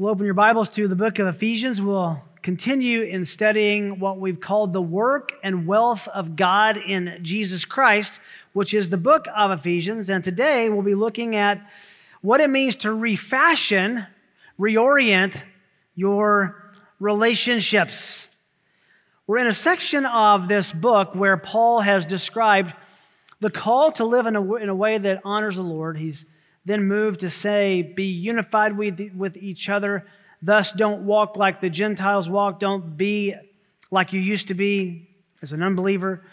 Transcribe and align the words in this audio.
We'll 0.00 0.12
open 0.12 0.26
your 0.26 0.34
Bibles 0.34 0.68
to 0.70 0.86
the 0.86 0.94
book 0.94 1.18
of 1.18 1.26
Ephesians. 1.26 1.82
We'll 1.82 2.22
continue 2.40 3.02
in 3.02 3.26
studying 3.26 3.98
what 3.98 4.20
we've 4.20 4.38
called 4.38 4.72
the 4.72 4.80
work 4.80 5.32
and 5.42 5.66
wealth 5.66 6.06
of 6.06 6.36
God 6.36 6.76
in 6.76 7.18
Jesus 7.22 7.64
Christ, 7.64 8.20
which 8.52 8.74
is 8.74 8.90
the 8.90 8.96
book 8.96 9.26
of 9.34 9.50
Ephesians. 9.50 10.08
And 10.08 10.22
today 10.22 10.68
we'll 10.68 10.82
be 10.82 10.94
looking 10.94 11.34
at 11.34 11.68
what 12.20 12.40
it 12.40 12.48
means 12.48 12.76
to 12.76 12.92
refashion, 12.92 14.06
reorient 14.56 15.42
your 15.96 16.70
relationships. 17.00 18.28
We're 19.26 19.38
in 19.38 19.48
a 19.48 19.52
section 19.52 20.06
of 20.06 20.46
this 20.46 20.70
book 20.70 21.16
where 21.16 21.36
Paul 21.36 21.80
has 21.80 22.06
described 22.06 22.72
the 23.40 23.50
call 23.50 23.90
to 23.92 24.04
live 24.04 24.26
in 24.26 24.36
a, 24.36 24.54
in 24.54 24.68
a 24.68 24.76
way 24.76 24.96
that 24.96 25.22
honors 25.24 25.56
the 25.56 25.62
Lord. 25.62 25.98
He's 25.98 26.24
then 26.68 26.84
moved 26.84 27.20
to 27.20 27.30
say, 27.30 27.82
Be 27.82 28.04
unified 28.04 28.76
with, 28.76 29.00
with 29.14 29.36
each 29.36 29.68
other. 29.68 30.06
Thus, 30.40 30.72
don't 30.72 31.04
walk 31.04 31.36
like 31.36 31.60
the 31.60 31.70
Gentiles 31.70 32.28
walk. 32.28 32.60
Don't 32.60 32.96
be 32.96 33.34
like 33.90 34.12
you 34.12 34.20
used 34.20 34.48
to 34.48 34.54
be 34.54 35.08
as 35.42 35.52
an 35.52 35.62
unbeliever. 35.62 36.24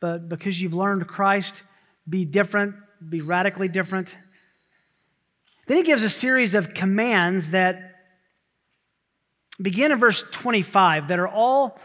But 0.00 0.28
because 0.28 0.60
you've 0.60 0.74
learned 0.74 1.06
Christ, 1.06 1.62
be 2.08 2.24
different, 2.24 2.76
be 3.06 3.20
radically 3.20 3.68
different. 3.68 4.16
Then 5.66 5.78
he 5.78 5.82
gives 5.82 6.02
a 6.02 6.10
series 6.10 6.54
of 6.54 6.74
commands 6.74 7.50
that 7.52 7.94
begin 9.60 9.92
in 9.92 9.98
verse 9.98 10.24
25 10.30 11.08
that 11.08 11.18
are 11.18 11.28
all 11.28 11.78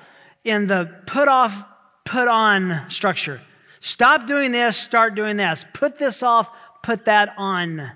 in 0.43 0.67
the 0.67 0.93
put 1.05 1.27
off, 1.27 1.65
put 2.05 2.27
on 2.27 2.89
structure. 2.89 3.41
Stop 3.79 4.27
doing 4.27 4.51
this, 4.51 4.75
start 4.75 5.15
doing 5.15 5.37
this. 5.37 5.65
Put 5.73 5.97
this 5.97 6.21
off, 6.21 6.49
put 6.81 7.05
that 7.05 7.33
on. 7.37 7.91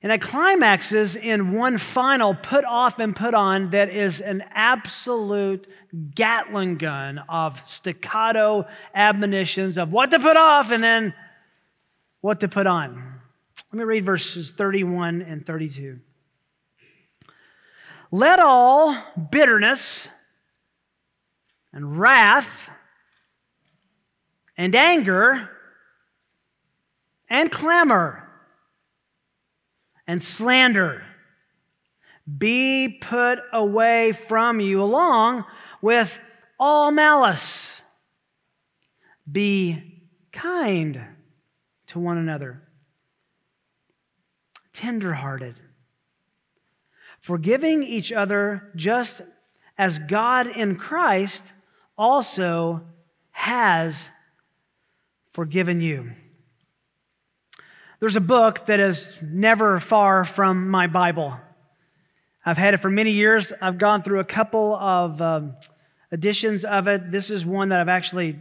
And 0.00 0.12
it 0.12 0.20
climaxes 0.20 1.16
in 1.16 1.52
one 1.52 1.76
final 1.76 2.34
put 2.34 2.64
off 2.64 3.00
and 3.00 3.16
put 3.16 3.34
on 3.34 3.70
that 3.70 3.88
is 3.88 4.20
an 4.20 4.44
absolute 4.52 5.66
Gatling 6.14 6.76
gun 6.76 7.18
of 7.30 7.62
staccato 7.66 8.66
admonitions 8.94 9.78
of 9.78 9.92
what 9.92 10.10
to 10.10 10.18
put 10.18 10.36
off 10.36 10.70
and 10.70 10.84
then 10.84 11.14
what 12.20 12.40
to 12.40 12.48
put 12.48 12.66
on. 12.66 13.20
Let 13.72 13.78
me 13.78 13.84
read 13.84 14.04
verses 14.04 14.50
31 14.50 15.22
and 15.22 15.44
32. 15.44 15.98
Let 18.10 18.38
all 18.38 18.96
bitterness 19.30 20.08
and 21.72 21.98
wrath 21.98 22.70
and 24.56 24.74
anger 24.74 25.50
and 27.28 27.50
clamor 27.50 28.28
and 30.06 30.22
slander 30.22 31.04
be 32.36 32.88
put 32.88 33.38
away 33.52 34.12
from 34.12 34.60
you 34.60 34.82
along 34.82 35.44
with 35.80 36.18
all 36.58 36.90
malice. 36.90 37.82
Be 39.30 40.02
kind 40.32 41.00
to 41.88 41.98
one 41.98 42.18
another, 42.18 42.62
tenderhearted, 44.72 45.56
forgiving 47.20 47.82
each 47.82 48.12
other 48.12 48.70
just 48.76 49.22
as 49.78 49.98
God 49.98 50.46
in 50.46 50.76
Christ 50.76 51.52
also 51.96 52.82
has 53.30 54.10
forgiven 55.30 55.80
you. 55.80 56.10
There's 58.00 58.14
a 58.14 58.20
book 58.20 58.66
that 58.66 58.78
is 58.78 59.16
never 59.20 59.80
far 59.80 60.24
from 60.24 60.68
my 60.68 60.86
Bible. 60.86 61.34
I've 62.46 62.56
had 62.56 62.72
it 62.72 62.76
for 62.76 62.90
many 62.90 63.10
years. 63.10 63.52
I've 63.60 63.76
gone 63.76 64.02
through 64.02 64.20
a 64.20 64.24
couple 64.24 64.76
of 64.76 65.20
um, 65.20 65.56
editions 66.12 66.64
of 66.64 66.86
it. 66.86 67.10
This 67.10 67.28
is 67.28 67.44
one 67.44 67.70
that 67.70 67.80
I've 67.80 67.88
actually 67.88 68.38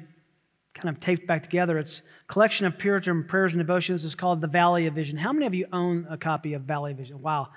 kind 0.75 0.95
of 0.95 0.99
taped 0.99 1.25
back 1.25 1.41
together. 1.41 1.79
It's 1.79 2.03
a 2.21 2.31
collection 2.31 2.67
of 2.67 2.77
Puritan 2.77 3.23
prayers 3.23 3.53
and 3.53 3.59
devotions. 3.59 4.05
It's 4.05 4.13
called 4.13 4.41
The 4.41 4.47
Valley 4.47 4.85
of 4.85 4.93
Vision. 4.93 5.17
How 5.17 5.33
many 5.33 5.47
of 5.47 5.55
you 5.55 5.65
own 5.73 6.05
a 6.07 6.17
copy 6.17 6.53
of 6.53 6.61
Valley 6.61 6.91
of 6.91 6.99
Vision? 6.99 7.19
Wow, 7.23 7.47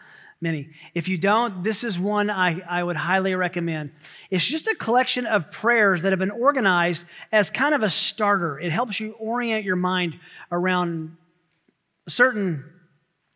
many. 0.41 0.71
If 0.95 1.07
you 1.07 1.19
don't, 1.19 1.63
this 1.63 1.85
is 1.85 1.99
one 1.99 2.31
I, 2.31 2.63
I 2.67 2.83
would 2.83 2.97
highly 2.97 3.35
recommend. 3.35 3.93
It's 4.31 4.47
just 4.47 4.67
a 4.69 4.75
collection 4.75 5.27
of 5.27 5.53
prayers 5.53 6.01
that 6.01 6.13
have 6.13 6.19
been 6.19 6.31
organized 6.31 7.05
as 7.31 7.51
kind 7.51 7.75
of 7.75 7.83
a 7.83 7.91
starter. 7.91 8.59
It 8.59 8.73
helps 8.73 9.01
you 9.01 9.13
orient 9.19 9.67
your 9.67 9.77
mind 9.77 10.19
around 10.51 11.19
certain 12.11 12.65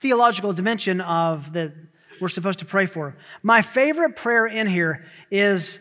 theological 0.00 0.52
dimension 0.52 1.00
of 1.00 1.52
that 1.54 1.72
we're 2.20 2.28
supposed 2.28 2.60
to 2.60 2.64
pray 2.64 2.86
for. 2.86 3.16
My 3.42 3.62
favorite 3.62 4.16
prayer 4.16 4.46
in 4.46 4.66
here 4.66 5.06
is 5.30 5.78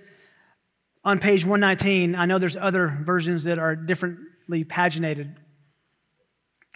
on 1.04 1.20
page 1.20 1.46
119. 1.46 2.16
I 2.16 2.26
know 2.26 2.40
there's 2.40 2.56
other 2.56 2.88
versions 3.02 3.44
that 3.44 3.60
are 3.60 3.76
differently 3.76 4.64
paginated. 4.64 5.36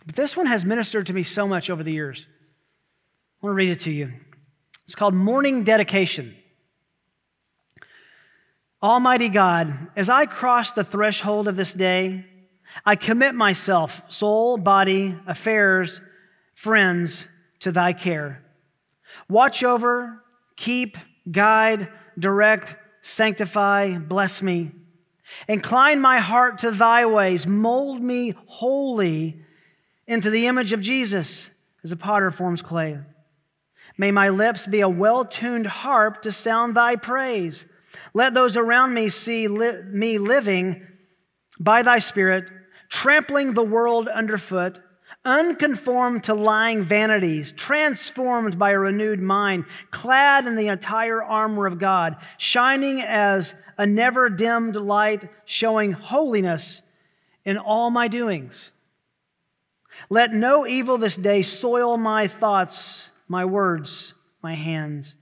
But 0.05 0.15
this 0.15 0.37
one 0.37 0.45
has 0.45 0.65
ministered 0.65 1.07
to 1.07 1.13
me 1.13 1.23
so 1.23 1.47
much 1.47 1.69
over 1.69 1.83
the 1.83 1.91
years. 1.91 2.27
I 3.41 3.45
want 3.45 3.51
to 3.53 3.55
read 3.55 3.69
it 3.69 3.79
to 3.81 3.91
you. 3.91 4.11
It's 4.85 4.95
called 4.95 5.13
Morning 5.13 5.63
Dedication. 5.63 6.35
Almighty 8.81 9.29
God, 9.29 9.89
as 9.95 10.07
I 10.07 10.25
cross 10.27 10.71
the 10.71 10.83
threshold 10.83 11.47
of 11.47 11.55
this 11.55 11.73
day, 11.73 12.25
I 12.85 12.95
commit 12.95 13.33
myself, 13.33 14.09
soul, 14.11 14.57
body, 14.57 15.15
affairs, 15.25 15.99
friends, 16.57 17.27
to 17.59 17.71
thy 17.71 17.93
care. 17.93 18.43
Watch 19.29 19.63
over, 19.63 20.23
keep, 20.55 20.97
guide, 21.29 21.87
direct, 22.17 22.75
sanctify, 23.03 23.99
bless 23.99 24.41
me. 24.41 24.71
Incline 25.47 26.01
my 26.01 26.17
heart 26.17 26.57
to 26.59 26.71
thy 26.71 27.05
ways. 27.05 27.45
Mold 27.45 28.01
me 28.01 28.33
wholly 28.47 29.39
into 30.07 30.31
the 30.31 30.47
image 30.47 30.73
of 30.73 30.81
Jesus 30.81 31.51
as 31.83 31.91
a 31.91 31.95
potter 31.95 32.31
forms 32.31 32.63
clay. 32.63 32.97
May 33.95 34.09
my 34.09 34.29
lips 34.29 34.65
be 34.65 34.81
a 34.81 34.89
well 34.89 35.25
tuned 35.25 35.67
harp 35.67 36.23
to 36.23 36.31
sound 36.31 36.75
thy 36.75 36.95
praise. 36.95 37.65
Let 38.15 38.33
those 38.33 38.57
around 38.57 38.95
me 38.95 39.09
see 39.09 39.47
li- 39.47 39.83
me 39.83 40.17
living 40.17 40.87
by 41.59 41.83
thy 41.83 41.99
Spirit, 41.99 42.49
trampling 42.89 43.53
the 43.53 43.63
world 43.63 44.07
underfoot 44.07 44.79
unconformed 45.27 46.23
to 46.23 46.33
lying 46.33 46.81
vanities, 46.81 47.51
transformed 47.51 48.57
by 48.57 48.71
a 48.71 48.79
renewed 48.79 49.19
mind, 49.19 49.65
clad 49.91 50.47
in 50.47 50.55
the 50.55 50.69
entire 50.69 51.21
armor 51.21 51.67
of 51.67 51.77
God, 51.77 52.15
shining 52.37 53.01
as 53.01 53.53
a 53.77 53.85
never 53.85 54.29
dimmed 54.29 54.77
light, 54.77 55.25
showing 55.43 55.91
holiness 55.91 56.81
in 57.43 57.57
all 57.57 57.89
my 57.91 58.07
doings. 58.07 58.71
Let 60.09 60.33
no 60.33 60.65
evil 60.65 60.97
this 60.97 61.17
day 61.17 61.41
soil 61.41 61.97
my 61.97 62.27
thoughts, 62.27 63.09
my 63.27 63.43
words, 63.43 64.13
my 64.41 64.55
hands. 64.55 65.13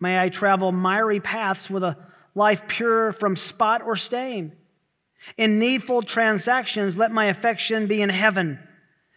May 0.00 0.20
I 0.20 0.28
travel 0.28 0.72
miry 0.72 1.20
paths 1.20 1.70
with 1.70 1.84
a 1.84 1.96
life 2.34 2.66
pure 2.66 3.12
from 3.12 3.36
spot 3.36 3.82
or 3.82 3.94
stain. 3.94 4.52
In 5.36 5.60
needful 5.60 6.02
transactions, 6.02 6.96
let 6.96 7.12
my 7.12 7.26
affection 7.26 7.86
be 7.86 8.02
in 8.02 8.10
heaven 8.10 8.58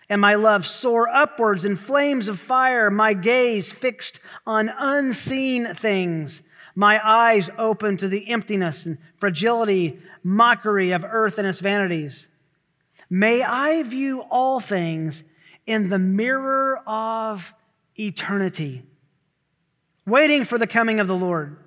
and 0.10 0.20
my 0.20 0.34
love 0.34 0.66
soar 0.66 1.08
upwards 1.08 1.64
in 1.64 1.76
flames 1.76 2.28
of 2.28 2.40
fire, 2.40 2.90
my 2.90 3.14
gaze 3.14 3.72
fixed 3.72 4.20
on 4.46 4.74
unseen 4.78 5.76
things, 5.76 6.42
my 6.74 7.00
eyes 7.08 7.50
open 7.58 7.96
to 7.98 8.08
the 8.08 8.28
emptiness 8.30 8.86
and 8.86 8.98
fragility, 9.18 10.00
mockery 10.24 10.92
of 10.92 11.06
earth 11.08 11.38
and 11.38 11.48
its 11.48 11.60
vanities. 11.60 12.28
May 13.10 13.44
I 13.44 13.84
view 13.84 14.22
all 14.32 14.60
things 14.60 15.24
in 15.68 15.90
the 15.90 16.00
mirror 16.00 16.82
of 16.88 17.54
eternity, 17.96 18.84
waiting 20.08 20.44
for 20.44 20.58
the 20.58 20.68
coming 20.68 21.00
of 21.00 21.08
the 21.08 21.16
Lord, 21.18 21.58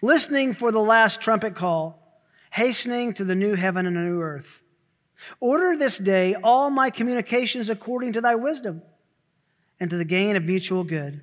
listening 0.00 0.54
for 0.54 0.72
the 0.72 0.80
last 0.80 1.20
trumpet 1.20 1.54
call, 1.54 2.22
hastening 2.52 3.12
to 3.14 3.24
the 3.24 3.34
new 3.34 3.54
heaven 3.54 3.86
and 3.86 3.96
a 3.96 4.00
new 4.00 4.20
earth 4.20 4.61
Order 5.40 5.76
this 5.76 5.98
day 5.98 6.34
all 6.34 6.70
my 6.70 6.90
communications 6.90 7.70
according 7.70 8.12
to 8.14 8.20
thy 8.20 8.34
wisdom 8.34 8.82
and 9.80 9.90
to 9.90 9.96
the 9.96 10.04
gain 10.04 10.36
of 10.36 10.44
mutual 10.44 10.84
good. 10.84 11.20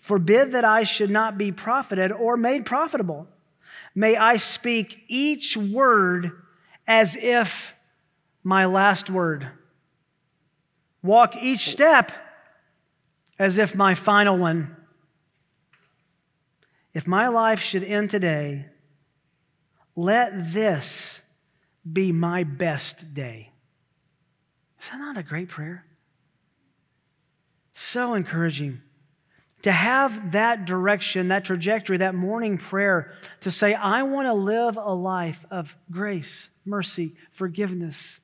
Forbid 0.00 0.52
that 0.52 0.64
I 0.64 0.82
should 0.82 1.10
not 1.10 1.38
be 1.38 1.50
profited 1.50 2.12
or 2.12 2.36
made 2.36 2.66
profitable. 2.66 3.26
May 3.94 4.16
I 4.16 4.36
speak 4.36 5.04
each 5.08 5.56
word 5.56 6.32
as 6.86 7.16
if 7.16 7.74
my 8.42 8.66
last 8.66 9.08
word. 9.08 9.48
Walk 11.02 11.36
each 11.36 11.70
step 11.70 12.12
as 13.38 13.58
if 13.58 13.74
my 13.74 13.94
final 13.94 14.36
one. 14.36 14.76
If 16.92 17.06
my 17.06 17.28
life 17.28 17.60
should 17.60 17.82
end 17.82 18.10
today, 18.10 18.66
let 19.96 20.52
this 20.52 21.20
be 21.90 22.12
my 22.12 22.44
best 22.44 23.14
day. 23.14 23.50
Is 24.80 24.90
that 24.90 24.98
not 24.98 25.16
a 25.16 25.22
great 25.22 25.48
prayer? 25.48 25.84
So 27.72 28.14
encouraging. 28.14 28.80
to 29.64 29.72
have 29.72 30.32
that 30.32 30.66
direction, 30.66 31.28
that 31.28 31.42
trajectory, 31.42 31.96
that 31.96 32.14
morning 32.14 32.58
prayer 32.58 33.10
to 33.40 33.50
say, 33.50 33.72
I 33.72 34.02
want 34.02 34.26
to 34.26 34.34
live 34.34 34.76
a 34.76 34.92
life 34.92 35.46
of 35.50 35.74
grace, 35.90 36.50
mercy, 36.66 37.14
forgiveness. 37.30 38.20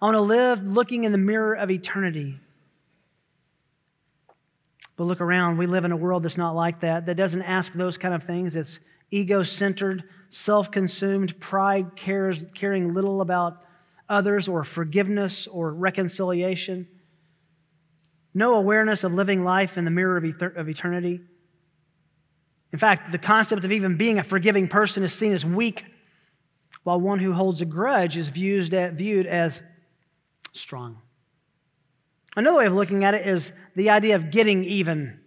I 0.00 0.04
want 0.04 0.14
to 0.14 0.20
live 0.20 0.62
looking 0.62 1.02
in 1.02 1.10
the 1.10 1.18
mirror 1.18 1.52
of 1.52 1.68
eternity. 1.68 2.38
But 4.96 5.04
look 5.04 5.20
around. 5.20 5.58
We 5.58 5.66
live 5.66 5.84
in 5.84 5.90
a 5.90 5.96
world 5.96 6.22
that's 6.22 6.38
not 6.38 6.54
like 6.54 6.78
that, 6.80 7.06
that 7.06 7.16
doesn't 7.16 7.42
ask 7.42 7.72
those 7.72 7.98
kind 7.98 8.14
of 8.14 8.22
things. 8.22 8.54
It's 8.54 8.78
ego 9.14 9.42
centered, 9.42 10.04
self 10.28 10.70
consumed, 10.70 11.38
pride 11.40 11.96
cares, 11.96 12.44
caring 12.54 12.92
little 12.92 13.20
about 13.20 13.62
others 14.08 14.48
or 14.48 14.64
forgiveness 14.64 15.46
or 15.46 15.72
reconciliation. 15.72 16.88
No 18.34 18.56
awareness 18.56 19.04
of 19.04 19.14
living 19.14 19.44
life 19.44 19.78
in 19.78 19.84
the 19.84 19.90
mirror 19.90 20.16
of, 20.16 20.68
eternity. 20.68 21.20
In 22.72 22.78
fact, 22.78 23.12
the 23.12 23.18
concept 23.18 23.64
of 23.64 23.70
even 23.70 23.96
being 23.96 24.18
a 24.18 24.24
forgiving 24.24 24.66
person 24.66 25.04
is 25.04 25.14
seen 25.14 25.32
as 25.32 25.46
weak, 25.46 25.84
while 26.82 27.00
one 27.00 27.20
who 27.20 27.32
holds 27.32 27.60
a 27.60 27.64
grudge 27.64 28.16
is 28.16 28.28
viewed 28.28 28.74
as 28.74 29.62
strong. 30.52 31.00
Another 32.36 32.58
way 32.58 32.66
of 32.66 32.74
looking 32.74 33.04
at 33.04 33.14
it 33.14 33.26
is 33.26 33.52
the 33.76 33.90
idea 33.90 34.16
of 34.16 34.32
getting 34.32 34.64
even. 34.64 35.20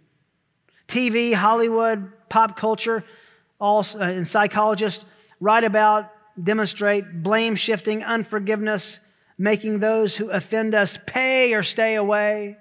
TV, 0.86 1.32
Hollywood, 1.32 2.12
pop 2.28 2.56
culture, 2.58 3.02
all 3.60 3.84
uh, 3.94 3.98
and 3.98 4.26
psychologists 4.26 5.04
write 5.40 5.64
about, 5.64 6.10
demonstrate 6.42 7.22
blame 7.22 7.56
shifting, 7.56 8.02
unforgiveness, 8.04 9.00
making 9.36 9.78
those 9.78 10.16
who 10.16 10.30
offend 10.30 10.74
us 10.74 10.98
pay 11.06 11.54
or 11.54 11.62
stay 11.62 11.94
away. 11.94 12.56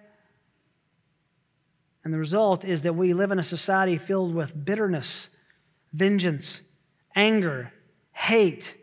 And 2.03 2.13
the 2.13 2.19
result 2.19 2.63
is 2.63 2.83
that 2.83 2.93
we 2.93 3.13
live 3.13 3.31
in 3.31 3.39
a 3.39 3.43
society 3.43 3.97
filled 3.97 4.33
with 4.33 4.65
bitterness, 4.65 5.29
vengeance, 5.91 6.61
anger, 7.15 7.73
hate, 8.13 8.75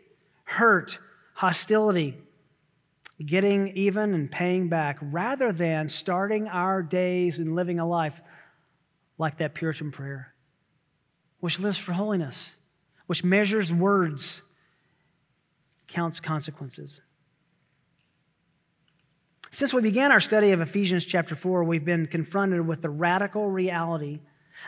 hurt, 0.43 0.99
hostility, 1.33 2.17
getting 3.25 3.69
even 3.69 4.13
and 4.13 4.29
paying 4.29 4.69
back, 4.69 4.97
rather 5.01 5.51
than 5.51 5.89
starting 5.89 6.47
our 6.49 6.83
days 6.83 7.39
and 7.39 7.55
living 7.55 7.79
a 7.79 7.87
life 7.87 8.21
like 9.17 9.37
that 9.37 9.55
Puritan 9.55 9.91
prayer, 9.91 10.34
which 11.45 11.59
lives 11.59 11.77
for 11.77 11.93
holiness, 11.93 12.55
which 13.05 13.23
measures 13.23 13.71
words, 13.71 14.41
counts 15.85 16.19
consequences. 16.19 17.01
Since 19.51 19.71
we 19.71 19.83
began 19.83 20.11
our 20.11 20.19
study 20.19 20.53
of 20.53 20.59
Ephesians 20.59 21.05
chapter 21.05 21.35
4, 21.35 21.63
we've 21.63 21.85
been 21.85 22.07
confronted 22.07 22.65
with 22.65 22.81
the 22.81 22.89
radical 22.89 23.47
reality 23.47 24.21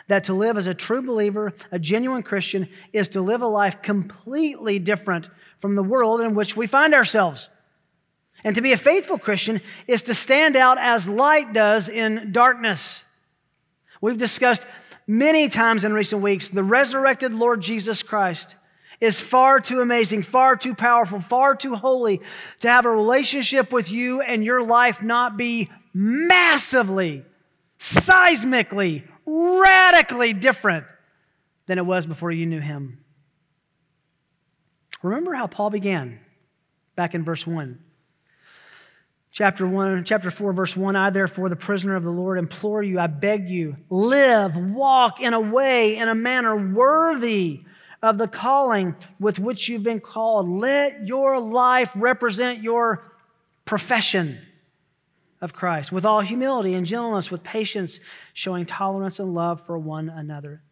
that 0.06 0.22
to 0.22 0.34
live 0.34 0.56
as 0.56 0.68
a 0.68 0.72
true 0.72 1.02
believer, 1.02 1.52
a 1.72 1.80
genuine 1.80 2.22
Christian, 2.22 2.68
is 2.92 3.08
to 3.08 3.22
live 3.22 3.42
a 3.42 3.48
life 3.48 3.82
completely 3.82 4.78
different 4.78 5.28
from 5.58 5.74
the 5.74 5.82
world 5.82 6.20
in 6.20 6.36
which 6.36 6.56
we 6.56 6.68
find 6.68 6.94
ourselves. 6.94 7.48
And 8.44 8.54
to 8.54 8.62
be 8.62 8.70
a 8.70 8.76
faithful 8.76 9.18
Christian 9.18 9.60
is 9.88 10.04
to 10.04 10.14
stand 10.14 10.54
out 10.54 10.78
as 10.78 11.08
light 11.08 11.52
does 11.52 11.88
in 11.88 12.30
darkness. 12.30 13.02
We've 14.00 14.16
discussed 14.16 14.64
many 15.08 15.48
times 15.48 15.82
in 15.82 15.92
recent 15.92 16.22
weeks 16.22 16.48
the 16.48 16.62
resurrected 16.62 17.34
Lord 17.34 17.60
Jesus 17.62 18.04
Christ 18.04 18.54
is 19.00 19.20
far 19.20 19.60
too 19.60 19.80
amazing, 19.80 20.22
far 20.22 20.56
too 20.56 20.74
powerful, 20.74 21.20
far 21.20 21.56
too 21.56 21.74
holy 21.74 22.20
to 22.60 22.70
have 22.70 22.84
a 22.84 22.90
relationship 22.90 23.72
with 23.72 23.90
you 23.90 24.20
and 24.20 24.44
your 24.44 24.62
life 24.62 25.02
not 25.02 25.36
be 25.36 25.70
massively, 25.94 27.24
seismically, 27.78 29.04
radically 29.24 30.32
different 30.32 30.86
than 31.66 31.78
it 31.78 31.86
was 31.86 32.06
before 32.06 32.30
you 32.32 32.46
knew 32.46 32.60
him. 32.60 32.98
Remember 35.02 35.32
how 35.34 35.46
Paul 35.46 35.70
began 35.70 36.18
back 36.96 37.14
in 37.14 37.24
verse 37.24 37.46
1. 37.46 37.78
Chapter 39.30 39.66
1, 39.66 40.04
chapter 40.04 40.30
4, 40.30 40.52
verse 40.52 40.76
1 40.76 40.96
I, 40.96 41.10
therefore, 41.10 41.48
the 41.48 41.56
prisoner 41.56 41.96
of 41.96 42.02
the 42.02 42.10
Lord, 42.10 42.38
implore 42.38 42.82
you, 42.82 42.98
I 42.98 43.06
beg 43.08 43.48
you, 43.48 43.76
live, 43.90 44.56
walk 44.56 45.20
in 45.20 45.34
a 45.34 45.40
way, 45.40 45.96
in 45.96 46.08
a 46.08 46.14
manner 46.14 46.56
worthy 46.74 47.62
of 48.02 48.16
the 48.16 48.28
calling 48.28 48.96
with 49.20 49.38
which 49.38 49.68
you've 49.68 49.82
been 49.82 50.00
called. 50.00 50.48
Let 50.48 51.06
your 51.06 51.40
life 51.40 51.92
represent 51.94 52.62
your 52.62 53.12
profession 53.64 54.40
of 55.40 55.52
Christ 55.52 55.92
with 55.92 56.04
all 56.04 56.20
humility 56.20 56.74
and 56.74 56.86
gentleness, 56.86 57.30
with 57.30 57.44
patience, 57.44 58.00
showing 58.32 58.66
tolerance 58.66 59.20
and 59.20 59.34
love 59.34 59.64
for 59.66 59.78
one 59.78 60.08
another. 60.08 60.62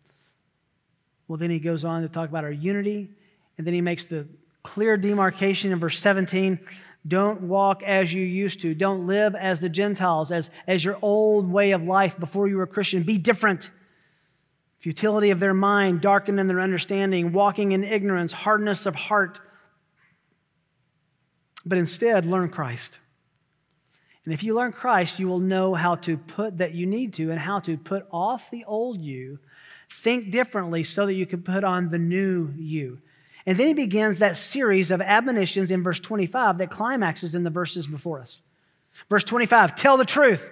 Well, 1.29 1.37
then 1.37 1.51
he 1.51 1.59
goes 1.59 1.85
on 1.85 2.03
to 2.03 2.09
talk 2.09 2.29
about 2.29 2.45
our 2.45 2.51
unity, 2.51 3.11
and 3.59 3.67
then 3.67 3.75
he 3.75 3.81
makes 3.81 4.05
the 4.05 4.27
clear 4.63 4.97
demarcation 4.97 5.73
in 5.73 5.79
verse 5.79 5.99
17 5.99 6.59
don't 7.07 7.43
walk 7.43 7.83
as 7.83 8.13
you 8.13 8.25
used 8.25 8.61
to. 8.61 8.75
Don't 8.75 9.07
live 9.07 9.35
as 9.35 9.61
the 9.61 9.69
Gentiles, 9.69 10.31
as, 10.33 10.51
as 10.67 10.85
your 10.85 10.99
old 11.03 11.51
way 11.51 11.73
of 11.73 11.83
life 11.83 12.19
before 12.19 12.49
you 12.49 12.57
were 12.57 12.65
a 12.65 12.69
Christian. 12.69 13.03
Be 13.03 13.19
different. 13.19 13.71
Futility 14.79 15.31
of 15.31 15.41
their 15.41 15.55
mind, 15.55 16.01
darkened 16.01 16.41
in 16.41 16.47
their 16.47 16.61
understanding, 16.61 17.33
walking 17.33 17.73
in 17.73 17.85
ignorance, 17.85 18.33
hardness 18.33 18.87
of 18.87 18.95
heart. 18.95 19.39
But 21.65 21.79
instead, 21.79 22.27
learn 22.27 22.49
Christ. 22.49 22.99
And 24.25 24.35
if 24.35 24.43
you 24.43 24.55
learn 24.55 24.73
Christ, 24.73 25.21
you 25.21 25.29
will 25.29 25.39
know 25.39 25.75
how 25.75 25.95
to 25.97 26.17
put 26.17 26.59
that 26.59 26.75
you 26.75 26.87
need 26.87 27.15
to 27.15 27.31
and 27.31 27.39
how 27.39 27.61
to 27.61 27.77
put 27.77 28.07
off 28.11 28.51
the 28.51 28.65
old 28.65 29.01
you, 29.01 29.39
think 29.89 30.33
differently 30.33 30.83
so 30.83 31.07
that 31.07 31.15
you 31.15 31.27
can 31.27 31.43
put 31.43 31.63
on 31.63 31.91
the 31.91 31.99
new 31.99 32.53
you. 32.57 32.99
And 33.47 33.57
then 33.57 33.69
he 33.69 33.75
begins 33.75 34.19
that 34.19 34.37
series 34.37 34.91
of 34.91 35.01
admonitions 35.01 35.71
in 35.71 35.83
verse 35.83 36.01
25 36.01 36.59
that 36.59 36.71
climaxes 36.71 37.35
in 37.35 37.45
the 37.45 37.51
verses 37.51 37.87
before 37.87 38.21
us. 38.21 38.41
Verse 39.09 39.23
25, 39.25 39.77
tell 39.77 39.97
the 39.97 40.05
truth. 40.05 40.51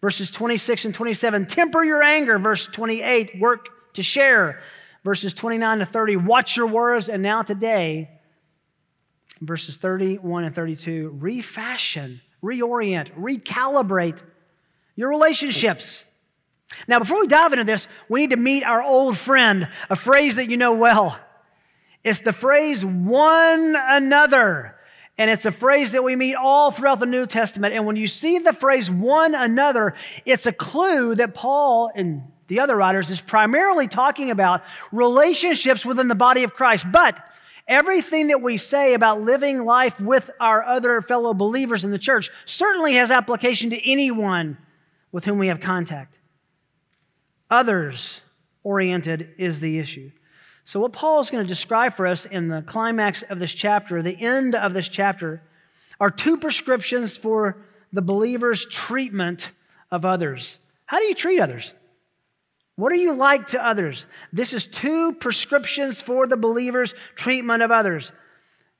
Verses 0.00 0.30
26 0.30 0.86
and 0.86 0.94
27, 0.94 1.46
temper 1.46 1.84
your 1.84 2.02
anger. 2.02 2.38
Verse 2.38 2.66
28, 2.66 3.38
work 3.38 3.94
to 3.94 4.02
share. 4.02 4.60
Verses 5.04 5.32
29 5.32 5.78
to 5.78 5.86
30, 5.86 6.16
watch 6.16 6.56
your 6.56 6.66
words. 6.66 7.08
And 7.08 7.22
now 7.22 7.42
today, 7.42 8.10
verses 9.40 9.76
31 9.76 10.44
and 10.44 10.54
32, 10.54 11.16
refashion, 11.20 12.20
reorient, 12.42 13.12
recalibrate 13.14 14.22
your 14.96 15.08
relationships. 15.08 16.04
Now, 16.88 16.98
before 16.98 17.20
we 17.20 17.28
dive 17.28 17.52
into 17.52 17.64
this, 17.64 17.86
we 18.08 18.20
need 18.20 18.30
to 18.30 18.36
meet 18.36 18.64
our 18.64 18.82
old 18.82 19.16
friend, 19.16 19.68
a 19.88 19.96
phrase 19.96 20.36
that 20.36 20.50
you 20.50 20.56
know 20.56 20.74
well. 20.74 21.18
It's 22.04 22.20
the 22.20 22.32
phrase 22.32 22.84
one 22.84 23.76
another. 23.76 24.76
And 25.18 25.30
it's 25.30 25.44
a 25.44 25.50
phrase 25.50 25.92
that 25.92 26.04
we 26.04 26.14
meet 26.14 26.36
all 26.36 26.70
throughout 26.70 27.00
the 27.00 27.06
New 27.06 27.26
Testament. 27.26 27.74
And 27.74 27.84
when 27.84 27.96
you 27.96 28.06
see 28.06 28.38
the 28.38 28.52
phrase 28.52 28.88
one 28.88 29.34
another, 29.34 29.94
it's 30.24 30.46
a 30.46 30.52
clue 30.52 31.16
that 31.16 31.34
Paul 31.34 31.90
and 31.94 32.22
the 32.46 32.60
other 32.60 32.76
writers 32.76 33.10
is 33.10 33.20
primarily 33.20 33.88
talking 33.88 34.30
about 34.30 34.62
relationships 34.92 35.84
within 35.84 36.06
the 36.06 36.14
body 36.14 36.44
of 36.44 36.54
Christ. 36.54 36.86
But 36.90 37.20
everything 37.66 38.28
that 38.28 38.40
we 38.40 38.56
say 38.56 38.94
about 38.94 39.20
living 39.20 39.64
life 39.64 40.00
with 40.00 40.30
our 40.38 40.62
other 40.62 41.02
fellow 41.02 41.34
believers 41.34 41.84
in 41.84 41.90
the 41.90 41.98
church 41.98 42.30
certainly 42.46 42.94
has 42.94 43.10
application 43.10 43.70
to 43.70 43.90
anyone 43.90 44.56
with 45.10 45.24
whom 45.24 45.38
we 45.38 45.48
have 45.48 45.60
contact. 45.60 46.18
Others 47.50 48.20
oriented 48.62 49.34
is 49.36 49.60
the 49.60 49.78
issue. 49.78 50.10
So, 50.68 50.80
what 50.80 50.92
Paul 50.92 51.20
is 51.20 51.30
going 51.30 51.42
to 51.42 51.48
describe 51.48 51.94
for 51.94 52.06
us 52.06 52.26
in 52.26 52.48
the 52.48 52.60
climax 52.60 53.22
of 53.22 53.38
this 53.38 53.54
chapter, 53.54 54.02
the 54.02 54.20
end 54.20 54.54
of 54.54 54.74
this 54.74 54.86
chapter, 54.86 55.40
are 55.98 56.10
two 56.10 56.36
prescriptions 56.36 57.16
for 57.16 57.56
the 57.90 58.02
believer's 58.02 58.66
treatment 58.66 59.52
of 59.90 60.04
others. 60.04 60.58
How 60.84 60.98
do 60.98 61.04
you 61.04 61.14
treat 61.14 61.40
others? 61.40 61.72
What 62.76 62.92
are 62.92 62.96
you 62.96 63.14
like 63.14 63.46
to 63.48 63.66
others? 63.66 64.04
This 64.30 64.52
is 64.52 64.66
two 64.66 65.14
prescriptions 65.14 66.02
for 66.02 66.26
the 66.26 66.36
believer's 66.36 66.92
treatment 67.14 67.62
of 67.62 67.70
others. 67.70 68.12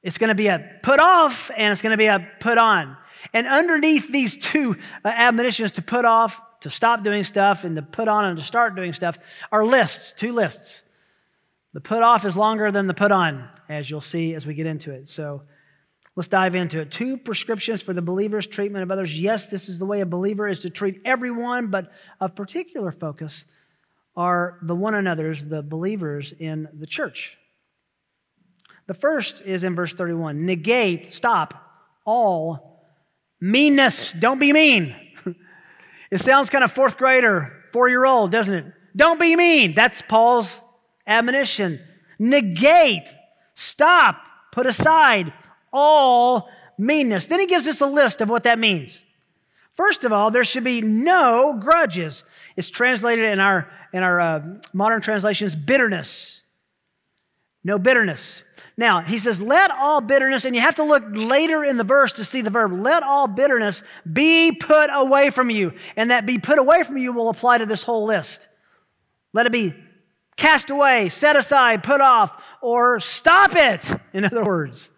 It's 0.02 0.18
going 0.18 0.28
to 0.28 0.34
be 0.34 0.48
a 0.48 0.78
put 0.82 1.00
off 1.00 1.50
and 1.56 1.72
it's 1.72 1.80
going 1.80 1.92
to 1.92 1.96
be 1.96 2.04
a 2.04 2.28
put 2.38 2.58
on. 2.58 2.98
And 3.32 3.46
underneath 3.46 4.12
these 4.12 4.36
two 4.36 4.76
uh, 5.06 5.08
admonitions 5.08 5.70
to 5.70 5.82
put 5.82 6.04
off, 6.04 6.38
to 6.60 6.68
stop 6.68 7.02
doing 7.02 7.24
stuff, 7.24 7.64
and 7.64 7.76
to 7.76 7.82
put 7.82 8.08
on 8.08 8.26
and 8.26 8.38
to 8.38 8.44
start 8.44 8.76
doing 8.76 8.92
stuff 8.92 9.18
are 9.50 9.64
lists, 9.64 10.12
two 10.12 10.34
lists. 10.34 10.82
The 11.74 11.80
put 11.80 12.02
off 12.02 12.24
is 12.24 12.36
longer 12.36 12.70
than 12.70 12.86
the 12.86 12.94
put 12.94 13.12
on, 13.12 13.48
as 13.68 13.90
you'll 13.90 14.00
see 14.00 14.34
as 14.34 14.46
we 14.46 14.54
get 14.54 14.66
into 14.66 14.92
it. 14.92 15.08
So 15.08 15.42
let's 16.16 16.28
dive 16.28 16.54
into 16.54 16.80
it. 16.80 16.90
Two 16.90 17.16
prescriptions 17.16 17.82
for 17.82 17.92
the 17.92 18.02
believer's 18.02 18.46
treatment 18.46 18.82
of 18.82 18.90
others. 18.90 19.18
Yes, 19.18 19.46
this 19.48 19.68
is 19.68 19.78
the 19.78 19.86
way 19.86 20.00
a 20.00 20.06
believer 20.06 20.48
is 20.48 20.60
to 20.60 20.70
treat 20.70 21.02
everyone, 21.04 21.68
but 21.68 21.92
of 22.20 22.34
particular 22.34 22.90
focus 22.90 23.44
are 24.16 24.58
the 24.62 24.74
one 24.74 24.94
another's, 24.94 25.44
the 25.44 25.62
believers 25.62 26.32
in 26.38 26.68
the 26.72 26.86
church. 26.86 27.36
The 28.86 28.94
first 28.94 29.42
is 29.42 29.64
in 29.64 29.74
verse 29.74 29.92
31 29.92 30.46
negate, 30.46 31.12
stop 31.12 31.54
all 32.04 32.82
meanness. 33.40 34.12
Don't 34.12 34.38
be 34.38 34.52
mean. 34.52 34.96
it 36.10 36.18
sounds 36.18 36.48
kind 36.48 36.64
of 36.64 36.72
fourth 36.72 36.96
grader 36.96 37.52
four 37.72 37.88
year 37.88 38.04
old, 38.04 38.32
doesn't 38.32 38.54
it? 38.54 38.72
Don't 38.96 39.20
be 39.20 39.36
mean. 39.36 39.74
That's 39.74 40.02
Paul's 40.02 40.60
admonition. 41.08 41.80
Negate, 42.18 43.12
stop, 43.54 44.22
put 44.52 44.66
aside 44.66 45.32
all 45.72 46.48
meanness. 46.78 47.26
Then 47.26 47.40
he 47.40 47.46
gives 47.46 47.66
us 47.66 47.80
a 47.80 47.86
list 47.86 48.20
of 48.20 48.28
what 48.28 48.44
that 48.44 48.58
means. 48.58 49.00
First 49.72 50.04
of 50.04 50.12
all, 50.12 50.30
there 50.30 50.44
should 50.44 50.64
be 50.64 50.80
no 50.80 51.58
grudges. 51.60 52.24
It's 52.56 52.70
translated 52.70 53.24
in 53.24 53.40
our, 53.40 53.70
in 53.92 54.02
our 54.02 54.20
uh, 54.20 54.42
modern 54.72 55.00
translations 55.00 55.54
bitterness. 55.54 56.42
No 57.64 57.78
bitterness. 57.78 58.42
Now, 58.76 59.00
he 59.00 59.18
says, 59.18 59.40
let 59.40 59.70
all 59.72 60.00
bitterness, 60.00 60.44
and 60.44 60.54
you 60.54 60.62
have 60.62 60.76
to 60.76 60.84
look 60.84 61.04
later 61.10 61.64
in 61.64 61.76
the 61.76 61.84
verse 61.84 62.12
to 62.12 62.24
see 62.24 62.42
the 62.42 62.50
verb, 62.50 62.72
let 62.72 63.02
all 63.02 63.26
bitterness 63.26 63.82
be 64.10 64.52
put 64.52 64.90
away 64.92 65.30
from 65.30 65.50
you. 65.50 65.72
And 65.96 66.10
that 66.10 66.26
be 66.26 66.38
put 66.38 66.58
away 66.58 66.84
from 66.84 66.96
you 66.96 67.12
will 67.12 67.28
apply 67.28 67.58
to 67.58 67.66
this 67.66 67.82
whole 67.82 68.04
list. 68.04 68.48
Let 69.32 69.46
it 69.46 69.52
be 69.52 69.74
cast 70.38 70.70
away, 70.70 71.10
set 71.10 71.36
aside, 71.36 71.82
put 71.82 72.00
off, 72.00 72.42
or 72.62 73.00
stop 73.00 73.54
it, 73.54 73.90
in 74.14 74.24
other 74.24 74.44
words. 74.44 74.88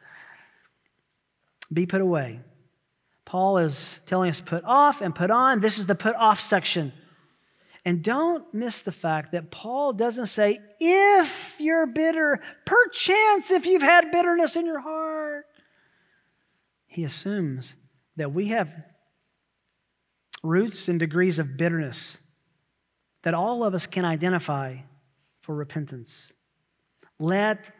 Be 1.72 1.86
put 1.86 2.00
away. 2.00 2.40
Paul 3.24 3.58
is 3.58 4.00
telling 4.06 4.30
us 4.30 4.40
put 4.40 4.64
off 4.64 5.00
and 5.00 5.14
put 5.14 5.30
on. 5.30 5.60
This 5.60 5.78
is 5.78 5.86
the 5.86 5.94
put 5.94 6.14
off 6.16 6.40
section. 6.40 6.92
And 7.84 8.02
don't 8.02 8.52
miss 8.52 8.82
the 8.82 8.92
fact 8.92 9.32
that 9.32 9.50
Paul 9.50 9.92
doesn't 9.94 10.26
say, 10.26 10.58
if 10.78 11.56
you're 11.58 11.86
bitter, 11.86 12.40
perchance 12.66 13.50
if 13.50 13.66
you've 13.66 13.82
had 13.82 14.10
bitterness 14.10 14.56
in 14.56 14.66
your 14.66 14.80
heart. 14.80 15.46
He 16.86 17.04
assumes 17.04 17.74
that 18.16 18.32
we 18.32 18.48
have 18.48 18.70
roots 20.42 20.88
and 20.88 20.98
degrees 20.98 21.38
of 21.38 21.56
bitterness 21.56 22.18
that 23.22 23.32
all 23.32 23.64
of 23.64 23.74
us 23.74 23.86
can 23.86 24.04
identify 24.04 24.78
for 25.40 25.54
repentance. 25.54 26.32
Let 27.18 27.70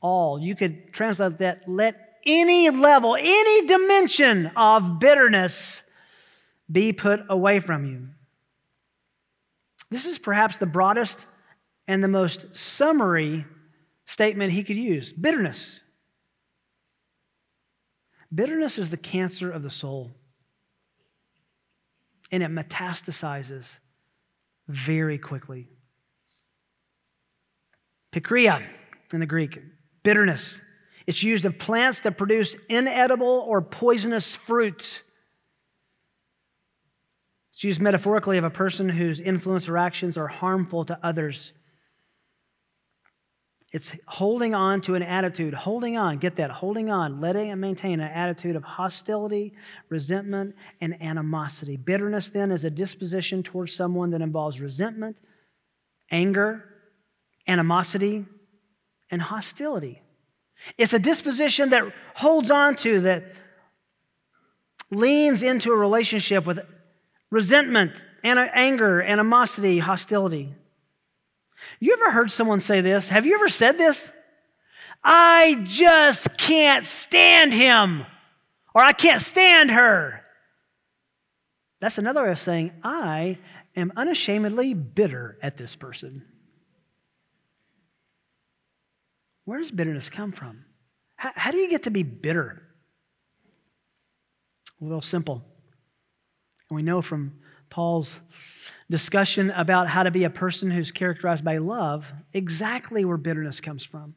all, 0.00 0.38
you 0.38 0.54
could 0.54 0.92
translate 0.92 1.38
that, 1.38 1.68
let 1.68 2.18
any 2.26 2.70
level, 2.70 3.16
any 3.16 3.66
dimension 3.66 4.50
of 4.56 4.98
bitterness 4.98 5.82
be 6.70 6.92
put 6.92 7.20
away 7.28 7.60
from 7.60 7.84
you. 7.84 8.08
This 9.90 10.06
is 10.06 10.18
perhaps 10.18 10.56
the 10.56 10.66
broadest 10.66 11.26
and 11.86 12.02
the 12.02 12.08
most 12.08 12.56
summary 12.56 13.44
statement 14.06 14.52
he 14.52 14.64
could 14.64 14.76
use 14.76 15.12
bitterness. 15.12 15.80
Bitterness 18.34 18.78
is 18.78 18.90
the 18.90 18.96
cancer 18.96 19.50
of 19.50 19.62
the 19.62 19.70
soul, 19.70 20.12
and 22.32 22.42
it 22.42 22.50
metastasizes 22.50 23.78
very 24.66 25.18
quickly. 25.18 25.68
Pikria 28.14 28.62
in 29.12 29.18
the 29.18 29.26
Greek, 29.26 29.60
bitterness. 30.04 30.60
It's 31.04 31.24
used 31.24 31.44
of 31.44 31.58
plants 31.58 32.00
that 32.02 32.16
produce 32.16 32.54
inedible 32.68 33.44
or 33.48 33.60
poisonous 33.60 34.36
fruit. 34.36 35.02
It's 37.52 37.64
used 37.64 37.82
metaphorically 37.82 38.38
of 38.38 38.44
a 38.44 38.50
person 38.50 38.88
whose 38.88 39.18
influence 39.18 39.68
or 39.68 39.76
actions 39.76 40.16
are 40.16 40.28
harmful 40.28 40.84
to 40.84 40.98
others. 41.02 41.52
It's 43.72 43.96
holding 44.06 44.54
on 44.54 44.80
to 44.82 44.94
an 44.94 45.02
attitude, 45.02 45.52
holding 45.52 45.98
on, 45.98 46.18
get 46.18 46.36
that, 46.36 46.52
holding 46.52 46.92
on, 46.92 47.20
letting 47.20 47.50
and 47.50 47.60
maintain 47.60 47.98
an 47.98 48.12
attitude 48.12 48.54
of 48.54 48.62
hostility, 48.62 49.54
resentment, 49.88 50.54
and 50.80 51.02
animosity. 51.02 51.76
Bitterness, 51.76 52.30
then, 52.30 52.52
is 52.52 52.64
a 52.64 52.70
disposition 52.70 53.42
towards 53.42 53.74
someone 53.74 54.10
that 54.10 54.22
involves 54.22 54.60
resentment, 54.60 55.16
anger, 56.12 56.73
animosity, 57.46 58.24
and 59.10 59.20
hostility. 59.20 60.02
It's 60.78 60.92
a 60.92 60.98
disposition 60.98 61.70
that 61.70 61.84
holds 62.14 62.50
on 62.50 62.76
to, 62.76 63.00
that 63.02 63.36
leans 64.90 65.42
into 65.42 65.72
a 65.72 65.76
relationship 65.76 66.46
with 66.46 66.60
resentment, 67.30 67.92
and 68.22 68.38
anger, 68.38 69.02
animosity, 69.02 69.78
hostility. 69.78 70.54
You 71.80 71.92
ever 71.92 72.10
heard 72.10 72.30
someone 72.30 72.60
say 72.60 72.80
this? 72.80 73.08
Have 73.08 73.26
you 73.26 73.34
ever 73.34 73.48
said 73.48 73.76
this? 73.76 74.12
I 75.02 75.60
just 75.64 76.38
can't 76.38 76.86
stand 76.86 77.52
him, 77.52 78.06
or 78.74 78.82
I 78.82 78.92
can't 78.92 79.20
stand 79.20 79.70
her. 79.70 80.22
That's 81.80 81.98
another 81.98 82.22
way 82.22 82.30
of 82.30 82.38
saying, 82.38 82.72
I 82.82 83.38
am 83.76 83.92
unashamedly 83.96 84.72
bitter 84.72 85.36
at 85.42 85.58
this 85.58 85.76
person. 85.76 86.24
Where 89.44 89.60
does 89.60 89.70
bitterness 89.70 90.10
come 90.10 90.32
from? 90.32 90.64
How, 91.16 91.32
how 91.34 91.50
do 91.50 91.58
you 91.58 91.68
get 91.68 91.84
to 91.84 91.90
be 91.90 92.02
bitter? 92.02 92.62
Well, 94.80 95.02
simple. 95.02 95.44
And 96.68 96.76
we 96.76 96.82
know 96.82 97.02
from 97.02 97.38
Paul's 97.70 98.20
discussion 98.90 99.50
about 99.50 99.88
how 99.88 100.02
to 100.02 100.10
be 100.10 100.24
a 100.24 100.30
person 100.30 100.70
who's 100.70 100.90
characterized 100.90 101.44
by 101.44 101.58
love 101.58 102.06
exactly 102.32 103.04
where 103.04 103.16
bitterness 103.16 103.60
comes 103.60 103.84
from. 103.84 104.14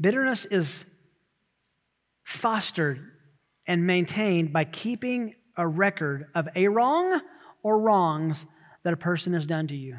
Bitterness 0.00 0.44
is 0.46 0.84
fostered 2.24 3.00
and 3.66 3.86
maintained 3.86 4.52
by 4.52 4.64
keeping 4.64 5.34
a 5.56 5.66
record 5.66 6.26
of 6.34 6.48
a 6.54 6.68
wrong 6.68 7.20
or 7.62 7.78
wrongs 7.78 8.46
that 8.82 8.94
a 8.94 8.96
person 8.96 9.34
has 9.34 9.46
done 9.46 9.66
to 9.68 9.76
you. 9.76 9.98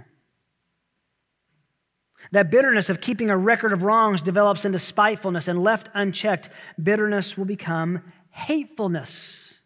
That 2.32 2.52
bitterness 2.52 2.90
of 2.90 3.02
keeping 3.02 3.30
a 3.30 3.38
record 3.38 3.74
of 3.74 3.84
wrongs 3.84 4.22
develops 4.22 4.64
into 4.64 4.80
spitefulness, 4.80 5.48
and 5.48 5.64
left 5.64 5.90
unchecked, 5.94 6.50
bitterness 6.82 7.38
will 7.38 7.46
become 7.46 8.02
hatefulness. 8.30 9.64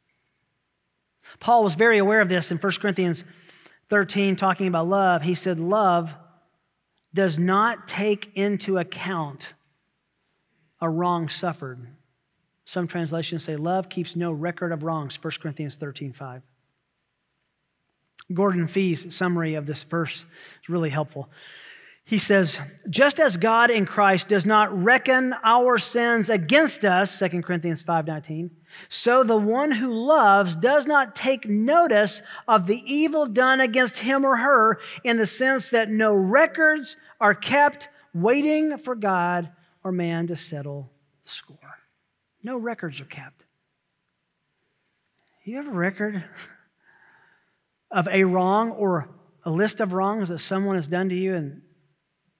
Paul 1.40 1.64
was 1.64 1.76
very 1.76 1.98
aware 1.98 2.22
of 2.22 2.30
this 2.30 2.52
in 2.52 2.58
1 2.58 2.74
Corinthians 2.74 3.24
13, 3.90 4.36
talking 4.36 4.68
about 4.68 4.88
love. 4.88 5.22
He 5.22 5.36
said, 5.36 5.60
Love 5.60 6.14
does 7.14 7.38
not 7.38 7.88
take 7.88 8.32
into 8.36 8.78
account 8.78 9.54
a 10.82 10.90
wrong 10.90 11.30
suffered. 11.30 11.88
Some 12.66 12.88
translations 12.88 13.44
say, 13.44 13.56
Love 13.56 13.90
keeps 13.90 14.16
no 14.16 14.32
record 14.32 14.72
of 14.72 14.84
wrongs, 14.84 15.22
1 15.22 15.34
Corinthians 15.42 15.76
13, 15.76 16.14
5. 16.14 16.42
Gordon 18.34 18.68
Fee's 18.68 19.16
summary 19.16 19.54
of 19.54 19.68
this 19.68 19.84
verse 19.84 20.26
is 20.62 20.70
really 20.70 20.90
helpful. 20.90 21.30
He 22.08 22.20
says, 22.20 22.60
just 22.88 23.20
as 23.20 23.36
God 23.36 23.72
in 23.72 23.88
Christ 23.88 24.28
does 24.28 24.46
not 24.46 24.72
reckon 24.84 25.34
our 25.44 25.80
sins 25.80 26.30
against 26.30 26.86
us, 26.86 27.18
2 27.18 27.42
Corinthians 27.42 27.82
5:19, 27.82 28.52
so 28.88 29.24
the 29.24 29.36
one 29.36 29.72
who 29.72 29.92
loves 29.92 30.56
does 30.56 30.86
not 30.86 31.16
take 31.16 31.50
notice 31.50 32.22
of 32.48 32.68
the 32.68 32.84
evil 32.86 33.26
done 33.26 33.60
against 33.60 34.00
him 34.00 34.24
or 34.24 34.38
her 34.38 34.80
in 35.04 35.18
the 35.18 35.26
sense 35.26 35.70
that 35.70 35.90
no 35.90 36.14
records 36.14 36.96
are 37.20 37.34
kept 37.34 37.90
waiting 38.14 38.78
for 38.78 38.94
God 38.94 39.50
or 39.84 39.92
man 39.92 40.28
to 40.28 40.36
settle 40.36 40.92
the 41.24 41.32
score. 41.32 41.80
No 42.44 42.56
records 42.56 43.02
are 43.02 43.06
kept. 43.06 43.46
You 45.44 45.58
have 45.58 45.68
a 45.68 45.72
record 45.72 46.24
of 47.90 48.08
a 48.10 48.26
wrong 48.26 48.70
or 48.70 49.10
a 49.44 49.50
list 49.50 49.80
of 49.80 49.94
wrongs 49.94 50.30
that 50.30 50.40
someone 50.40 50.76
has 50.76 50.88
done 50.88 51.10
to 51.10 51.16
you 51.16 51.34
and 51.34 51.64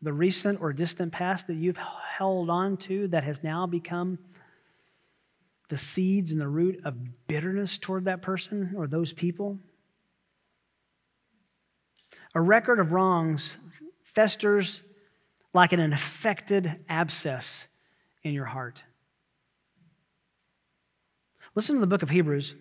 the 0.06 0.14
recent 0.14 0.62
or 0.62 0.72
distant 0.72 1.12
past 1.12 1.48
that 1.48 1.56
you've 1.56 1.80
held 2.18 2.50
on 2.50 2.78
to 2.78 3.08
that 3.08 3.24
has 3.24 3.44
now 3.44 3.66
become 3.66 4.20
the 5.68 5.78
seeds 5.78 6.32
and 6.32 6.40
the 6.40 6.48
root 6.48 6.80
of 6.86 6.96
bitterness 7.28 7.80
toward 7.80 8.06
that 8.06 8.22
person 8.22 8.74
or 8.78 8.86
those 8.86 9.12
people? 9.12 9.58
A 12.36 12.42
record 12.42 12.80
of 12.80 12.92
wrongs 12.92 13.58
festers 14.04 14.84
like 15.54 15.74
an 15.74 15.80
infected 15.80 16.86
abscess 16.88 17.68
in 18.22 18.32
your 18.32 18.46
heart. 18.46 18.84
Listen 21.56 21.76
to 21.76 21.82
the 21.82 21.88
book 21.88 22.04
of 22.04 22.10
Hebrews, 22.10 22.54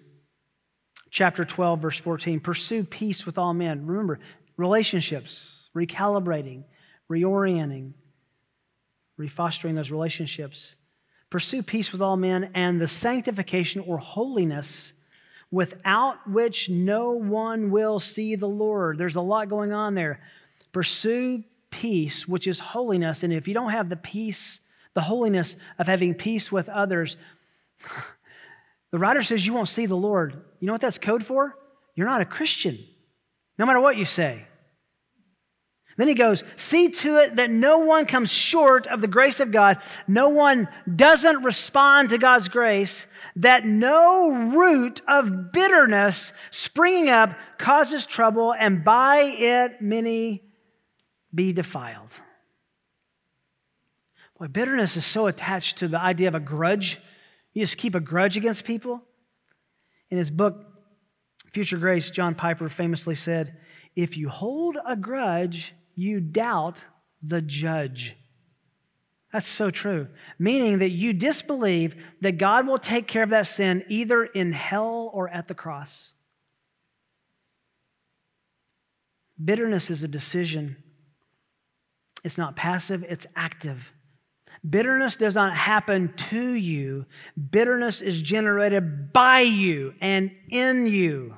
chapter 1.11 1.45
12, 1.45 1.81
verse 1.81 1.99
14. 1.99 2.41
Pursue 2.41 2.85
peace 2.85 3.27
with 3.27 3.37
all 3.37 3.53
men. 3.53 3.85
Remember, 3.85 4.19
relationships, 4.57 5.69
recalibrating, 5.77 6.65
reorienting, 7.11 7.93
refostering 9.19 9.75
those 9.75 9.91
relationships. 9.91 10.75
Pursue 11.31 11.63
peace 11.63 11.93
with 11.93 12.01
all 12.01 12.17
men 12.17 12.51
and 12.55 12.81
the 12.81 12.89
sanctification 12.89 13.83
or 13.87 13.99
holiness 13.99 14.93
without 15.51 16.29
which 16.29 16.69
no 16.69 17.13
one 17.13 17.71
will 17.71 18.01
see 18.01 18.35
the 18.35 18.49
Lord. 18.49 18.99
There's 18.99 19.17
a 19.17 19.21
lot 19.21 19.49
going 19.49 19.73
on 19.73 19.95
there. 19.95 20.21
Pursue 20.73 21.45
peace, 21.71 22.27
which 22.27 22.47
is 22.47 22.59
holiness. 22.59 23.23
And 23.23 23.33
if 23.33 23.47
you 23.47 23.55
don't 23.55 23.71
have 23.71 23.89
the 23.89 23.97
peace, 23.97 24.61
the 24.95 25.01
holiness 25.01 25.57
of 25.79 25.87
having 25.87 26.15
peace 26.15 26.51
with 26.51 26.69
others, 26.69 27.17
the 28.91 28.99
writer 28.99 29.23
says 29.23 29.47
you 29.47 29.53
won't 29.53 29.69
see 29.69 29.87
the 29.87 29.97
Lord. 29.97 30.33
You 30.61 30.67
know 30.67 30.73
what 30.73 30.81
that's 30.81 30.99
code 30.99 31.25
for? 31.25 31.57
You're 31.95 32.07
not 32.07 32.21
a 32.21 32.27
Christian. 32.27 32.79
no 33.59 33.67
matter 33.67 33.81
what 33.81 33.97
you 33.97 34.05
say. 34.05 34.47
Then 35.97 36.09
he 36.09 36.15
goes, 36.15 36.43
See 36.57 36.89
to 36.89 37.19
it 37.19 37.37
that 37.37 37.51
no 37.51 37.79
one 37.79 38.07
comes 38.07 38.33
short 38.33 38.87
of 38.89 39.01
the 39.01 39.07
grace 39.07 39.39
of 39.39 39.53
God, 39.53 39.79
no 40.09 40.29
one 40.29 40.69
doesn't 40.93 41.45
respond 41.45 42.11
to 42.11 42.19
God's 42.19 42.49
grace, 42.49 43.07
that 43.37 43.65
no 43.65 44.31
root 44.31 45.03
of 45.07 45.53
bitterness 45.53 46.33
springing 46.51 47.09
up 47.11 47.37
causes 47.59 48.07
trouble, 48.07 48.53
and 48.53 48.85
by 48.85 49.19
it 49.19 49.81
many 49.81 50.43
be 51.33 51.53
defiled. 51.53 52.13
Boy, 54.39 54.49
bitterness 54.49 54.97
is 54.97 55.07
so 55.07 55.29
attached 55.29 55.79
to 55.79 55.89
the 55.89 56.01
idea 56.01 56.27
of 56.27 56.35
a 56.35 56.41
grudge. 56.41 57.01
You 57.53 57.63
just 57.63 57.79
keep 57.79 57.95
a 57.95 58.01
grudge 58.01 58.37
against 58.37 58.65
people. 58.65 59.01
In 60.11 60.19
his 60.19 60.31
book, 60.31 60.67
Future 61.53 61.79
Grace, 61.79 62.11
John 62.11 62.35
Piper 62.35 62.69
famously 62.69 63.15
said, 63.15 63.57
If 63.95 64.17
you 64.17 64.29
hold 64.29 64.77
a 64.85 64.97
grudge, 64.97 65.73
you 65.95 66.21
doubt 66.21 66.85
the 67.23 67.43
judge. 67.43 68.17
That's 69.33 69.49
so 69.49 69.71
true. 69.71 70.07
Meaning 70.39 70.79
that 70.79 70.91
you 70.91 71.13
disbelieve 71.13 71.97
that 72.21 72.39
God 72.39 72.69
will 72.69 72.79
take 72.79 73.09
care 73.09 73.25
of 73.25 73.31
that 73.31 73.49
sin 73.49 73.83
either 73.89 74.25
in 74.25 74.53
hell 74.53 75.11
or 75.13 75.29
at 75.29 75.49
the 75.49 75.55
cross. 75.55 76.13
Bitterness 79.43 79.91
is 79.91 80.05
a 80.05 80.09
decision, 80.09 80.77
it's 82.23 82.39
not 82.39 82.55
passive, 82.55 83.05
it's 83.09 83.27
active. 83.35 83.93
Bitterness 84.69 85.17
does 85.17 85.35
not 85.35 85.55
happen 85.55 86.15
to 86.31 86.53
you, 86.53 87.05
bitterness 87.51 88.01
is 88.01 88.23
generated 88.23 89.13
by 89.13 89.41
you 89.41 89.95
and 90.01 90.31
in 90.49 90.87
you. 90.87 91.37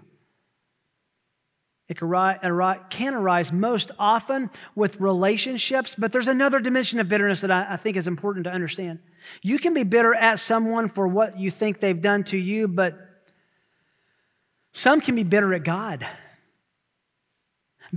It 1.88 1.99
can 1.99 3.14
arise 3.14 3.52
most 3.52 3.93
often 3.99 4.50
with 4.75 5.00
relationships, 5.00 5.95
but 5.97 6.11
there's 6.11 6.26
another 6.26 6.59
dimension 6.59 6.99
of 6.99 7.09
bitterness 7.09 7.43
that 7.43 7.50
I 7.52 7.76
think 7.76 7.97
is 7.97 8.09
important 8.09 8.45
to 8.45 8.50
understand. 8.50 8.99
You 9.40 9.59
can 9.59 9.73
be 9.73 9.85
bitter 9.85 10.12
at 10.12 10.40
someone 10.40 10.88
for 10.88 11.07
what 11.07 11.38
you 11.38 11.50
think 11.50 11.78
they've 11.78 12.00
done 12.00 12.25
to 12.25 12.37
you, 12.38 12.66
but 12.66 12.99
some 14.73 15.00
can 15.00 15.14
be 15.14 15.23
bitter 15.23 15.55
at 15.55 15.62
God. 15.62 16.05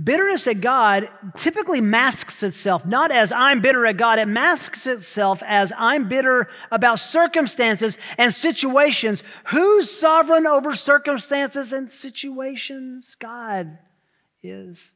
Bitterness 0.02 0.46
at 0.46 0.60
God 0.60 1.08
typically 1.36 1.80
masks 1.80 2.42
itself 2.42 2.86
not 2.86 3.10
as 3.10 3.32
I'm 3.32 3.60
bitter 3.60 3.84
at 3.86 3.96
God, 3.96 4.18
it 4.18 4.28
masks 4.28 4.86
itself 4.86 5.42
as 5.44 5.72
I'm 5.76 6.08
bitter 6.08 6.48
about 6.70 7.00
circumstances 7.00 7.98
and 8.16 8.32
situations. 8.32 9.22
Who's 9.48 9.90
sovereign 9.90 10.46
over 10.46 10.74
circumstances 10.74 11.72
and 11.72 11.90
situations? 11.90 13.16
God 13.18 13.78
is. 14.42 14.92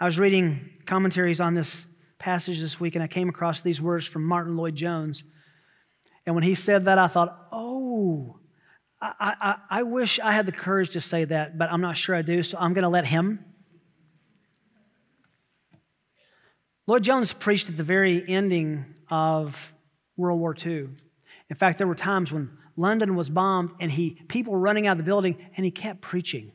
I 0.00 0.04
was 0.04 0.18
reading 0.18 0.70
commentaries 0.86 1.40
on 1.40 1.54
this 1.54 1.86
passage 2.18 2.60
this 2.60 2.78
week 2.78 2.94
and 2.94 3.02
I 3.02 3.08
came 3.08 3.28
across 3.28 3.62
these 3.62 3.80
words 3.80 4.06
from 4.06 4.24
Martyn 4.24 4.56
Lloyd-Jones. 4.56 5.24
And 6.26 6.34
when 6.34 6.44
he 6.44 6.54
said 6.54 6.84
that, 6.84 6.98
I 6.98 7.06
thought, 7.06 7.48
oh, 7.50 8.37
I, 9.00 9.34
I, 9.40 9.56
I 9.70 9.82
wish 9.84 10.18
I 10.18 10.32
had 10.32 10.46
the 10.46 10.52
courage 10.52 10.90
to 10.90 11.00
say 11.00 11.24
that, 11.24 11.56
but 11.56 11.70
I'm 11.72 11.80
not 11.80 11.96
sure 11.96 12.16
I 12.16 12.22
do, 12.22 12.42
so 12.42 12.58
I'm 12.58 12.74
going 12.74 12.82
to 12.82 12.88
let 12.88 13.04
him. 13.04 13.44
Lloyd-Jones 16.86 17.34
preached 17.34 17.68
at 17.68 17.76
the 17.76 17.84
very 17.84 18.26
ending 18.26 18.94
of 19.10 19.72
World 20.16 20.40
War 20.40 20.56
II. 20.56 20.88
In 21.50 21.56
fact, 21.56 21.78
there 21.78 21.86
were 21.86 21.94
times 21.94 22.32
when 22.32 22.50
London 22.76 23.14
was 23.14 23.28
bombed 23.28 23.70
and 23.80 23.90
he 23.90 24.22
people 24.28 24.52
were 24.52 24.58
running 24.58 24.86
out 24.86 24.92
of 24.92 24.98
the 24.98 25.04
building 25.04 25.36
and 25.56 25.64
he 25.64 25.70
kept 25.70 26.00
preaching. 26.00 26.52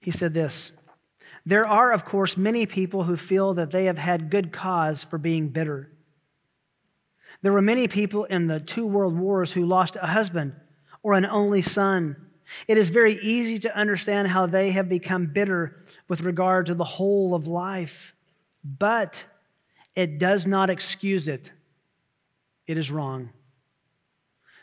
He 0.00 0.10
said 0.10 0.34
this 0.34 0.72
There 1.46 1.66
are, 1.66 1.92
of 1.92 2.04
course, 2.04 2.36
many 2.36 2.66
people 2.66 3.04
who 3.04 3.16
feel 3.16 3.54
that 3.54 3.70
they 3.70 3.84
have 3.84 3.98
had 3.98 4.30
good 4.30 4.52
cause 4.52 5.04
for 5.04 5.18
being 5.18 5.48
bitter. 5.48 5.91
There 7.42 7.52
were 7.52 7.62
many 7.62 7.88
people 7.88 8.24
in 8.24 8.46
the 8.46 8.60
two 8.60 8.86
world 8.86 9.18
wars 9.18 9.52
who 9.52 9.66
lost 9.66 9.96
a 9.96 10.06
husband 10.06 10.54
or 11.02 11.14
an 11.14 11.26
only 11.26 11.60
son. 11.60 12.16
It 12.68 12.78
is 12.78 12.88
very 12.88 13.18
easy 13.20 13.58
to 13.60 13.76
understand 13.76 14.28
how 14.28 14.46
they 14.46 14.70
have 14.70 14.88
become 14.88 15.26
bitter 15.26 15.84
with 16.08 16.20
regard 16.20 16.66
to 16.66 16.74
the 16.74 16.84
whole 16.84 17.34
of 17.34 17.48
life, 17.48 18.14
but 18.64 19.24
it 19.96 20.18
does 20.18 20.46
not 20.46 20.70
excuse 20.70 21.26
it. 21.26 21.50
It 22.66 22.78
is 22.78 22.90
wrong. 22.90 23.30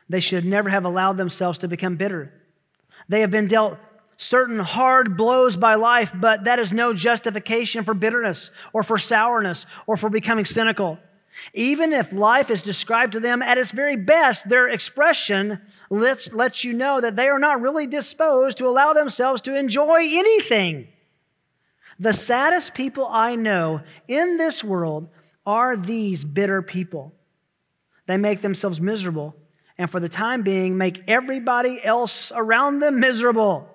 They 0.08 0.22
should 0.22 0.46
never 0.46 0.70
have 0.70 0.86
allowed 0.86 1.18
themselves 1.18 1.60
to 1.60 1.68
become 1.68 1.98
bitter. 1.98 2.34
They 3.10 3.22
have 3.22 3.32
been 3.32 3.48
dealt 3.48 3.78
certain 4.18 4.60
hard 4.60 5.18
blows 5.18 5.56
by 5.58 5.76
life, 5.76 6.12
but 6.14 6.46
that 6.46 6.60
is 6.60 6.72
no 6.72 6.94
justification 6.94 7.84
for 7.84 7.94
bitterness 7.94 8.52
or 8.74 8.84
for 8.84 8.98
sourness 8.98 9.66
or 9.86 9.98
for 9.98 10.10
becoming 10.10 10.46
cynical. 10.46 10.98
Even 11.54 11.94
if 11.94 12.14
life 12.14 12.50
is 12.50 12.62
described 12.62 13.14
to 13.14 13.20
them 13.20 13.42
at 13.42 13.58
its 13.58 13.72
very 13.72 13.96
best, 13.96 14.48
their 14.50 14.68
expression 14.68 15.60
lets, 15.90 16.32
lets 16.34 16.64
you 16.64 16.74
know 16.74 17.02
that 17.02 17.16
they 17.16 17.28
are 17.28 17.40
not 17.40 17.62
really 17.62 17.88
disposed 17.88 18.58
to 18.58 18.68
allow 18.68 18.94
themselves 18.94 19.42
to 19.42 19.58
enjoy 19.58 20.02
anything. 20.02 20.88
The 22.00 22.14
saddest 22.14 22.74
people 22.74 23.08
I 23.10 23.36
know 23.36 23.82
in 24.08 24.38
this 24.38 24.64
world 24.64 25.10
are 25.46 25.76
these 25.76 26.24
bitter 26.24 26.62
people. 26.62 27.14
They 28.06 28.18
make 28.18 28.42
themselves 28.42 28.80
miserable, 28.80 29.36
and 29.78 29.90
for 29.90 30.00
the 30.00 30.10
time 30.10 30.42
being, 30.42 30.78
make 30.78 31.04
everybody 31.08 31.80
else 31.84 32.32
around 32.36 32.80
them 32.80 33.00
miserable. 33.00 33.68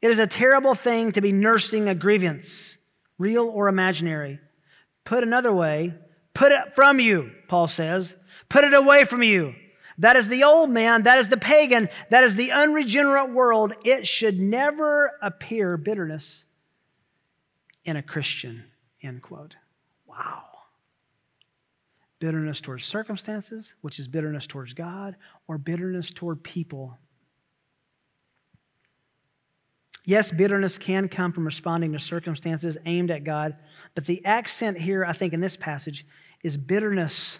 It 0.00 0.10
is 0.10 0.18
a 0.18 0.26
terrible 0.26 0.74
thing 0.74 1.12
to 1.12 1.20
be 1.20 1.32
nursing 1.32 1.88
a 1.88 1.94
grievance, 1.94 2.78
real 3.18 3.48
or 3.48 3.68
imaginary. 3.68 4.40
Put 5.04 5.22
another 5.22 5.52
way, 5.52 5.94
Put 6.36 6.52
it 6.52 6.74
from 6.74 7.00
you, 7.00 7.32
Paul 7.48 7.66
says. 7.66 8.14
Put 8.50 8.64
it 8.64 8.74
away 8.74 9.04
from 9.04 9.22
you. 9.22 9.54
That 9.96 10.16
is 10.16 10.28
the 10.28 10.44
old 10.44 10.68
man. 10.68 11.04
That 11.04 11.16
is 11.16 11.30
the 11.30 11.38
pagan. 11.38 11.88
That 12.10 12.24
is 12.24 12.36
the 12.36 12.52
unregenerate 12.52 13.30
world. 13.30 13.72
It 13.86 14.06
should 14.06 14.38
never 14.38 15.12
appear 15.22 15.78
bitterness 15.78 16.44
in 17.86 17.96
a 17.96 18.02
Christian. 18.02 18.64
End 19.02 19.22
quote. 19.22 19.56
Wow. 20.06 20.42
Bitterness 22.18 22.60
towards 22.60 22.84
circumstances, 22.84 23.72
which 23.80 23.98
is 23.98 24.06
bitterness 24.06 24.46
towards 24.46 24.74
God, 24.74 25.16
or 25.48 25.56
bitterness 25.56 26.10
toward 26.10 26.42
people. 26.44 26.98
Yes, 30.04 30.30
bitterness 30.30 30.76
can 30.76 31.08
come 31.08 31.32
from 31.32 31.46
responding 31.46 31.94
to 31.94 31.98
circumstances 31.98 32.76
aimed 32.84 33.10
at 33.10 33.24
God, 33.24 33.56
but 33.94 34.04
the 34.04 34.22
accent 34.26 34.78
here, 34.78 35.02
I 35.02 35.14
think, 35.14 35.32
in 35.32 35.40
this 35.40 35.56
passage 35.56 36.04
is 36.42 36.56
bitterness 36.56 37.38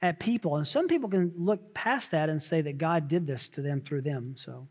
at 0.00 0.20
people. 0.20 0.56
And 0.56 0.66
some 0.66 0.88
people 0.88 1.08
can 1.08 1.32
look 1.36 1.74
past 1.74 2.12
that 2.12 2.28
and 2.28 2.42
say 2.42 2.60
that 2.62 2.78
God 2.78 3.08
did 3.08 3.26
this 3.26 3.48
to 3.50 3.62
them 3.62 3.80
through 3.80 4.02
them. 4.02 4.34
So, 4.36 4.68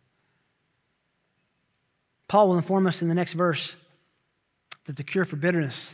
Paul 2.28 2.50
will 2.50 2.58
inform 2.58 2.88
us 2.88 3.02
in 3.02 3.08
the 3.08 3.16
next 3.16 3.34
verse 3.34 3.76
that 4.86 4.96
the 4.96 5.04
cure 5.04 5.26
for 5.26 5.36
bitterness 5.36 5.94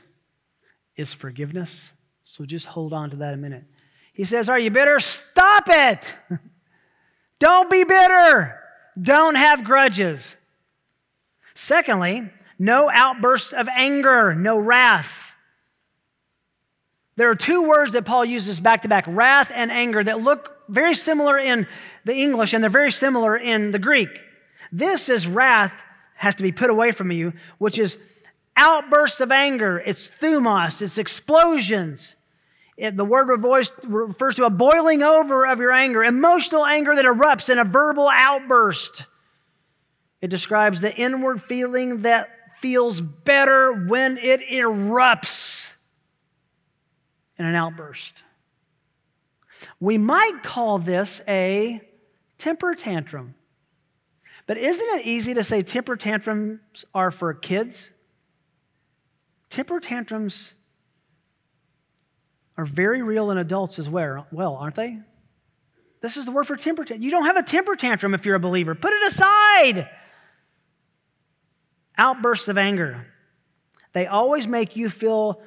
is 0.95 1.13
forgiveness. 1.13 1.93
So, 2.23 2.45
just 2.45 2.67
hold 2.67 2.93
on 2.93 3.09
to 3.11 3.17
that 3.17 3.33
a 3.33 3.37
minute. 3.37 3.65
He 4.13 4.23
says, 4.23 4.49
Are 4.49 4.59
you 4.59 4.69
bitter? 4.69 4.99
Stop 4.99 5.65
it! 5.67 6.13
Don't 7.39 7.69
be 7.69 7.83
bitter. 7.83 8.59
Don't 9.01 9.35
have 9.35 9.63
grudges. 9.63 10.37
Secondly, 11.55 12.29
no 12.57 12.89
outbursts 12.93 13.53
of 13.53 13.67
anger, 13.67 14.33
no 14.33 14.57
wrath. 14.57 15.32
There 17.15 17.29
are 17.29 17.35
two 17.35 17.67
words 17.67 17.91
that 17.91 18.05
Paul 18.05 18.25
uses 18.25 18.59
back 18.59 18.81
to 18.81 18.87
back 18.87 19.05
wrath 19.07 19.51
and 19.53 19.71
anger 19.71 20.03
that 20.03 20.21
look 20.21 20.57
very 20.67 20.95
similar 20.95 21.37
in 21.37 21.67
the 22.05 22.15
English 22.15 22.53
and 22.53 22.63
they're 22.63 22.71
very 22.71 22.91
similar 22.91 23.37
in 23.37 23.71
the 23.71 23.79
Greek. 23.79 24.09
This 24.71 25.09
is 25.09 25.27
wrath 25.27 25.83
has 26.15 26.35
to 26.35 26.43
be 26.43 26.51
put 26.51 26.69
away 26.69 26.91
from 26.91 27.11
you, 27.11 27.33
which 27.59 27.77
is 27.77 27.97
outbursts 28.57 29.19
of 29.19 29.31
anger. 29.31 29.81
It's 29.85 30.07
thumos, 30.07 30.81
it's 30.81 30.97
explosions. 30.97 32.15
It, 32.75 32.97
the 32.97 33.05
word 33.05 33.27
refers 33.29 34.35
to 34.37 34.45
a 34.45 34.49
boiling 34.49 35.03
over 35.03 35.45
of 35.45 35.59
your 35.59 35.71
anger, 35.71 36.03
emotional 36.03 36.65
anger 36.65 36.95
that 36.95 37.05
erupts 37.05 37.49
in 37.49 37.59
a 37.59 37.63
verbal 37.63 38.09
outburst. 38.11 39.05
It 40.21 40.29
describes 40.29 40.81
the 40.81 40.95
inward 40.95 41.43
feeling 41.43 42.01
that 42.01 42.29
feels 42.59 42.99
better 42.99 43.71
when 43.71 44.17
it 44.17 44.41
erupts 44.49 45.62
an 47.43 47.55
outburst. 47.55 48.23
We 49.79 49.97
might 49.97 50.43
call 50.43 50.77
this 50.77 51.21
a 51.27 51.81
temper 52.37 52.75
tantrum. 52.75 53.35
But 54.45 54.57
isn't 54.57 54.99
it 54.99 55.05
easy 55.05 55.33
to 55.35 55.43
say 55.43 55.63
temper 55.63 55.95
tantrums 55.95 56.85
are 56.93 57.11
for 57.11 57.33
kids? 57.33 57.91
Temper 59.49 59.79
tantrums 59.79 60.53
are 62.57 62.65
very 62.65 63.01
real 63.01 63.31
in 63.31 63.37
adults 63.37 63.79
as 63.79 63.89
well, 63.89 64.27
aren't 64.59 64.75
they? 64.75 64.99
This 66.01 66.17
is 66.17 66.25
the 66.25 66.31
word 66.31 66.45
for 66.45 66.57
temper 66.57 66.83
tantrum. 66.83 67.01
You 67.01 67.11
don't 67.11 67.25
have 67.25 67.37
a 67.37 67.43
temper 67.43 67.75
tantrum 67.75 68.13
if 68.13 68.25
you're 68.25 68.35
a 68.35 68.39
believer. 68.39 68.75
Put 68.75 68.91
it 68.91 69.07
aside. 69.07 69.89
Outbursts 71.97 72.49
of 72.49 72.57
anger. 72.57 73.07
They 73.93 74.07
always 74.07 74.47
make 74.47 74.75
you 74.75 74.89
feel 74.89 75.41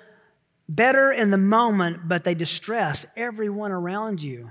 better 0.68 1.12
in 1.12 1.30
the 1.30 1.38
moment, 1.38 2.08
but 2.08 2.24
they 2.24 2.34
distress 2.34 3.06
everyone 3.16 3.72
around 3.72 4.22
you. 4.22 4.50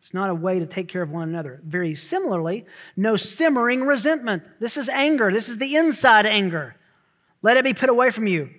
It's 0.00 0.12
not 0.12 0.28
a 0.28 0.34
way 0.34 0.58
to 0.58 0.66
take 0.66 0.88
care 0.88 1.00
of 1.00 1.10
one 1.10 1.28
another. 1.28 1.60
Very 1.64 1.94
similarly, 1.94 2.66
no 2.94 3.16
simmering 3.16 3.84
resentment. 3.84 4.42
This 4.60 4.76
is 4.76 4.88
anger. 4.90 5.32
This 5.32 5.48
is 5.48 5.56
the 5.56 5.76
inside 5.76 6.26
anger. 6.26 6.76
Let 7.40 7.56
it 7.56 7.64
be 7.64 7.72
put 7.72 7.88
away 7.88 8.10
from 8.10 8.26
you. 8.26 8.50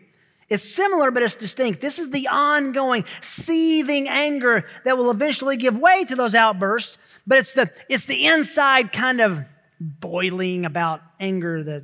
It's 0.47 0.63
similar, 0.63 1.11
but 1.11 1.23
it's 1.23 1.35
distinct. 1.35 1.81
This 1.81 1.97
is 1.97 2.11
the 2.11 2.27
ongoing, 2.27 3.05
seething 3.21 4.07
anger 4.07 4.67
that 4.85 4.97
will 4.97 5.09
eventually 5.09 5.57
give 5.57 5.77
way 5.77 6.03
to 6.05 6.15
those 6.15 6.35
outbursts, 6.35 6.97
but 7.25 7.39
it's 7.39 7.53
the, 7.53 7.71
it's 7.89 8.05
the 8.05 8.25
inside 8.25 8.91
kind 8.91 9.21
of 9.21 9.45
boiling 9.79 10.65
about 10.65 11.01
anger 11.19 11.63
that 11.63 11.83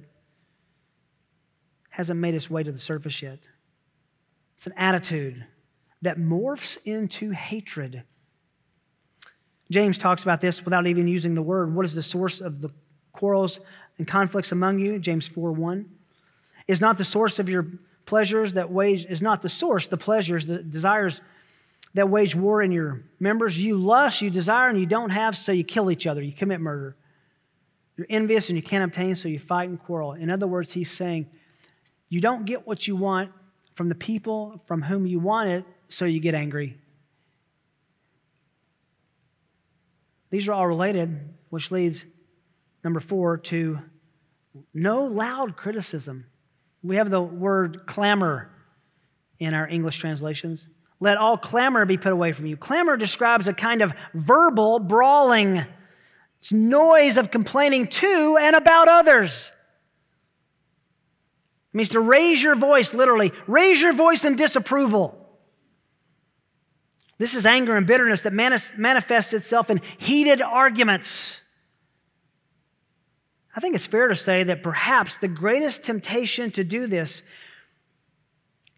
hasn't 1.89 2.19
made 2.19 2.35
its 2.35 2.49
way 2.49 2.63
to 2.63 2.71
the 2.71 2.79
surface 2.79 3.21
yet. 3.21 3.39
It's 4.61 4.67
an 4.67 4.73
attitude 4.77 5.43
that 6.03 6.19
morphs 6.19 6.77
into 6.85 7.31
hatred 7.31 8.03
James 9.71 9.97
talks 9.97 10.21
about 10.21 10.41
this 10.41 10.63
without 10.65 10.85
even 10.85 11.07
using 11.07 11.33
the 11.33 11.41
word. 11.41 11.73
What 11.73 11.85
is 11.85 11.95
the 11.95 12.03
source 12.03 12.41
of 12.41 12.61
the 12.61 12.69
quarrels 13.13 13.59
and 13.97 14.05
conflicts 14.05 14.51
among 14.51 14.79
you? 14.79 14.99
James 14.99 15.27
4 15.27 15.53
1. 15.53 15.89
Is 16.67 16.81
not 16.81 16.97
the 16.97 17.05
source 17.05 17.39
of 17.39 17.47
your 17.47 17.65
pleasures 18.05 18.53
that 18.53 18.69
wage, 18.69 19.05
is 19.05 19.21
not 19.21 19.41
the 19.41 19.49
source, 19.49 19.87
the 19.87 19.97
pleasures, 19.97 20.45
the 20.45 20.61
desires 20.61 21.21
that 21.93 22.09
wage 22.09 22.35
war 22.35 22.61
in 22.61 22.73
your 22.73 23.01
members. 23.19 23.59
You 23.59 23.77
lust, 23.77 24.21
you 24.21 24.29
desire, 24.29 24.67
and 24.67 24.77
you 24.77 24.85
don't 24.85 25.09
have, 25.09 25.37
so 25.37 25.53
you 25.53 25.63
kill 25.63 25.89
each 25.89 26.05
other. 26.05 26.21
You 26.21 26.33
commit 26.33 26.59
murder. 26.59 26.97
You're 27.95 28.07
envious 28.09 28.49
and 28.49 28.57
you 28.57 28.63
can't 28.63 28.83
obtain, 28.83 29.15
so 29.15 29.29
you 29.29 29.39
fight 29.39 29.69
and 29.69 29.79
quarrel. 29.79 30.11
In 30.13 30.29
other 30.29 30.47
words, 30.47 30.73
he's 30.73 30.91
saying, 30.91 31.27
you 32.09 32.19
don't 32.19 32.45
get 32.45 32.67
what 32.67 32.87
you 32.87 32.97
want 32.97 33.31
from 33.73 33.89
the 33.89 33.95
people 33.95 34.61
from 34.65 34.81
whom 34.81 35.05
you 35.05 35.19
want 35.19 35.49
it, 35.49 35.65
so 35.87 36.05
you 36.05 36.19
get 36.19 36.35
angry. 36.35 36.77
These 40.29 40.47
are 40.47 40.53
all 40.53 40.67
related, 40.67 41.33
which 41.49 41.71
leads, 41.71 42.05
number 42.83 42.99
four, 42.99 43.37
to 43.37 43.79
no 44.73 45.05
loud 45.05 45.57
criticism. 45.57 46.25
We 46.83 46.95
have 46.95 47.09
the 47.09 47.21
word 47.21 47.85
clamor 47.85 48.49
in 49.39 49.53
our 49.53 49.67
English 49.67 49.97
translations. 49.97 50.67
Let 50.99 51.17
all 51.17 51.37
clamor 51.37 51.85
be 51.85 51.97
put 51.97 52.13
away 52.13 52.31
from 52.31 52.45
you. 52.45 52.55
Clamor 52.55 52.95
describes 52.95 53.47
a 53.47 53.53
kind 53.53 53.81
of 53.81 53.93
verbal 54.13 54.79
brawling. 54.79 55.65
It's 56.39 56.53
noise 56.53 57.17
of 57.17 57.31
complaining 57.31 57.87
to 57.87 58.37
and 58.39 58.55
about 58.55 58.87
others. 58.87 59.51
It 61.73 61.77
means 61.77 61.89
to 61.89 62.01
raise 62.01 62.43
your 62.43 62.55
voice, 62.55 62.93
literally, 62.93 63.31
raise 63.47 63.81
your 63.81 63.93
voice 63.93 64.25
in 64.25 64.35
disapproval. 64.35 65.17
This 67.17 67.33
is 67.33 67.45
anger 67.45 67.77
and 67.77 67.87
bitterness 67.87 68.21
that 68.21 68.33
manifests 68.33 69.31
itself 69.31 69.69
in 69.69 69.79
heated 69.97 70.41
arguments. 70.41 71.39
I 73.55 73.59
think 73.59 73.75
it's 73.75 73.85
fair 73.85 74.07
to 74.07 74.15
say 74.15 74.43
that 74.43 74.63
perhaps 74.63 75.17
the 75.17 75.27
greatest 75.27 75.83
temptation 75.83 76.51
to 76.51 76.63
do 76.63 76.87
this 76.87 77.21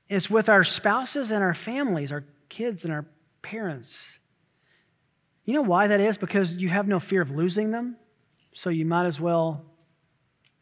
is 0.09 0.29
with 0.29 0.49
our 0.49 0.63
spouses 0.63 1.31
and 1.31 1.43
our 1.43 1.53
families, 1.53 2.11
our 2.11 2.25
kids 2.49 2.83
and 2.83 2.93
our 2.93 3.05
parents. 3.41 4.19
You 5.45 5.53
know 5.53 5.61
why 5.61 5.87
that 5.87 5.99
is? 5.99 6.17
Because 6.17 6.57
you 6.57 6.69
have 6.69 6.87
no 6.87 6.99
fear 6.99 7.21
of 7.21 7.31
losing 7.31 7.71
them, 7.71 7.97
so 8.53 8.69
you 8.69 8.85
might 8.85 9.05
as 9.05 9.19
well 9.19 9.65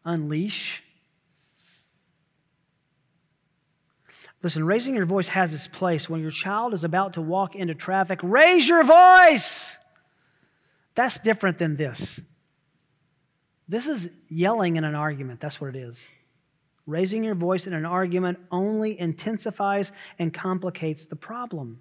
unleash 0.06 0.84
Listen, 4.44 4.64
raising 4.64 4.96
your 4.96 5.06
voice 5.06 5.28
has 5.30 5.54
its 5.54 5.68
place. 5.68 6.10
When 6.10 6.22
your 6.22 6.32
child 6.32 6.74
is 6.74 6.84
about 6.84 7.14
to 7.14 7.22
walk 7.22 7.56
into 7.56 7.76
traffic, 7.76 8.20
raise 8.24 8.68
your 8.68 8.84
voice. 8.84 9.78
That's 10.96 11.20
different 11.20 11.58
than 11.58 11.78
this. 11.78 12.20
This 13.68 13.88
is 13.88 14.10
yelling 14.30 14.76
in 14.76 14.84
an 14.84 14.96
argument. 14.96 15.40
That's 15.40 15.62
what 15.62 15.76
it 15.76 15.80
is. 15.80 16.04
Raising 16.88 17.24
your 17.24 17.36
voice 17.36 17.68
in 17.68 17.74
an 17.74 17.86
argument 17.86 18.40
only 18.52 19.00
intensifies 19.00 19.92
and 20.18 20.34
complicates 20.34 21.06
the 21.06 21.16
problem 21.16 21.80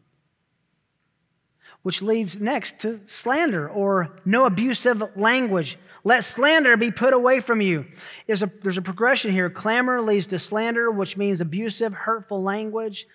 which 1.83 2.03
leads 2.03 2.38
next 2.38 2.79
to 2.81 3.01
slander 3.07 3.69
or 3.69 4.11
no 4.25 4.45
abusive 4.45 5.16
language. 5.16 5.79
Let 6.05 6.25
slander 6.25 6.77
be 6.77 6.90
put 6.90 7.12
away 7.12 7.40
from 7.40 7.61
you. 7.61 7.87
There's 8.27 8.43
a, 8.43 8.51
there's 8.62 8.79
a 8.79 8.83
progression 8.83 9.33
here. 9.33 9.51
Clamor 9.51 10.01
leads 10.01 10.27
to 10.29 10.38
slander, 10.38 10.90
which 10.90 11.16
means 11.16 11.40
abusive, 11.40 11.93
hurtful 11.93 12.43
language. 12.43 13.07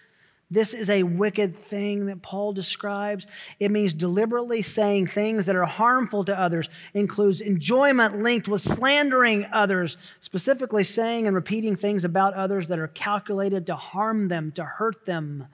This 0.52 0.76
is 0.76 0.92
a 0.92 1.02
wicked 1.02 1.58
thing 1.58 2.06
that 2.06 2.22
Paul 2.22 2.54
describes. 2.54 3.26
It 3.60 3.72
means 3.72 3.96
deliberately 3.96 4.62
saying 4.62 5.08
things 5.08 5.48
that 5.48 5.56
are 5.56 5.66
harmful 5.66 6.24
to 6.26 6.40
others, 6.40 6.70
includes 6.94 7.42
enjoyment 7.42 8.22
linked 8.22 8.48
with 8.48 8.62
slandering 8.62 9.48
others, 9.52 9.98
specifically 10.22 10.84
saying 10.84 11.26
and 11.26 11.36
repeating 11.36 11.76
things 11.76 12.06
about 12.06 12.36
others 12.36 12.68
that 12.68 12.78
are 12.78 12.88
calculated 12.88 13.66
to 13.66 13.76
harm 13.76 14.28
them, 14.28 14.52
to 14.52 14.64
hurt 14.64 15.08
them. 15.08 15.48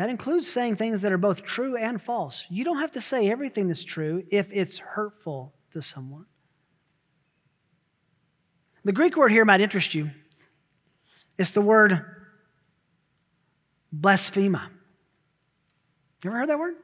That 0.00 0.08
includes 0.08 0.50
saying 0.50 0.76
things 0.76 1.02
that 1.02 1.12
are 1.12 1.18
both 1.18 1.44
true 1.44 1.76
and 1.76 2.00
false. 2.00 2.46
You 2.48 2.64
don't 2.64 2.78
have 2.78 2.92
to 2.92 3.02
say 3.02 3.30
everything 3.30 3.68
that's 3.68 3.84
true 3.84 4.24
if 4.30 4.50
it's 4.50 4.78
hurtful 4.78 5.52
to 5.72 5.82
someone. 5.82 6.24
The 8.82 8.92
Greek 8.92 9.14
word 9.14 9.30
here 9.30 9.44
might 9.44 9.60
interest 9.60 9.94
you. 9.94 10.10
It's 11.36 11.50
the 11.50 11.60
word 11.60 12.00
blasphema. 13.94 14.70
You 16.24 16.30
ever 16.30 16.38
heard 16.38 16.48
that 16.48 16.58
word? 16.58 16.76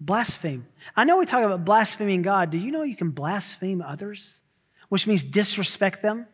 Blaspheme. 0.00 0.66
I 0.96 1.04
know 1.04 1.18
we 1.18 1.26
talk 1.26 1.44
about 1.44 1.64
blaspheming 1.64 2.22
God. 2.22 2.50
Do 2.50 2.58
you 2.58 2.72
know 2.72 2.82
you 2.82 2.96
can 2.96 3.10
blaspheme 3.10 3.80
others? 3.80 4.40
Which 4.88 5.06
means 5.06 5.22
disrespect 5.22 6.02
them? 6.02 6.26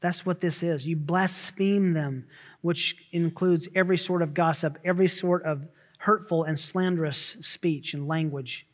That's 0.00 0.24
what 0.24 0.40
this 0.40 0.62
is. 0.62 0.86
You 0.86 0.94
blaspheme 0.94 1.94
them 1.94 2.28
which 2.62 2.96
includes 3.12 3.68
every 3.74 3.98
sort 3.98 4.22
of 4.22 4.34
gossip, 4.34 4.78
every 4.84 5.08
sort 5.08 5.42
of 5.44 5.68
hurtful 5.98 6.44
and 6.44 6.58
slanderous 6.58 7.36
speech 7.40 7.94
and 7.94 8.08
language. 8.08 8.66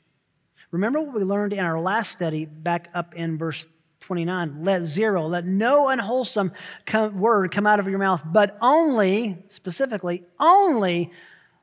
Remember 0.71 1.01
what 1.01 1.15
we 1.15 1.25
learned 1.25 1.53
in 1.53 1.65
our 1.65 1.81
last 1.81 2.13
study 2.13 2.45
back 2.45 2.89
up 2.95 3.15
in 3.15 3.37
verse 3.37 3.67
29 4.01 4.63
let 4.63 4.85
zero 4.85 5.27
let 5.27 5.45
no 5.45 5.89
unwholesome 5.89 6.53
come, 6.87 7.19
word 7.19 7.51
come 7.51 7.67
out 7.67 7.81
of 7.81 7.89
your 7.89 7.99
mouth 7.99 8.23
but 8.25 8.57
only 8.63 9.45
specifically 9.49 10.23
only 10.39 11.11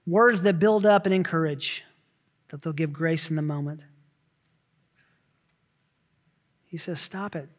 words 0.05 0.41
that 0.41 0.59
build 0.59 0.85
up 0.85 1.05
and 1.05 1.15
encourage 1.15 1.83
that 2.49 2.61
they'll 2.61 2.73
give 2.73 2.93
grace 2.93 3.29
in 3.29 3.35
the 3.35 3.41
moment. 3.41 3.83
He 6.67 6.77
says 6.77 6.99
stop 6.99 7.35
it. 7.35 7.49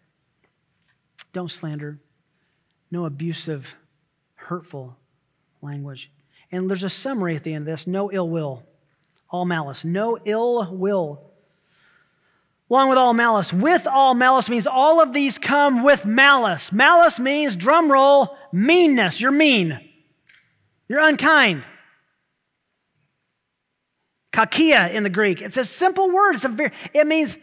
Don't 1.32 1.50
slander. 1.50 1.98
No 2.90 3.04
abusive 3.04 3.76
hurtful 4.46 4.96
language. 5.62 6.10
And 6.52 6.70
there's 6.70 6.84
a 6.84 6.90
summary 6.90 7.36
at 7.36 7.42
the 7.42 7.54
end 7.54 7.62
of 7.62 7.66
this 7.66 7.86
no 7.86 8.10
ill 8.10 8.28
will, 8.28 8.62
all 9.30 9.44
malice, 9.44 9.84
no 9.84 10.18
ill 10.24 10.72
will. 10.74 11.22
Along 12.68 12.88
with 12.88 12.98
all 12.98 13.14
malice. 13.14 13.52
With 13.52 13.86
all 13.86 14.14
malice 14.14 14.48
means 14.48 14.66
all 14.66 15.00
of 15.00 15.12
these 15.12 15.38
come 15.38 15.84
with 15.84 16.04
malice. 16.04 16.72
Malice 16.72 17.20
means, 17.20 17.54
drum 17.54 17.92
roll, 17.92 18.36
meanness. 18.52 19.20
You're 19.20 19.30
mean. 19.30 19.78
You're 20.88 21.00
unkind. 21.00 21.62
Kakia 24.32 24.92
in 24.92 25.04
the 25.04 25.10
Greek. 25.10 25.40
It's 25.40 25.56
a 25.56 25.64
simple 25.64 26.10
word. 26.10 26.34
It's 26.34 26.44
a 26.44 26.48
very, 26.48 26.72
it 26.92 27.06
means 27.06 27.38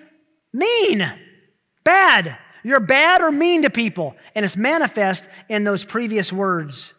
mean, 0.51 1.09
bad. 1.85 2.37
You're 2.63 2.80
bad 2.80 3.21
or 3.21 3.32
mean 3.32 3.63
to 3.63 3.69
people, 3.69 4.15
and 4.36 4.45
it's 4.45 4.58
manifest 4.58 5.28
in 5.49 5.63
those 5.63 5.84
previous 5.84 6.32
words. 6.32 6.93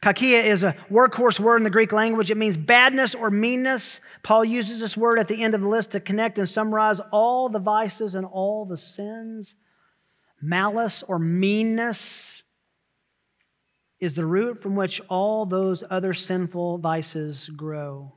Kakia 0.00 0.44
is 0.44 0.62
a 0.62 0.76
workhorse 0.90 1.40
word 1.40 1.56
in 1.56 1.64
the 1.64 1.70
Greek 1.70 1.90
language. 1.90 2.30
It 2.30 2.36
means 2.36 2.58
badness 2.58 3.14
or 3.14 3.30
meanness. 3.30 4.00
Paul 4.22 4.44
uses 4.44 4.78
this 4.80 4.96
word 4.96 5.18
at 5.18 5.28
the 5.28 5.42
end 5.42 5.54
of 5.54 5.62
the 5.62 5.68
list 5.68 5.92
to 5.92 6.00
connect 6.00 6.38
and 6.38 6.48
summarize 6.48 7.00
all 7.10 7.48
the 7.48 7.58
vices 7.58 8.14
and 8.14 8.26
all 8.26 8.66
the 8.66 8.76
sins. 8.76 9.56
Malice 10.42 11.02
or 11.08 11.18
meanness 11.18 12.42
is 13.98 14.14
the 14.14 14.26
root 14.26 14.60
from 14.60 14.76
which 14.76 15.00
all 15.08 15.46
those 15.46 15.82
other 15.88 16.12
sinful 16.12 16.78
vices 16.78 17.48
grow. 17.48 18.12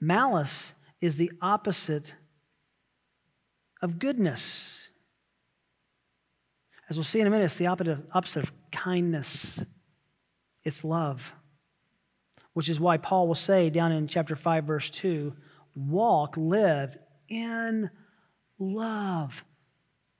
Malice 0.00 0.74
is 1.00 1.16
the 1.16 1.30
opposite 1.40 2.14
of 3.82 3.98
goodness. 3.98 4.88
As 6.88 6.96
we'll 6.96 7.04
see 7.04 7.20
in 7.20 7.26
a 7.26 7.30
minute, 7.30 7.44
it's 7.44 7.56
the 7.56 7.66
opposite 7.66 8.42
of 8.42 8.52
kindness, 8.70 9.60
it's 10.64 10.84
love. 10.84 11.34
which 12.54 12.68
is 12.68 12.78
why 12.78 12.98
Paul 12.98 13.26
will 13.26 13.34
say 13.34 13.70
down 13.70 13.92
in 13.92 14.06
chapter 14.06 14.36
5, 14.36 14.64
verse 14.64 14.90
2 14.90 15.34
walk, 15.74 16.36
live 16.36 16.98
in 17.28 17.90
love, 18.58 19.42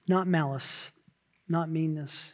not 0.09 0.27
malice, 0.27 0.93
not 1.47 1.69
meanness. 1.69 2.33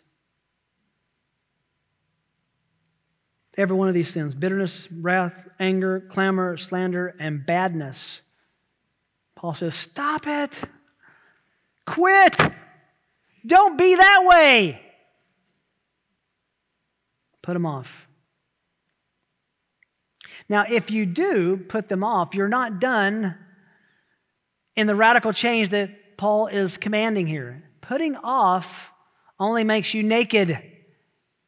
Every 3.56 3.76
one 3.76 3.88
of 3.88 3.94
these 3.94 4.08
sins 4.08 4.36
bitterness, 4.36 4.88
wrath, 4.92 5.48
anger, 5.58 5.98
clamor, 6.00 6.56
slander, 6.56 7.16
and 7.18 7.44
badness. 7.44 8.20
Paul 9.34 9.54
says, 9.54 9.74
Stop 9.74 10.28
it. 10.28 10.62
Quit. 11.88 12.36
Don't 13.46 13.78
be 13.78 13.96
that 13.96 14.24
way. 14.26 14.78
Put 17.40 17.54
them 17.54 17.64
off. 17.64 18.06
Now, 20.50 20.66
if 20.68 20.90
you 20.90 21.06
do 21.06 21.56
put 21.56 21.88
them 21.88 22.04
off, 22.04 22.34
you're 22.34 22.46
not 22.46 22.78
done 22.78 23.38
in 24.76 24.86
the 24.86 24.94
radical 24.94 25.32
change 25.32 25.70
that 25.70 26.18
Paul 26.18 26.48
is 26.48 26.76
commanding 26.76 27.26
here. 27.26 27.64
Putting 27.80 28.16
off 28.16 28.92
only 29.40 29.64
makes 29.64 29.94
you 29.94 30.02
naked. 30.02 30.60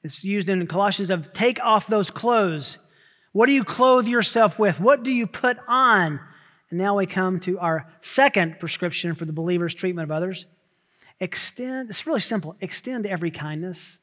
It's 0.03 0.25
used 0.25 0.49
in 0.49 0.67
Colossians 0.67 1.11
of 1.11 1.35
take 1.35 1.63
off 1.63 1.87
those 1.87 2.11
clothes. 2.11 2.79
What 3.33 3.45
do 3.45 3.53
you 3.53 3.63
clothe 3.63 4.07
yourself 4.07 4.59
with? 4.59 4.81
What 4.81 5.03
do 5.03 5.11
you 5.11 5.27
put 5.27 5.59
on? 5.69 6.19
And 6.71 6.79
now 6.79 6.97
we 6.97 7.07
come 7.07 7.41
to 7.41 7.59
our 7.59 7.87
second 8.01 8.61
prescription 8.61 9.15
for 9.15 9.25
the 9.25 9.33
believer's 9.33 9.75
treatment 9.75 10.11
of 10.11 10.17
others. 10.17 10.47
Extend, 11.19 11.91
it's 11.91 12.07
really 12.07 12.21
simple. 12.21 12.57
Extend 12.61 13.07
every 13.07 13.31
kindness. 13.31 13.99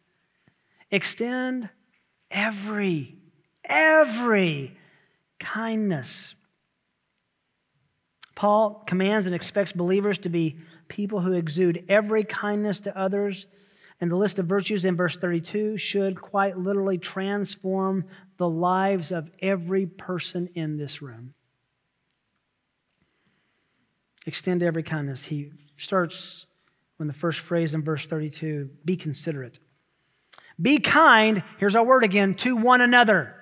Extend 0.91 1.69
every, 2.29 3.17
every 3.63 4.77
kindness. 5.39 6.35
Paul 8.35 8.83
commands 8.85 9.25
and 9.25 9.33
expects 9.33 9.71
believers 9.71 10.19
to 10.19 10.29
be 10.29 10.57
people 10.87 11.21
who 11.21 11.33
exude 11.33 11.83
every 11.89 12.23
kindness 12.23 12.81
to 12.81 12.97
others 12.97 13.47
and 13.99 14.11
the 14.11 14.15
list 14.15 14.37
of 14.37 14.45
virtues 14.45 14.85
in 14.85 14.95
verse 14.95 15.17
32 15.17 15.77
should 15.77 16.21
quite 16.21 16.57
literally 16.57 16.97
transform 16.97 18.05
the 18.37 18.47
lives 18.47 19.11
of 19.11 19.31
every 19.39 19.87
person 19.87 20.49
in 20.53 20.77
this 20.77 21.01
room. 21.01 21.33
Extend 24.27 24.61
every 24.61 24.83
kindness. 24.83 25.23
He 25.23 25.51
starts 25.77 26.47
when 26.97 27.07
the 27.07 27.13
first 27.13 27.39
phrase 27.39 27.73
in 27.73 27.81
verse 27.81 28.07
32 28.07 28.69
be 28.83 28.97
considerate. 28.97 29.57
Be 30.61 30.79
kind, 30.79 31.43
here's 31.59 31.75
our 31.75 31.85
word 31.85 32.03
again, 32.03 32.33
to 32.35 32.57
one 32.57 32.81
another. 32.81 33.33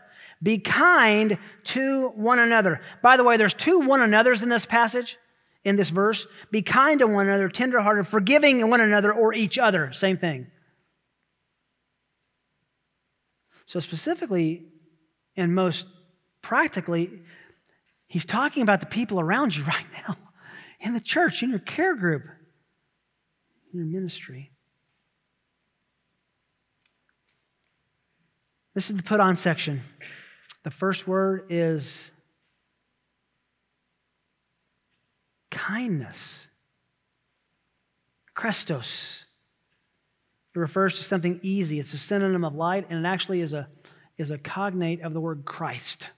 Be 0.44 0.60
kind 0.60 1.40
to 1.64 2.10
one 2.10 2.38
another. 2.38 2.82
By 3.02 3.18
the 3.18 3.24
way, 3.24 3.36
there's 3.36 3.56
two 3.56 3.80
one 3.80 4.02
another's 4.02 4.44
in 4.44 4.50
this 4.50 4.68
passage 4.68 5.18
in 5.64 5.76
this 5.76 5.90
verse. 5.90 6.28
Be 6.52 6.62
kind 6.62 7.00
to 7.00 7.08
one 7.08 7.28
another, 7.28 7.50
tenderhearted, 7.50 8.06
forgiving 8.06 8.70
one 8.70 8.80
another 8.80 9.12
or 9.12 9.34
each 9.34 9.58
other. 9.58 9.92
Same 9.92 10.18
thing. 10.18 10.52
So, 13.66 13.80
specifically, 13.80 14.66
and 15.36 15.56
most 15.56 15.88
practically, 16.44 17.10
he's 18.08 18.26
talking 18.26 18.62
about 18.62 18.82
the 18.82 18.86
people 18.86 19.20
around 19.20 19.56
you 19.56 19.64
right 19.64 19.88
now 20.08 20.18
in 20.86 20.94
the 20.94 21.02
church, 21.02 21.42
in 21.42 21.50
your 21.50 21.60
care 21.60 21.96
group, 21.96 22.24
in 23.74 23.80
your 23.80 23.88
ministry. 23.88 24.52
This 28.76 28.92
is 28.92 28.98
the 28.98 29.04
put 29.04 29.20
on 29.20 29.36
section. 29.36 29.82
The 30.64 30.70
first 30.70 31.08
word 31.08 31.48
is 31.50 32.12
kindness. 35.50 36.46
Chrestos. 38.36 39.24
It 40.54 40.60
refers 40.60 40.98
to 40.98 41.04
something 41.04 41.40
easy. 41.42 41.80
It's 41.80 41.94
a 41.94 41.98
synonym 41.98 42.44
of 42.46 42.54
light, 42.54 42.86
and 42.90 43.04
it 43.04 43.10
actually 43.10 43.42
is 43.42 43.54
a, 43.54 43.68
is 44.18 44.30
a 44.30 44.38
cognate 44.38 45.02
of 45.02 45.14
the 45.14 45.20
word 45.20 45.46
Christ. 45.46 46.10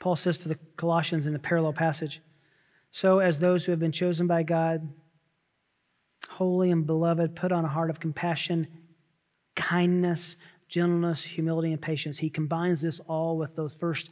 Paul 0.00 0.16
says 0.16 0.38
to 0.38 0.48
the 0.48 0.58
Colossians 0.76 1.26
in 1.26 1.32
the 1.32 1.38
parallel 1.38 1.74
passage 1.74 2.20
So, 2.90 3.20
as 3.20 3.38
those 3.38 3.64
who 3.64 3.72
have 3.72 3.78
been 3.78 3.92
chosen 3.92 4.26
by 4.26 4.42
God, 4.42 4.88
holy 6.30 6.70
and 6.72 6.86
beloved, 6.86 7.36
put 7.36 7.52
on 7.52 7.64
a 7.64 7.68
heart 7.68 7.90
of 7.90 8.00
compassion, 8.00 8.64
kindness, 9.54 10.36
gentleness, 10.68 11.22
humility, 11.22 11.72
and 11.72 11.80
patience. 11.80 12.18
He 12.18 12.30
combines 12.30 12.80
this 12.80 12.98
all 13.00 13.36
with 13.36 13.54
those 13.56 13.74
first 13.74 14.10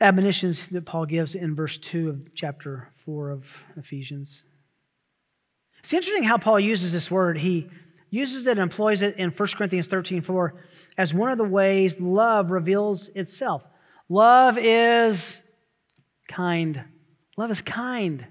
admonitions 0.00 0.66
that 0.68 0.86
Paul 0.86 1.06
gives 1.06 1.34
in 1.34 1.54
verse 1.54 1.78
2 1.78 2.08
of 2.08 2.34
chapter 2.34 2.88
4 2.96 3.30
of 3.30 3.64
Ephesians. 3.76 4.44
It's 5.80 5.92
interesting 5.92 6.24
how 6.24 6.38
Paul 6.38 6.58
uses 6.58 6.92
this 6.92 7.10
word. 7.10 7.38
He 7.38 7.68
uses 8.08 8.46
it 8.46 8.52
and 8.52 8.60
employs 8.60 9.02
it 9.02 9.16
in 9.16 9.30
1 9.30 9.48
Corinthians 9.56 9.86
13 9.86 10.22
4 10.22 10.54
as 10.96 11.12
one 11.12 11.30
of 11.30 11.38
the 11.38 11.44
ways 11.44 12.00
love 12.00 12.50
reveals 12.50 13.08
itself. 13.10 13.66
Love 14.12 14.58
is 14.58 15.38
kind. 16.28 16.84
Love 17.38 17.50
is 17.50 17.62
kind. 17.62 18.26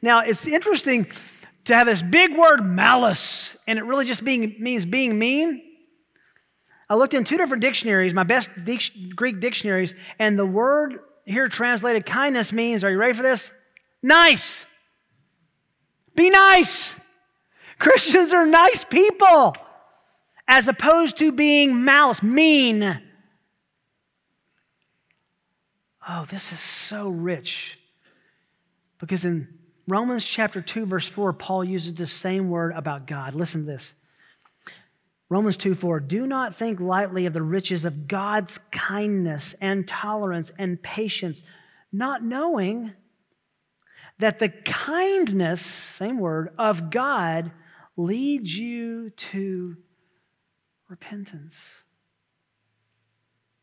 Now, 0.00 0.20
it's 0.20 0.46
interesting 0.46 1.10
to 1.64 1.74
have 1.74 1.88
this 1.88 2.00
big 2.00 2.38
word 2.38 2.60
malice, 2.60 3.56
and 3.66 3.76
it 3.76 3.84
really 3.84 4.04
just 4.04 4.22
being, 4.22 4.54
means 4.60 4.86
being 4.86 5.18
mean. 5.18 5.62
I 6.88 6.94
looked 6.94 7.12
in 7.12 7.24
two 7.24 7.38
different 7.38 7.60
dictionaries, 7.60 8.14
my 8.14 8.22
best 8.22 8.50
Greek 9.16 9.40
dictionaries, 9.40 9.96
and 10.20 10.38
the 10.38 10.46
word 10.46 11.00
here 11.24 11.48
translated 11.48 12.06
kindness 12.06 12.52
means, 12.52 12.84
are 12.84 12.90
you 12.92 12.98
ready 12.98 13.14
for 13.14 13.24
this? 13.24 13.50
Nice. 14.00 14.64
Be 16.14 16.30
nice. 16.30 16.94
Christians 17.80 18.32
are 18.32 18.46
nice 18.46 18.84
people, 18.84 19.56
as 20.46 20.68
opposed 20.68 21.18
to 21.18 21.32
being 21.32 21.84
malice, 21.84 22.22
mean. 22.22 23.09
Oh, 26.08 26.24
this 26.30 26.52
is 26.52 26.60
so 26.60 27.08
rich. 27.08 27.78
Because 28.98 29.24
in 29.24 29.48
Romans 29.86 30.26
chapter 30.26 30.60
2, 30.60 30.86
verse 30.86 31.08
4, 31.08 31.32
Paul 31.32 31.64
uses 31.64 31.94
the 31.94 32.06
same 32.06 32.48
word 32.48 32.72
about 32.74 33.06
God. 33.06 33.34
Listen 33.34 33.62
to 33.62 33.66
this. 33.66 33.94
Romans 35.28 35.56
2 35.56 35.76
4, 35.76 36.00
do 36.00 36.26
not 36.26 36.56
think 36.56 36.80
lightly 36.80 37.24
of 37.24 37.32
the 37.32 37.42
riches 37.42 37.84
of 37.84 38.08
God's 38.08 38.58
kindness 38.72 39.54
and 39.60 39.86
tolerance 39.86 40.50
and 40.58 40.82
patience, 40.82 41.40
not 41.92 42.24
knowing 42.24 42.92
that 44.18 44.40
the 44.40 44.48
kindness, 44.48 45.60
same 45.62 46.18
word, 46.18 46.52
of 46.58 46.90
God 46.90 47.52
leads 47.96 48.56
you 48.56 49.10
to 49.10 49.76
repentance. 50.88 51.56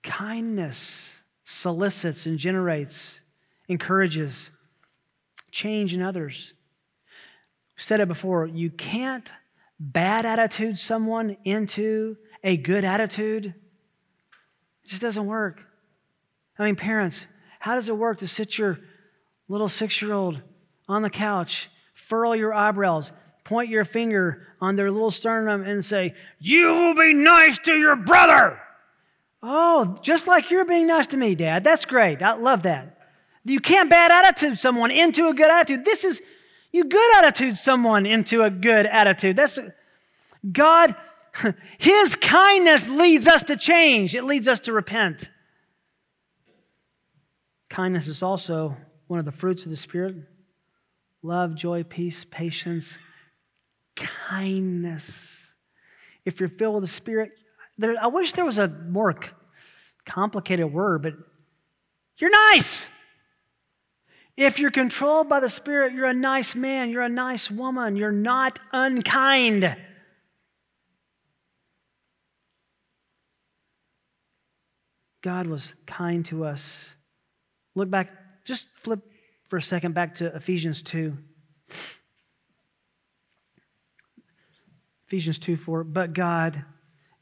Kindness 0.04 1.16
solicits 1.50 2.26
and 2.26 2.38
generates, 2.38 3.22
encourages 3.70 4.52
change 5.50 5.94
in 5.94 6.02
others. 6.02 6.52
I've 7.78 7.84
said 7.84 8.02
it 8.02 8.10
before, 8.10 8.48
you 8.48 8.70
can't 8.70 9.32
bad 9.80 10.26
attitude 10.26 10.78
someone 10.78 11.38
into 11.46 12.18
a 12.44 12.58
good 12.58 12.84
attitude. 12.84 13.46
It 13.46 14.88
just 14.88 15.02
doesn't 15.02 15.26
work. 15.26 15.62
I 16.60 16.66
mean, 16.66 16.76
parents, 16.76 17.26
how 17.62 17.76
does 17.76 17.88
it 17.88 17.98
work 17.98 18.18
to 18.18 18.28
sit 18.28 18.58
your 18.58 18.80
little 19.48 19.70
six 19.70 20.02
year 20.02 20.12
old 20.12 20.42
on 20.90 21.02
the 21.02 21.10
couch, 21.10 21.70
furl 21.94 22.36
your 22.36 22.54
eyebrows, 22.54 23.14
point 23.46 23.70
your 23.70 23.86
finger 23.86 24.46
on 24.60 24.76
their 24.76 24.92
little 24.92 25.12
sternum, 25.12 25.64
and 25.64 25.86
say, 25.86 26.14
You 26.40 26.68
will 26.68 26.96
be 26.96 27.14
nice 27.14 27.58
to 27.60 27.74
your 27.74 27.96
brother? 27.96 28.60
Oh, 29.43 29.97
just 30.02 30.28
like 30.28 30.50
you're 30.52 30.65
being 30.65 30.88
nice 30.88 31.08
to 31.08 31.17
me, 31.17 31.36
Dad. 31.36 31.63
That's 31.63 31.86
great. 31.86 32.21
I 32.21 32.34
love 32.34 32.63
that. 32.63 32.97
You 33.45 33.60
can't 33.60 33.89
bad 33.89 34.12
attitude 34.12 34.60
someone 34.60 34.91
into 34.91 35.28
a 35.28 35.34
good 35.34 35.50
attitude. 35.50 35.86
This 35.86 36.04
is, 36.04 36.21
you 36.71 36.84
good 36.84 37.17
attitude 37.17 37.58
someone 37.58 38.06
into 38.06 38.41
a 38.41 38.50
good 38.50 38.86
attitude. 38.86 39.36
That's 39.36 39.60
God, 40.52 40.95
His 41.78 42.15
kindness 42.15 42.88
leads 42.88 43.28
us 43.28 43.43
to 43.43 43.56
change, 43.56 44.15
it 44.15 44.23
leads 44.23 44.47
us 44.47 44.60
to 44.62 44.73
repent. 44.73 45.30
Kindness 47.69 48.08
is 48.08 48.23
also 48.23 48.78
one 49.08 49.19
of 49.19 49.26
the 49.26 49.32
fruits 49.32 49.65
of 49.65 49.71
the 49.71 49.78
Spirit 49.78 50.15
love, 51.23 51.56
joy, 51.56 51.84
peace, 51.84 52.26
patience, 52.30 52.97
kindness. 53.95 55.54
If 56.26 56.39
you're 56.39 56.50
filled 56.50 56.76
with 56.76 56.84
the 56.84 56.88
Spirit, 56.88 57.32
there, 57.78 57.96
I 58.02 58.08
wish 58.08 58.34
there 58.34 58.46
was 58.46 58.58
a 58.58 58.68
more 58.68 59.16
complicated 60.06 60.72
word, 60.72 61.04
but 61.04 61.13
you're 62.18 62.32
nice. 62.52 62.86
If 64.36 64.60
you're 64.60 64.72
controlled 64.72 65.30
by 65.30 65.40
the 65.40 65.50
Spirit, 65.50 65.94
you're 65.94 66.06
a 66.06 66.13
nice 66.13 66.56
man, 66.56 66.90
you're 66.92 67.02
a 67.02 67.10
nice 67.10 67.50
woman, 67.50 67.96
you're 67.96 68.12
not 68.12 68.60
unkind. 68.72 69.76
God 75.22 75.48
was 75.48 75.74
kind 75.86 76.26
to 76.28 76.46
us. 76.46 76.96
Look 77.76 77.90
back, 77.90 78.12
just 78.46 78.68
flip 78.82 79.02
for 79.48 79.58
a 79.58 79.62
second 79.62 79.94
back 79.94 80.16
to 80.16 80.28
Ephesians 80.36 80.82
2. 80.84 81.18
Ephesians 85.08 85.40
2 85.40 85.56
4. 85.56 85.84
But 85.84 86.13
God, 86.13 86.63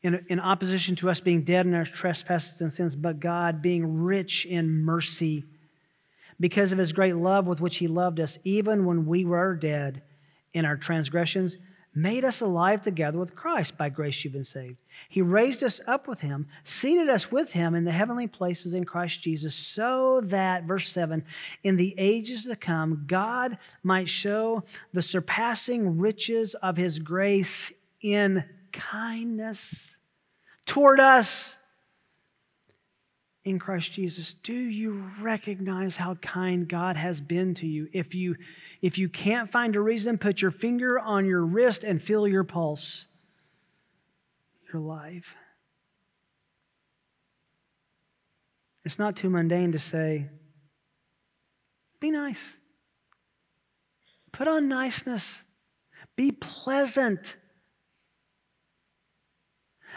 in, 0.06 0.24
in 0.28 0.40
opposition 0.40 0.96
to 0.98 1.10
us 1.10 1.20
being 1.20 1.42
dead 1.42 1.66
in 1.66 1.74
our 1.74 1.84
trespasses 1.84 2.62
and 2.62 2.72
sins, 2.72 2.96
but 2.96 3.20
God 3.20 3.60
being 3.60 4.04
rich 4.04 4.46
in 4.46 4.84
mercy, 4.84 5.46
because 6.40 6.72
of 6.72 6.78
his 6.78 6.94
great 6.94 7.16
love 7.16 7.48
with 7.48 7.60
which 7.60 7.78
he 7.78 7.88
loved 7.88 8.20
us, 8.20 8.38
even 8.44 8.86
when 8.86 9.08
we 9.08 9.26
were 9.26 9.56
dead 9.56 10.04
in 10.54 10.64
our 10.64 10.78
transgressions, 10.78 11.58
made 11.96 12.24
us 12.24 12.40
alive 12.40 12.84
together 12.84 13.18
with 13.18 13.36
Christ. 13.36 13.80
By 13.80 13.90
grace 13.90 14.24
you've 14.24 14.34
been 14.34 14.44
saved. 14.44 14.78
He 15.10 15.24
raised 15.24 15.64
us 15.64 15.82
up 15.88 16.08
with 16.08 16.22
him, 16.22 16.46
seated 16.64 17.10
us 17.10 17.32
with 17.32 17.54
him 17.54 17.74
in 17.74 17.86
the 17.86 17.92
heavenly 17.92 18.28
places 18.28 18.76
in 18.76 18.86
Christ 18.86 19.24
Jesus, 19.24 19.56
so 19.56 20.22
that, 20.22 20.66
verse 20.66 20.90
7, 20.90 21.26
in 21.64 21.78
the 21.78 21.96
ages 21.98 22.44
to 22.44 22.56
come, 22.56 23.06
God 23.08 23.58
might 23.82 24.10
show 24.10 24.66
the 24.94 25.02
surpassing 25.02 25.98
riches 25.98 26.54
of 26.56 26.78
his 26.78 27.00
grace 27.00 27.74
in 28.02 28.44
kindness 28.72 29.95
toward 30.66 31.00
us 31.00 31.56
in 33.44 33.60
Christ 33.60 33.92
Jesus. 33.92 34.34
Do 34.34 34.54
you 34.54 35.12
recognize 35.22 35.98
how 35.98 36.16
kind 36.16 36.68
God 36.68 36.98
has 36.98 37.22
been 37.22 37.54
to 37.56 37.68
you? 37.68 37.88
If 37.94 38.16
you 38.16 38.36
if 38.82 38.98
you 38.98 39.08
can't 39.08 39.50
find 39.50 39.76
a 39.76 39.82
reason, 39.82 40.18
put 40.18 40.42
your 40.42 40.52
finger 40.52 41.00
on 41.00 41.26
your 41.26 41.44
wrist 41.44 41.84
and 41.84 42.02
feel 42.02 42.28
your 42.28 42.44
pulse. 42.44 43.08
You're 44.68 44.82
alive. 44.82 45.34
It's 48.84 49.00
not 49.00 49.16
too 49.16 49.30
mundane 49.32 49.72
to 49.72 49.80
say, 49.80 50.30
be 52.00 52.12
nice. 52.12 52.54
Put 54.32 54.48
on 54.48 54.68
niceness. 54.68 55.42
Be 56.16 56.32
pleasant. 56.32 57.36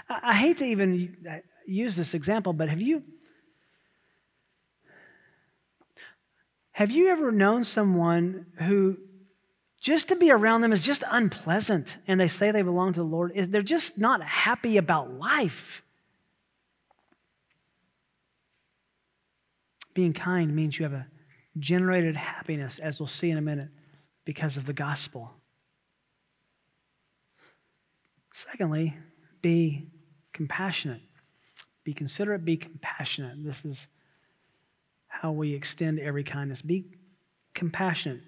I, 0.08 0.34
hate 0.34 0.58
to 0.58 0.64
even 0.64 1.16
uh, 1.28 1.38
use 1.66 1.96
this 1.96 2.14
example, 2.14 2.52
but 2.52 2.68
have 2.68 2.80
you 2.80 3.02
Have 6.78 6.92
you 6.92 7.08
ever 7.08 7.32
known 7.32 7.64
someone 7.64 8.46
who 8.60 8.98
just 9.80 10.06
to 10.10 10.14
be 10.14 10.30
around 10.30 10.60
them 10.60 10.72
is 10.72 10.80
just 10.80 11.02
unpleasant 11.10 11.96
and 12.06 12.20
they 12.20 12.28
say 12.28 12.52
they 12.52 12.62
belong 12.62 12.92
to 12.92 13.00
the 13.00 13.04
Lord? 13.04 13.32
They're 13.34 13.62
just 13.62 13.98
not 13.98 14.22
happy 14.22 14.76
about 14.76 15.12
life. 15.12 15.82
Being 19.92 20.12
kind 20.12 20.54
means 20.54 20.78
you 20.78 20.84
have 20.84 20.92
a 20.92 21.08
generated 21.58 22.16
happiness, 22.16 22.78
as 22.78 23.00
we'll 23.00 23.08
see 23.08 23.32
in 23.32 23.38
a 23.38 23.42
minute, 23.42 23.70
because 24.24 24.56
of 24.56 24.64
the 24.64 24.72
gospel. 24.72 25.32
Secondly, 28.32 28.94
be 29.42 29.88
compassionate. 30.38 31.00
Be 31.82 31.92
considerate, 31.92 32.44
be 32.44 32.56
compassionate. 32.56 33.44
This 33.44 33.64
is 33.64 33.88
how 35.08 35.32
we 35.32 35.52
extend 35.52 35.98
every 35.98 36.22
kindness. 36.22 36.62
Be 36.62 36.84
compassionate. 37.54 38.20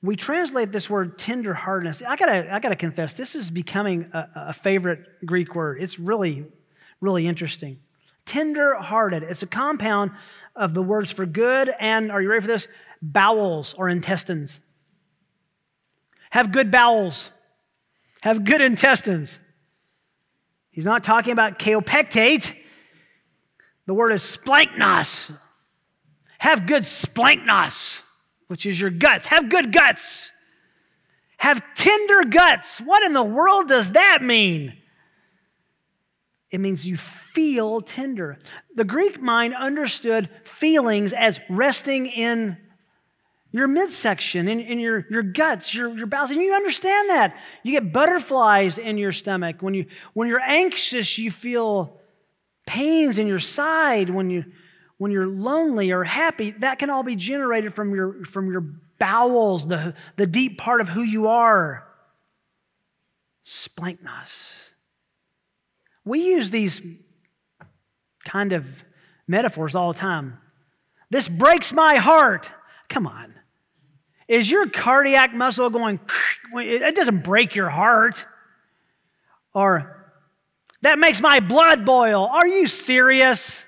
We 0.00 0.16
translate 0.16 0.72
this 0.72 0.88
word 0.88 1.18
tenderheartedness. 1.18 2.02
I 2.06 2.16
gotta, 2.16 2.54
I 2.54 2.58
gotta 2.58 2.74
confess, 2.74 3.12
this 3.12 3.34
is 3.34 3.50
becoming 3.50 4.08
a, 4.14 4.28
a 4.34 4.52
favorite 4.54 5.00
Greek 5.26 5.54
word. 5.54 5.82
It's 5.82 5.98
really, 5.98 6.46
really 7.02 7.26
interesting. 7.26 7.80
Tender-hearted. 8.24 9.22
It's 9.24 9.42
a 9.42 9.46
compound 9.46 10.12
of 10.56 10.72
the 10.72 10.82
words 10.82 11.12
for 11.12 11.26
good 11.26 11.70
and, 11.78 12.10
are 12.10 12.22
you 12.22 12.30
ready 12.30 12.40
for 12.40 12.46
this? 12.46 12.66
Bowels 13.02 13.74
or 13.74 13.90
intestines. 13.90 14.62
Have 16.30 16.50
good 16.50 16.70
bowels. 16.70 17.30
Have 18.22 18.46
good 18.46 18.62
intestines. 18.62 19.38
He's 20.78 20.84
not 20.84 21.02
talking 21.02 21.32
about 21.32 21.58
kaopectate. 21.58 22.54
The 23.86 23.94
word 23.94 24.12
is 24.12 24.22
splanchnos, 24.22 25.36
have 26.38 26.68
good 26.68 26.84
splanchnos, 26.84 28.04
which 28.46 28.64
is 28.64 28.80
your 28.80 28.90
guts. 28.90 29.26
Have 29.26 29.48
good 29.48 29.72
guts. 29.72 30.30
Have 31.38 31.60
tender 31.74 32.26
guts. 32.26 32.80
What 32.80 33.02
in 33.02 33.12
the 33.12 33.24
world 33.24 33.66
does 33.66 33.90
that 33.94 34.22
mean? 34.22 34.74
It 36.52 36.60
means 36.60 36.86
you 36.86 36.96
feel 36.96 37.80
tender. 37.80 38.38
The 38.72 38.84
Greek 38.84 39.20
mind 39.20 39.56
understood 39.56 40.28
feelings 40.44 41.12
as 41.12 41.40
resting 41.50 42.06
in 42.06 42.56
your 43.50 43.66
midsection, 43.66 44.46
and, 44.48 44.60
in 44.60 44.78
your, 44.78 45.06
your 45.10 45.22
guts, 45.22 45.74
your, 45.74 45.96
your 45.96 46.06
bowels. 46.06 46.30
And 46.30 46.40
you 46.40 46.52
understand 46.52 47.10
that. 47.10 47.36
You 47.62 47.72
get 47.72 47.92
butterflies 47.92 48.78
in 48.78 48.98
your 48.98 49.12
stomach. 49.12 49.56
When, 49.60 49.74
you, 49.74 49.86
when 50.12 50.28
you're 50.28 50.40
anxious, 50.40 51.16
you 51.16 51.30
feel 51.30 51.98
pains 52.66 53.18
in 53.18 53.26
your 53.26 53.38
side. 53.38 54.10
When 54.10 54.28
you, 54.28 54.44
when 54.98 55.10
you're 55.10 55.26
lonely 55.26 55.90
or 55.92 56.04
happy, 56.04 56.50
that 56.50 56.78
can 56.78 56.90
all 56.90 57.02
be 57.02 57.16
generated 57.16 57.72
from 57.72 57.94
your, 57.94 58.24
from 58.24 58.50
your 58.50 58.64
bowels, 58.98 59.66
the, 59.66 59.94
the 60.16 60.26
deep 60.26 60.58
part 60.58 60.80
of 60.80 60.90
who 60.90 61.02
you 61.02 61.28
are. 61.28 61.86
Splanchnos. 63.46 64.60
We 66.04 66.26
use 66.26 66.50
these 66.50 66.82
kind 68.24 68.52
of 68.52 68.84
metaphors 69.26 69.74
all 69.74 69.92
the 69.94 69.98
time. 69.98 70.38
This 71.10 71.28
breaks 71.28 71.72
my 71.72 71.96
heart. 71.96 72.50
Come 72.90 73.06
on. 73.06 73.37
Is 74.28 74.50
your 74.50 74.68
cardiac 74.68 75.34
muscle 75.34 75.70
going, 75.70 75.98
it 76.54 76.94
doesn't 76.94 77.24
break 77.24 77.54
your 77.54 77.70
heart? 77.70 78.26
Or, 79.54 80.12
that 80.82 80.98
makes 80.98 81.20
my 81.20 81.40
blood 81.40 81.86
boil. 81.86 82.26
Are 82.26 82.46
you 82.46 82.66
serious? 82.66 83.64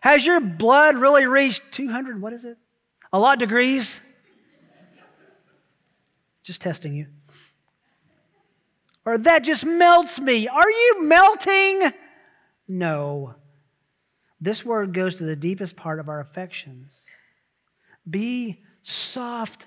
Has 0.00 0.24
your 0.24 0.40
blood 0.40 0.96
really 0.96 1.26
reached 1.26 1.72
200, 1.72 2.20
what 2.20 2.32
is 2.32 2.44
it? 2.44 2.56
A 3.12 3.18
lot 3.18 3.38
degrees? 3.38 4.00
Just 6.42 6.62
testing 6.62 6.94
you. 6.94 7.06
Or 9.04 9.18
that 9.18 9.44
just 9.44 9.66
melts 9.66 10.18
me. 10.18 10.48
Are 10.48 10.70
you 10.70 11.02
melting? 11.02 11.92
No. 12.66 13.34
This 14.40 14.64
word 14.64 14.94
goes 14.94 15.16
to 15.16 15.24
the 15.24 15.36
deepest 15.36 15.76
part 15.76 16.00
of 16.00 16.08
our 16.08 16.18
affections. 16.18 17.04
Be 18.08 18.62
soft 18.82 19.66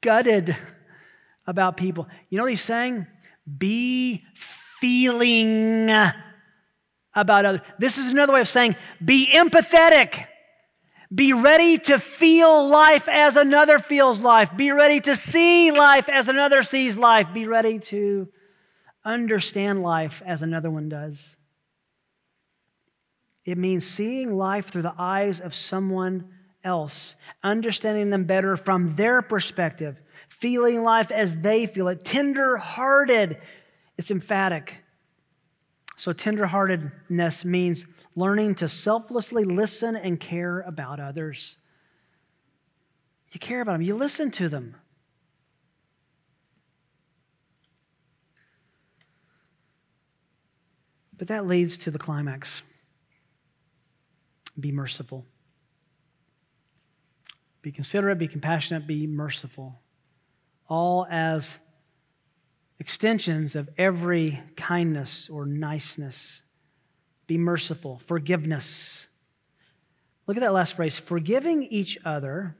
gutted 0.00 0.56
about 1.46 1.76
people. 1.76 2.08
You 2.28 2.38
know 2.38 2.44
what 2.44 2.50
he's 2.50 2.60
saying? 2.60 3.06
Be 3.56 4.24
feeling 4.34 5.90
about 7.14 7.44
others. 7.44 7.60
This 7.78 7.98
is 7.98 8.12
another 8.12 8.32
way 8.32 8.40
of 8.40 8.48
saying 8.48 8.76
be 9.04 9.30
empathetic. 9.34 10.26
Be 11.14 11.32
ready 11.32 11.78
to 11.78 11.98
feel 11.98 12.68
life 12.68 13.08
as 13.08 13.36
another 13.36 13.78
feels 13.78 14.20
life. 14.20 14.54
Be 14.56 14.72
ready 14.72 15.00
to 15.00 15.16
see 15.16 15.70
life 15.70 16.08
as 16.08 16.28
another 16.28 16.62
sees 16.62 16.98
life. 16.98 17.32
Be 17.32 17.46
ready 17.46 17.78
to 17.78 18.28
understand 19.04 19.82
life 19.82 20.22
as 20.26 20.42
another 20.42 20.70
one 20.70 20.90
does. 20.90 21.36
It 23.46 23.56
means 23.56 23.86
seeing 23.86 24.34
life 24.34 24.66
through 24.66 24.82
the 24.82 24.94
eyes 24.98 25.40
of 25.40 25.54
someone 25.54 26.28
else, 26.64 27.16
understanding 27.42 28.10
them 28.10 28.24
better 28.24 28.56
from 28.56 28.96
their 28.96 29.22
perspective, 29.22 30.00
feeling 30.28 30.82
life 30.82 31.10
as 31.10 31.36
they 31.38 31.66
feel 31.66 31.88
it, 31.88 32.04
tender 32.04 32.56
hearted. 32.56 33.38
It's 33.96 34.10
emphatic. 34.10 34.76
So, 35.96 36.12
tenderheartedness 36.12 37.44
means 37.44 37.84
learning 38.14 38.56
to 38.56 38.68
selflessly 38.68 39.44
listen 39.44 39.96
and 39.96 40.20
care 40.20 40.60
about 40.60 41.00
others. 41.00 41.58
You 43.32 43.40
care 43.40 43.60
about 43.60 43.72
them, 43.72 43.82
you 43.82 43.94
listen 43.94 44.30
to 44.32 44.48
them. 44.48 44.76
But 51.16 51.28
that 51.28 51.46
leads 51.46 51.76
to 51.78 51.90
the 51.90 51.98
climax 51.98 52.62
be 54.58 54.72
merciful. 54.72 55.24
Be 57.68 57.72
considerate, 57.72 58.16
be 58.16 58.28
compassionate, 58.28 58.86
be 58.86 59.06
merciful. 59.06 59.78
All 60.70 61.06
as 61.10 61.58
extensions 62.78 63.54
of 63.54 63.68
every 63.76 64.40
kindness 64.56 65.28
or 65.28 65.44
niceness. 65.44 66.40
Be 67.26 67.36
merciful, 67.36 67.98
forgiveness. 67.98 69.08
Look 70.26 70.38
at 70.38 70.40
that 70.40 70.54
last 70.54 70.76
phrase 70.76 70.96
forgiving 70.96 71.62
each 71.62 71.98
other, 72.06 72.56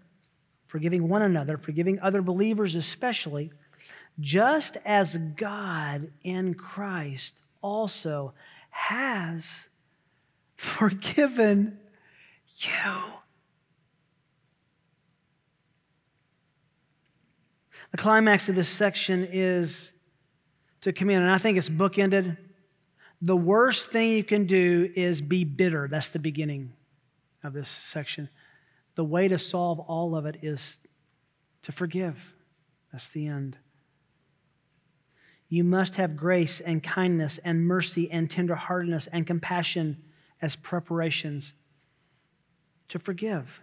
forgiving 0.67 1.09
one 1.09 1.23
another, 1.23 1.57
forgiving 1.57 1.99
other 2.01 2.21
believers 2.21 2.75
especially, 2.75 3.51
just 4.21 4.77
as 4.85 5.17
God 5.17 6.13
in 6.23 6.53
Christ 6.53 7.41
also 7.63 8.35
has 8.69 9.71
forgiven 10.59 11.79
you. 12.59 13.19
The 17.91 17.97
climax 17.97 18.49
of 18.49 18.55
this 18.55 18.69
section 18.69 19.27
is 19.31 19.93
to 20.83 20.93
communion, 20.93 21.25
and 21.25 21.33
I 21.33 21.39
think 21.39 21.59
it's 21.59 21.69
bookended. 21.69 22.37
The 23.21 23.37
worst 23.37 23.91
thing 23.91 24.13
you 24.13 24.25
can 24.25 24.47
do 24.47 24.91
is 24.95 25.21
be 25.21 25.45
bitter. 25.45 25.89
That's 25.89 26.11
the 26.11 26.19
beginning 26.19 26.73
of 27.43 27.53
this 27.53 27.69
section. 27.69 28.29
The 28.95 29.05
way 29.05 29.29
to 29.29 29.39
solve 29.39 29.81
all 29.81 30.15
of 30.15 30.27
it 30.27 30.39
is 30.43 30.81
to 31.63 31.73
forgive. 31.73 32.35
That's 32.93 33.09
the 33.09 33.27
end. 33.27 33.57
You 35.49 35.65
must 35.65 35.97
have 35.97 36.17
grace 36.17 36.61
and 36.61 36.83
kindness 36.83 37.39
and 37.39 37.67
mercy 37.67 38.11
and 38.11 38.29
tenderheartedness 38.29 39.09
and 39.13 39.27
compassion 39.27 40.03
as 40.43 40.57
preparations 40.57 41.55
to 42.89 42.99
forgive. 42.99 43.61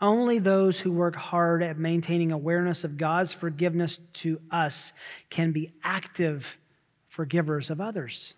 Only 0.00 0.38
those 0.38 0.80
who 0.80 0.92
work 0.92 1.14
hard 1.14 1.62
at 1.62 1.78
maintaining 1.78 2.32
awareness 2.32 2.84
of 2.84 2.96
God's 2.96 3.34
forgiveness 3.34 4.00
to 4.14 4.40
us 4.50 4.92
can 5.28 5.52
be 5.52 5.72
active 5.84 6.56
forgivers 7.08 7.68
of 7.68 7.80
others. 7.80 8.34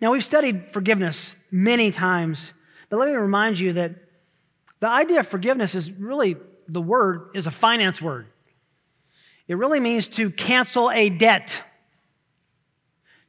Now, 0.00 0.12
we've 0.12 0.24
studied 0.24 0.72
forgiveness 0.72 1.36
many 1.50 1.90
times, 1.90 2.54
but 2.88 2.98
let 2.98 3.08
me 3.08 3.14
remind 3.14 3.58
you 3.58 3.74
that 3.74 3.94
the 4.80 4.88
idea 4.88 5.20
of 5.20 5.26
forgiveness 5.26 5.74
is 5.74 5.90
really 5.92 6.36
the 6.68 6.80
word 6.80 7.30
is 7.34 7.46
a 7.46 7.50
finance 7.50 8.00
word. 8.00 8.26
It 9.46 9.56
really 9.56 9.80
means 9.80 10.08
to 10.08 10.30
cancel 10.30 10.90
a 10.90 11.08
debt 11.08 11.62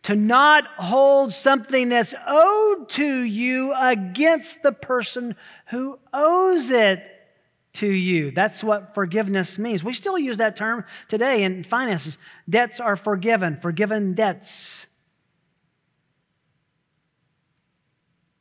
to 0.03 0.15
not 0.15 0.65
hold 0.77 1.33
something 1.33 1.89
that's 1.89 2.13
owed 2.25 2.89
to 2.89 3.21
you 3.21 3.73
against 3.79 4.63
the 4.63 4.71
person 4.71 5.35
who 5.67 5.99
owes 6.13 6.69
it 6.69 7.09
to 7.73 7.87
you. 7.87 8.31
That's 8.31 8.63
what 8.63 8.95
forgiveness 8.95 9.59
means. 9.59 9.83
We 9.83 9.93
still 9.93 10.17
use 10.17 10.37
that 10.37 10.55
term 10.55 10.85
today 11.07 11.43
in 11.43 11.63
finances. 11.63 12.17
Debts 12.49 12.79
are 12.79 12.95
forgiven, 12.95 13.57
forgiven 13.61 14.13
debts. 14.13 14.87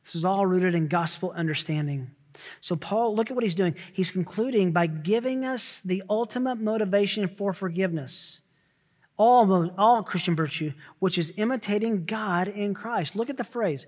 This 0.05 0.15
is 0.15 0.25
all 0.25 0.47
rooted 0.47 0.75
in 0.75 0.89
gospel 0.89 1.33
understanding. 1.33 2.13
So, 2.61 2.77
Paul, 2.77 3.15
look 3.15 3.31
at 3.31 3.35
what 3.35 3.45
he's 3.45 3.57
doing. 3.57 3.75
He's 3.93 4.11
concluding 4.11 4.73
by 4.73 4.87
giving 4.87 5.45
us 5.45 5.81
the 5.85 6.03
ultimate 6.09 6.57
motivation 6.57 7.29
for 7.29 7.53
forgiveness 7.53 8.41
all, 9.19 9.71
all 9.77 10.03
Christian 10.03 10.35
virtue, 10.35 10.73
which 11.01 11.19
is 11.19 11.35
imitating 11.37 12.07
God 12.07 12.49
in 12.49 12.73
Christ. 12.73 13.15
Look 13.15 13.29
at 13.29 13.37
the 13.37 13.45
phrase 13.45 13.87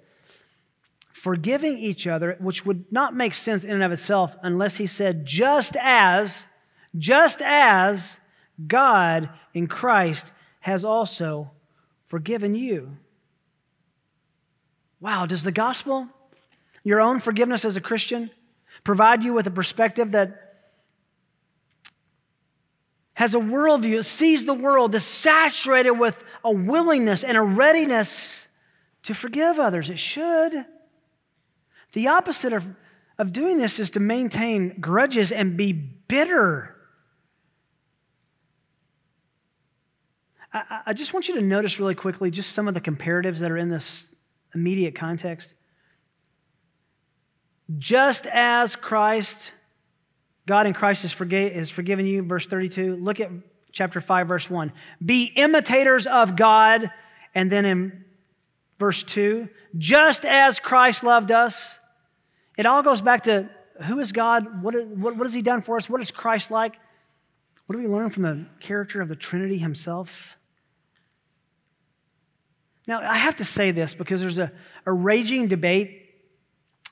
forgiving 1.13 1.77
each 1.77 2.07
other, 2.07 2.37
which 2.41 2.65
would 2.65 2.91
not 2.91 3.15
make 3.15 3.35
sense 3.35 3.63
in 3.63 3.71
and 3.71 3.83
of 3.83 3.93
itself 3.93 4.35
unless 4.43 4.77
he 4.77 4.87
said, 4.87 5.27
just 5.27 5.77
as, 5.79 6.47
just 6.97 7.43
as 7.43 8.19
God 8.67 9.29
in 9.53 9.67
Christ 9.67 10.33
has 10.61 10.83
also 10.83 11.51
forgiven 12.07 12.55
you. 12.55 12.97
Wow, 14.99 15.27
does 15.27 15.43
the 15.43 15.53
gospel, 15.53 16.09
your 16.85 17.01
own 17.01 17.21
forgiveness 17.21 17.67
as 17.67 17.77
a 17.77 17.83
Christian, 17.83 18.31
provide 18.83 19.23
you 19.23 19.35
with 19.35 19.47
a 19.47 19.51
perspective 19.51 20.13
that 20.13 20.50
has 23.21 23.35
a 23.35 23.39
worldview, 23.39 24.03
sees 24.03 24.47
the 24.47 24.55
world, 24.55 24.95
is 24.95 25.05
saturated 25.05 25.91
with 25.91 26.25
a 26.43 26.51
willingness 26.51 27.23
and 27.23 27.37
a 27.37 27.43
readiness 27.43 28.49
to 29.03 29.13
forgive 29.13 29.59
others. 29.59 29.91
It 29.91 29.99
should. 29.99 30.65
The 31.93 32.09
opposite 32.09 32.55
of, 32.55 32.67
of 33.19 33.35
doing 33.35 33.59
this 33.59 33.79
is 33.79 33.91
to 33.91 34.01
maintain 34.01 34.81
grudges 34.81 35.33
and 35.33 35.55
be 35.55 35.71
bitter. 35.71 36.75
I, 40.51 40.81
I 40.87 40.93
just 40.95 41.13
want 41.13 41.29
you 41.29 41.35
to 41.35 41.43
notice 41.43 41.79
really 41.79 41.95
quickly 41.95 42.31
just 42.31 42.55
some 42.55 42.69
of 42.69 42.73
the 42.73 42.81
comparatives 42.81 43.41
that 43.41 43.51
are 43.51 43.59
in 43.59 43.69
this 43.69 44.15
immediate 44.55 44.95
context. 44.95 45.53
Just 47.77 48.27
as 48.29 48.77
Christ 48.77 49.53
God 50.51 50.67
in 50.67 50.73
Christ 50.73 51.03
has, 51.03 51.13
forgave, 51.13 51.53
has 51.53 51.71
forgiven 51.71 52.07
you. 52.07 52.25
Verse 52.25 52.45
32. 52.45 52.97
Look 52.97 53.21
at 53.21 53.31
chapter 53.71 54.01
5, 54.01 54.27
verse 54.27 54.51
1. 54.51 54.73
Be 55.05 55.27
imitators 55.37 56.09
of 56.09 56.35
God. 56.35 56.91
And 57.37 57.53
then 57.53 57.65
in 57.65 58.05
verse 58.77 59.05
2, 59.05 59.49
just 59.79 60.25
as 60.25 60.59
Christ 60.59 61.05
loved 61.05 61.31
us. 61.31 61.79
It 62.59 62.67
all 62.67 62.83
goes 62.83 63.01
back 63.01 63.23
to 63.23 63.49
who 63.85 64.01
is 64.01 64.11
God? 64.11 64.65
What, 64.65 64.75
what, 64.89 65.17
what 65.17 65.25
has 65.25 65.35
He 65.35 65.41
done 65.41 65.63
for 65.63 65.77
us? 65.77 65.89
What 65.89 66.01
is 66.01 66.11
Christ 66.11 66.51
like? 66.51 66.75
What 67.67 67.77
do 67.77 67.79
we 67.81 67.87
learn 67.87 68.11
from 68.11 68.25
the 68.25 68.47
character 68.59 69.01
of 69.01 69.07
the 69.07 69.15
Trinity 69.15 69.57
Himself? 69.57 70.37
Now, 72.89 73.03
I 73.03 73.19
have 73.19 73.37
to 73.37 73.45
say 73.45 73.71
this 73.71 73.95
because 73.95 74.21
there's 74.21 74.39
a, 74.39 74.51
a 74.85 74.93
raging 74.93 75.47
debate 75.47 76.11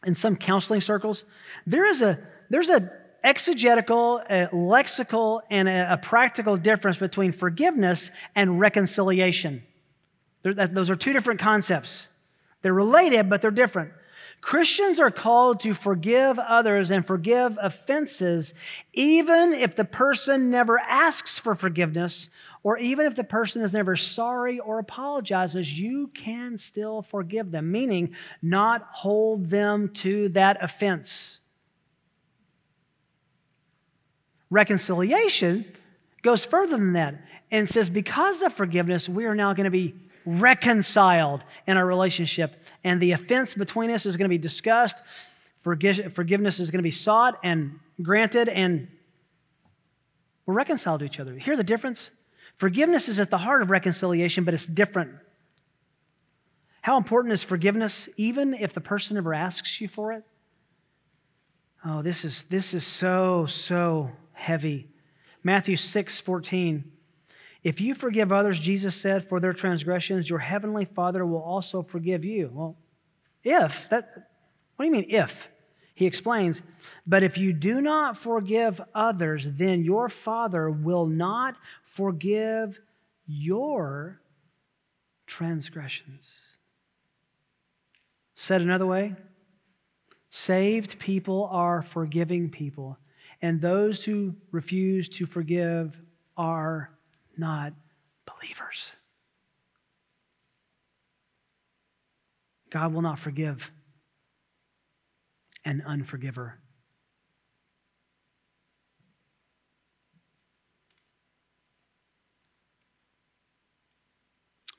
in 0.06 0.14
some 0.14 0.36
counseling 0.36 0.80
circles. 0.80 1.24
There 1.66 1.86
is 1.86 2.02
a, 2.02 2.20
there's 2.50 2.68
a 2.68 2.97
exegetical, 3.24 4.18
a 4.30 4.46
lexical, 4.52 5.40
and 5.50 5.68
a, 5.68 5.94
a 5.94 5.98
practical 5.98 6.56
difference 6.56 6.98
between 6.98 7.32
forgiveness 7.32 8.10
and 8.34 8.60
reconciliation. 8.60 9.62
those 10.42 10.90
are 10.90 10.96
two 10.96 11.12
different 11.12 11.40
concepts. 11.40 12.08
They're 12.62 12.74
related, 12.74 13.28
but 13.28 13.42
they're 13.42 13.50
different. 13.50 13.92
Christians 14.40 15.00
are 15.00 15.10
called 15.10 15.60
to 15.60 15.74
forgive 15.74 16.38
others 16.38 16.90
and 16.90 17.04
forgive 17.04 17.58
offenses, 17.60 18.54
even 18.92 19.52
if 19.52 19.74
the 19.74 19.84
person 19.84 20.50
never 20.50 20.78
asks 20.78 21.38
for 21.38 21.54
forgiveness, 21.54 22.28
or 22.62 22.78
even 22.78 23.06
if 23.06 23.16
the 23.16 23.24
person 23.24 23.62
is 23.62 23.72
never 23.72 23.96
sorry 23.96 24.58
or 24.58 24.78
apologizes, 24.78 25.78
you 25.78 26.08
can 26.08 26.58
still 26.58 27.02
forgive 27.02 27.50
them, 27.50 27.70
meaning 27.70 28.14
not 28.40 28.86
hold 28.92 29.46
them 29.46 29.88
to 29.88 30.28
that 30.30 30.62
offense. 30.62 31.38
Reconciliation 34.50 35.64
goes 36.22 36.44
further 36.44 36.76
than 36.76 36.94
that 36.94 37.14
and 37.50 37.68
says, 37.68 37.90
because 37.90 38.42
of 38.42 38.52
forgiveness, 38.52 39.08
we 39.08 39.26
are 39.26 39.34
now 39.34 39.52
going 39.52 39.64
to 39.64 39.70
be 39.70 39.94
reconciled 40.24 41.44
in 41.66 41.76
our 41.76 41.86
relationship. 41.86 42.64
And 42.84 43.00
the 43.00 43.12
offense 43.12 43.54
between 43.54 43.90
us 43.90 44.04
is 44.04 44.16
going 44.16 44.26
to 44.26 44.28
be 44.28 44.38
discussed. 44.38 45.02
Forgiveness 45.60 46.60
is 46.60 46.70
going 46.70 46.78
to 46.78 46.82
be 46.82 46.90
sought 46.90 47.38
and 47.42 47.78
granted, 48.02 48.48
and 48.48 48.88
we're 50.46 50.54
reconciled 50.54 51.00
to 51.00 51.06
each 51.06 51.20
other. 51.20 51.34
Hear 51.36 51.56
the 51.56 51.64
difference? 51.64 52.10
Forgiveness 52.56 53.08
is 53.08 53.18
at 53.18 53.30
the 53.30 53.38
heart 53.38 53.62
of 53.62 53.70
reconciliation, 53.70 54.44
but 54.44 54.54
it's 54.54 54.66
different. 54.66 55.12
How 56.82 56.96
important 56.96 57.32
is 57.32 57.42
forgiveness, 57.42 58.08
even 58.16 58.54
if 58.54 58.72
the 58.72 58.80
person 58.80 59.16
never 59.16 59.34
asks 59.34 59.80
you 59.80 59.88
for 59.88 60.12
it? 60.12 60.24
Oh, 61.84 62.02
this 62.02 62.24
is, 62.24 62.44
this 62.44 62.74
is 62.74 62.84
so, 62.84 63.46
so 63.46 64.10
heavy. 64.38 64.88
Matthew 65.42 65.76
6 65.76 66.20
14. 66.20 66.92
If 67.64 67.80
you 67.80 67.94
forgive 67.94 68.32
others, 68.32 68.60
Jesus 68.60 68.94
said, 68.94 69.28
for 69.28 69.40
their 69.40 69.52
transgressions, 69.52 70.30
your 70.30 70.38
heavenly 70.38 70.84
Father 70.84 71.26
will 71.26 71.42
also 71.42 71.82
forgive 71.82 72.24
you. 72.24 72.50
Well, 72.52 72.76
if, 73.42 73.88
that, 73.90 74.30
what 74.76 74.84
do 74.84 74.86
you 74.86 74.92
mean 74.92 75.06
if? 75.08 75.50
He 75.94 76.06
explains, 76.06 76.62
but 77.04 77.24
if 77.24 77.36
you 77.36 77.52
do 77.52 77.80
not 77.80 78.16
forgive 78.16 78.80
others, 78.94 79.54
then 79.54 79.82
your 79.82 80.08
Father 80.08 80.70
will 80.70 81.06
not 81.06 81.58
forgive 81.82 82.78
your 83.26 84.20
transgressions. 85.26 86.56
Said 88.36 88.62
another 88.62 88.86
way, 88.86 89.16
saved 90.30 91.00
people 91.00 91.48
are 91.50 91.82
forgiving 91.82 92.48
people 92.48 92.96
and 93.40 93.60
those 93.60 94.04
who 94.04 94.34
refuse 94.50 95.08
to 95.08 95.26
forgive 95.26 95.96
are 96.36 96.90
not 97.36 97.72
believers. 98.26 98.90
God 102.70 102.92
will 102.92 103.02
not 103.02 103.18
forgive 103.18 103.70
an 105.64 105.82
unforgiver. 105.86 106.54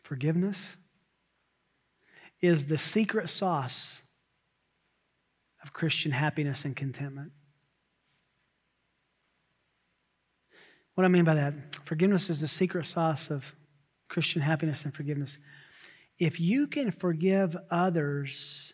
Forgiveness 0.04 0.78
is 2.42 2.66
the 2.66 2.78
secret 2.78 3.30
sauce 3.30 4.02
of 5.62 5.74
Christian 5.74 6.12
happiness 6.12 6.66
and 6.66 6.76
contentment. 6.76 7.32
What 11.00 11.04
do 11.04 11.12
I 11.12 11.12
mean 11.12 11.24
by 11.24 11.36
that, 11.36 11.54
forgiveness 11.86 12.30
is 12.30 12.42
the 12.42 12.48
secret 12.50 12.86
sauce 12.86 13.30
of 13.32 13.56
Christian 14.10 14.42
happiness 14.42 14.84
and 14.84 14.94
forgiveness. 14.94 15.38
If 16.18 16.42
you 16.42 16.68
can 16.68 16.92
forgive 16.92 17.56
others, 17.72 18.74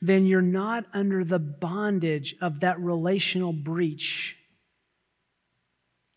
then 0.00 0.24
you're 0.24 0.40
not 0.40 0.86
under 0.94 1.22
the 1.22 1.38
bondage 1.38 2.34
of 2.40 2.60
that 2.60 2.80
relational 2.80 3.52
breach. 3.52 4.38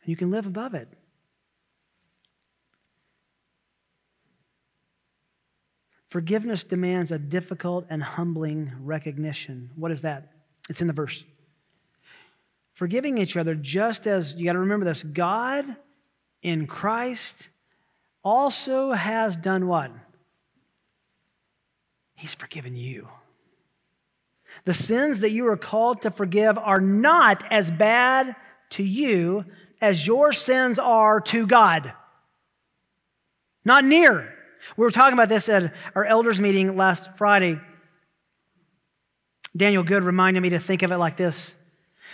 And 0.04 0.12
you 0.12 0.16
can 0.16 0.32
live 0.32 0.48
above 0.48 0.76
it. 0.76 0.88
Forgiveness 6.08 6.64
demands 6.64 7.12
a 7.12 7.20
difficult 7.20 7.86
and 7.90 8.02
humbling 8.02 8.72
recognition. 8.80 9.72
What 9.76 9.92
is 9.92 10.04
that? 10.04 10.32
It's 10.70 10.80
in 10.80 10.88
the 10.88 10.94
verse. 10.94 11.26
Forgiving 12.74 13.18
each 13.18 13.38
other, 13.38 13.56
just 13.56 14.08
as 14.08 14.36
you 14.36 14.46
got 14.46 14.54
to 14.54 14.60
remember 14.60 14.86
this 14.86 15.04
God 15.04 15.76
in 16.42 16.68
Christ 16.68 17.50
also 18.24 18.92
has 18.92 19.38
done 19.38 19.68
what? 19.68 19.92
He's 22.16 22.34
forgiven 22.34 22.76
you. 22.76 23.08
The 24.66 24.74
sins 24.74 25.20
that 25.22 25.32
you 25.32 25.48
are 25.48 25.58
called 25.58 26.04
to 26.04 26.12
forgive 26.12 26.58
are 26.58 26.80
not 26.80 27.44
as 27.52 27.70
bad 27.70 28.36
to 28.72 28.84
you 28.84 29.46
as 29.82 30.08
your 30.08 30.32
sins 30.32 30.80
are 30.80 31.20
to 31.20 31.46
God. 31.46 31.94
Not 33.66 33.84
near. 33.84 34.34
We 34.78 34.84
were 34.86 34.92
talking 34.92 35.14
about 35.14 35.30
this 35.30 35.50
at 35.50 35.74
our 35.96 36.06
elders 36.06 36.40
meeting 36.40 36.78
last 36.78 37.18
Friday. 37.18 37.60
Daniel 39.56 39.84
Good 39.84 40.04
reminded 40.04 40.42
me 40.42 40.50
to 40.50 40.60
think 40.60 40.82
of 40.84 40.92
it 40.92 40.98
like 40.98 41.18
this. 41.18 41.56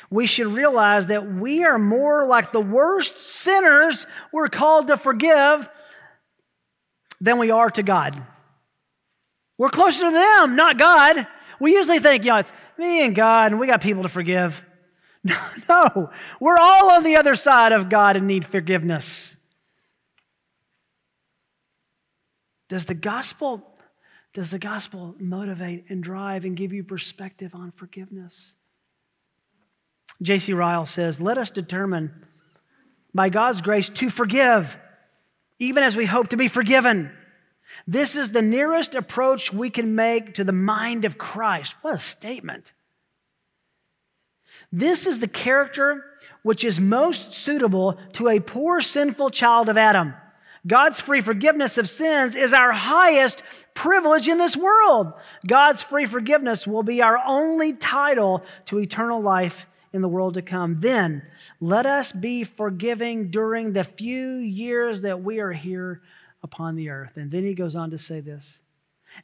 We 0.10 0.26
should 0.26 0.48
realize 0.48 1.08
that 1.08 1.32
we 1.32 1.64
are 1.64 1.78
more 1.78 2.26
like 2.26 2.52
the 2.52 2.62
worst 2.62 3.18
sinners 3.18 4.08
we're 4.34 4.50
called 4.50 4.88
to 4.88 4.98
forgive 4.98 5.70
than 7.22 7.38
we 7.38 7.52
are 7.52 7.70
to 7.70 7.84
God. 7.84 8.22
We're 9.58 9.70
closer 9.70 10.06
to 10.06 10.12
them, 10.12 10.56
not 10.56 10.80
God. 10.80 11.28
We 11.60 11.74
usually 11.74 12.00
think, 12.00 12.24
you 12.24 12.32
know, 12.32 12.38
it's 12.38 12.52
me 12.78 13.06
and 13.06 13.14
God, 13.14 13.52
and 13.52 13.60
we 13.60 13.68
got 13.68 13.82
people 13.82 14.04
to 14.04 14.10
forgive. 14.10 14.64
No, 15.68 16.10
we're 16.40 16.58
all 16.58 16.90
on 16.90 17.04
the 17.04 17.18
other 17.18 17.36
side 17.36 17.74
of 17.74 17.90
God 17.90 18.16
and 18.16 18.26
need 18.26 18.44
forgiveness. 18.44 19.36
Does 22.70 22.86
the 22.86 22.96
gospel 22.96 23.70
does 24.34 24.52
the 24.52 24.60
gospel 24.60 25.16
motivate 25.20 25.86
and 25.90 26.04
drive 26.04 26.46
and 26.46 26.56
give 26.56 26.72
you 26.72 26.84
perspective 26.84 27.54
on 27.54 27.72
forgiveness? 27.72 28.56
J.C. 30.22 30.54
Ryle 30.54 30.86
says, 30.86 31.22
Let 31.22 31.38
us 31.38 31.52
determine 31.52 32.26
by 33.14 33.30
God's 33.30 33.62
grace 33.62 33.90
to 33.90 34.10
forgive, 34.10 34.78
even 35.60 35.84
as 35.84 35.96
we 35.96 36.06
hope 36.06 36.30
to 36.30 36.38
be 36.38 36.48
forgiven. 36.48 37.12
This 37.88 38.16
is 38.16 38.32
the 38.32 38.42
nearest 38.42 38.96
approach 38.96 39.54
we 39.54 39.70
can 39.70 39.96
make 39.96 40.36
to 40.36 40.44
the 40.44 40.52
mind 40.52 41.06
of 41.06 41.18
Christ. 41.18 41.76
What 41.82 41.96
a 41.96 42.00
statement. 42.00 42.74
This 44.72 45.08
is 45.08 45.20
the 45.20 45.28
character 45.28 46.06
which 46.44 46.64
is 46.64 46.80
most 46.80 47.34
suitable 47.34 47.98
to 48.14 48.28
a 48.28 48.40
poor, 48.40 48.82
sinful 48.82 49.32
child 49.32 49.70
of 49.70 49.78
Adam. 49.78 50.14
God's 50.68 51.00
free 51.00 51.22
forgiveness 51.22 51.78
of 51.78 51.90
sins 51.90 52.36
is 52.36 52.54
our 52.54 52.72
highest 52.72 53.44
privilege 53.74 54.28
in 54.28 54.38
this 54.38 54.58
world. 54.58 55.14
God's 55.48 55.82
free 55.82 56.06
forgiveness 56.06 56.68
will 56.68 56.84
be 56.84 57.02
our 57.02 57.20
only 57.26 57.74
title 57.74 58.44
to 58.66 58.80
eternal 58.80 59.22
life 59.22 59.66
in 59.94 60.02
the 60.02 60.10
world 60.10 60.36
to 60.36 60.42
come. 60.42 60.78
Then 60.78 61.24
let 61.60 61.86
us 61.86 62.12
be 62.12 62.44
forgiving 62.44 63.32
during 63.32 63.74
the 63.74 63.84
few 63.84 64.36
years 64.38 65.02
that 65.02 65.24
we 65.24 65.40
are 65.40 65.54
here 65.54 66.02
upon 66.44 66.76
the 66.76 66.90
earth. 66.90 67.18
And 67.18 67.32
then 67.32 67.44
he 67.44 67.54
goes 67.54 67.76
on 67.76 67.92
to 67.92 67.98
say 67.98 68.20
this 68.20 68.60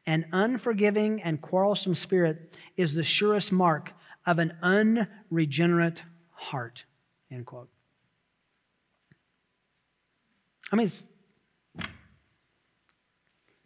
An 0.05 0.25
unforgiving 0.31 1.21
and 1.21 1.41
quarrelsome 1.41 1.95
spirit 1.95 2.57
is 2.77 2.93
the 2.93 3.03
surest 3.03 3.51
mark 3.51 3.93
of 4.25 4.39
an 4.39 4.57
unregenerate 4.61 6.03
heart. 6.31 6.85
End 7.31 7.45
quote. 7.45 7.69
I 10.71 10.75
mean, 10.75 10.87
it's 10.87 11.05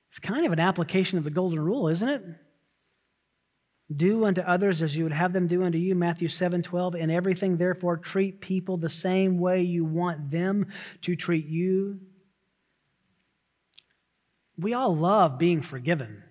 it's 0.09 0.19
kind 0.19 0.45
of 0.45 0.51
an 0.51 0.59
application 0.59 1.17
of 1.17 1.23
the 1.23 1.29
golden 1.29 1.59
rule, 1.59 1.87
isn't 1.87 2.09
it? 2.09 2.23
Do 3.93 4.25
unto 4.25 4.41
others 4.41 4.81
as 4.83 4.95
you 4.95 5.03
would 5.03 5.13
have 5.13 5.33
them 5.33 5.47
do 5.47 5.63
unto 5.63 5.77
you, 5.77 5.95
Matthew 5.95 6.27
7 6.27 6.61
12. 6.61 6.95
In 6.95 7.09
everything, 7.09 7.57
therefore, 7.57 7.97
treat 7.97 8.39
people 8.39 8.77
the 8.77 8.89
same 8.89 9.39
way 9.39 9.61
you 9.61 9.83
want 9.83 10.29
them 10.29 10.67
to 11.01 11.15
treat 11.15 11.47
you. 11.47 11.99
We 14.57 14.73
all 14.73 14.95
love 14.95 15.39
being 15.39 15.61
forgiven, 15.61 16.23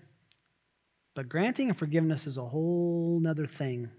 but 1.15 1.29
granting 1.29 1.73
forgiveness 1.75 2.27
is 2.27 2.37
a 2.37 2.45
whole 2.45 3.19
nother 3.21 3.47
thing. 3.47 3.91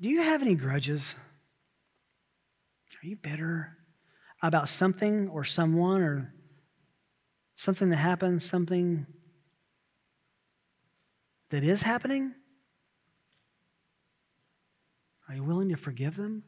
Do 0.00 0.08
you 0.08 0.22
have 0.22 0.42
any 0.42 0.54
grudges? 0.54 1.14
Are 3.02 3.06
you 3.06 3.16
bitter? 3.16 3.76
about 4.42 4.68
something 4.68 5.28
or 5.28 5.44
someone 5.44 6.02
or 6.02 6.34
something 7.54 7.90
that 7.90 7.96
happened, 7.96 8.42
something 8.42 9.06
that 11.52 11.62
is 11.62 11.82
happening? 11.82 12.32
Are 15.28 15.34
you 15.34 15.44
willing 15.44 15.68
to 15.68 15.76
forgive 15.76 16.16
them? 16.16 16.44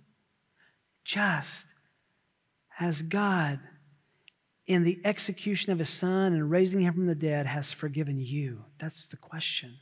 Just 1.05 1.67
as 2.81 3.03
God, 3.03 3.61
in 4.67 4.83
the 4.83 5.01
execution 5.05 5.73
of 5.73 5.79
his 5.79 5.91
son 5.91 6.33
and 6.33 6.51
raising 6.51 6.81
him 6.81 6.95
from 6.95 7.07
the 7.07 7.15
dead, 7.15 7.47
has 7.47 7.71
forgiven 7.71 8.19
you. 8.19 8.65
That's 8.79 9.07
the 9.07 9.19
question. 9.19 9.77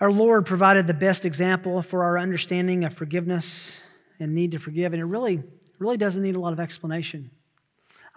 Our 0.00 0.10
Lord 0.10 0.44
provided 0.44 0.88
the 0.88 0.94
best 0.94 1.24
example 1.24 1.82
for 1.82 2.02
our 2.02 2.18
understanding 2.18 2.82
of 2.82 2.94
forgiveness 2.94 3.76
and 4.18 4.34
need 4.34 4.50
to 4.52 4.58
forgive. 4.58 4.92
And 4.92 5.00
it 5.00 5.06
really, 5.06 5.40
really 5.78 5.96
doesn't 5.96 6.22
need 6.22 6.34
a 6.34 6.40
lot 6.40 6.52
of 6.52 6.58
explanation. 6.58 7.30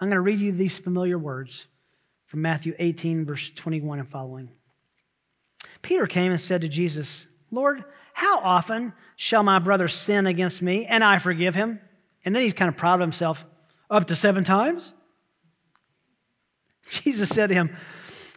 I'm 0.00 0.08
going 0.08 0.16
to 0.16 0.20
read 0.20 0.40
you 0.40 0.50
these 0.50 0.80
familiar 0.80 1.18
words 1.18 1.66
from 2.32 2.40
Matthew 2.40 2.74
18, 2.78 3.26
verse 3.26 3.50
21 3.50 3.98
and 3.98 4.08
following. 4.08 4.48
Peter 5.82 6.06
came 6.06 6.32
and 6.32 6.40
said 6.40 6.62
to 6.62 6.68
Jesus, 6.68 7.26
Lord, 7.50 7.84
how 8.14 8.38
often 8.38 8.94
shall 9.16 9.42
my 9.42 9.58
brother 9.58 9.86
sin 9.86 10.26
against 10.26 10.62
me 10.62 10.86
and 10.86 11.04
I 11.04 11.18
forgive 11.18 11.54
him? 11.54 11.78
And 12.24 12.34
then 12.34 12.42
he's 12.42 12.54
kind 12.54 12.70
of 12.70 12.76
proud 12.78 12.94
of 12.94 13.00
himself. 13.00 13.44
Up 13.90 14.06
to 14.06 14.16
seven 14.16 14.44
times? 14.44 14.94
Jesus 16.88 17.28
said 17.28 17.48
to 17.48 17.54
him, 17.54 17.76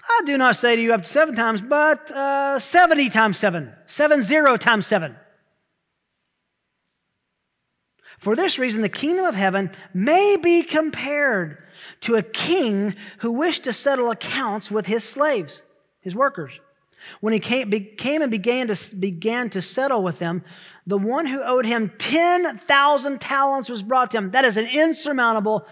I 0.09 0.23
do 0.25 0.37
not 0.37 0.57
say 0.57 0.75
to 0.75 0.81
you 0.81 0.93
up 0.93 1.03
to 1.03 1.09
seven 1.09 1.33
times, 1.33 1.61
but 1.61 2.11
uh, 2.11 2.59
70 2.59 3.09
times 3.11 3.37
seven, 3.37 3.71
seven 3.85 4.23
zero 4.23 4.57
times 4.57 4.85
seven. 4.85 5.15
For 8.17 8.35
this 8.35 8.59
reason, 8.59 8.81
the 8.81 8.89
kingdom 8.89 9.23
of 9.23 9.35
heaven 9.35 9.71
may 9.93 10.35
be 10.35 10.63
compared 10.63 11.59
to 12.05 12.15
a 12.15 12.23
king 12.23 12.95
who 13.19 13.31
wished 13.31 13.63
to 13.65 13.73
settle 13.73 14.09
accounts 14.09 14.71
with 14.71 14.85
his 14.85 15.03
slaves, 15.03 15.63
his 16.01 16.15
workers. 16.15 16.59
When 17.21 17.33
he 17.33 17.39
came, 17.39 17.71
came 17.97 18.21
and 18.21 18.31
began 18.31 18.67
to, 18.67 18.95
began 18.95 19.49
to 19.51 19.61
settle 19.61 20.01
with 20.01 20.19
them, 20.19 20.43
the 20.87 20.97
one 20.97 21.27
who 21.27 21.43
owed 21.43 21.65
him 21.65 21.91
10,000 21.97 23.21
talents 23.21 23.69
was 23.69 23.83
brought 23.83 24.11
to 24.11 24.17
him. 24.17 24.31
That 24.31 24.45
is 24.45 24.57
an 24.57 24.65
insurmountable 24.65 25.67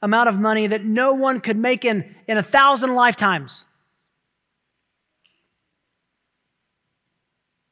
amount 0.00 0.28
of 0.28 0.38
money 0.38 0.66
that 0.66 0.84
no 0.84 1.12
one 1.12 1.40
could 1.40 1.56
make 1.56 1.84
in, 1.84 2.14
in 2.26 2.38
a 2.38 2.42
thousand 2.42 2.94
lifetimes. 2.94 3.66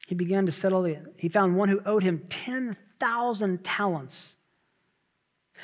He 0.07 0.15
began 0.15 0.45
to 0.45 0.51
settle, 0.51 0.83
the, 0.83 0.99
he 1.17 1.29
found 1.29 1.55
one 1.55 1.69
who 1.69 1.81
owed 1.85 2.03
him 2.03 2.23
10,000 2.29 2.77
thousand 2.99 3.63
talents. 3.63 4.35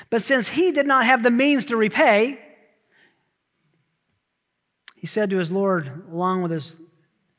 But 0.10 0.22
since 0.22 0.50
he 0.50 0.72
did 0.72 0.88
not 0.88 1.06
have 1.06 1.24
the 1.24 1.32
means 1.32 1.66
to 1.66 1.78
repay, 1.78 2.40
he 4.96 5.08
said 5.08 5.30
to 5.30 5.38
his 5.38 5.52
Lord, 5.52 6.04
along 6.12 6.42
with 6.42 6.52
his 6.52 6.80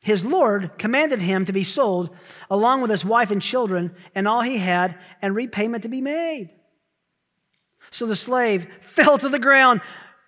his 0.07 0.23
Lord 0.23 0.71
commanded 0.77 1.21
him 1.21 1.43
to 1.43 1.51
be 1.51 1.65
sold 1.65 2.15
along 2.49 2.81
with 2.81 2.89
his 2.89 3.03
wife 3.03 3.29
and 3.29 3.41
children 3.41 3.93
and 4.15 4.25
all 4.25 4.41
he 4.41 4.57
had, 4.57 4.97
and 5.21 5.35
repayment 5.35 5.83
to 5.83 5.89
be 5.89 5.99
made. 5.99 6.53
So 7.91 8.05
the 8.05 8.15
slave 8.15 8.67
fell 8.79 9.17
to 9.17 9.27
the 9.27 9.37
ground, 9.37 9.81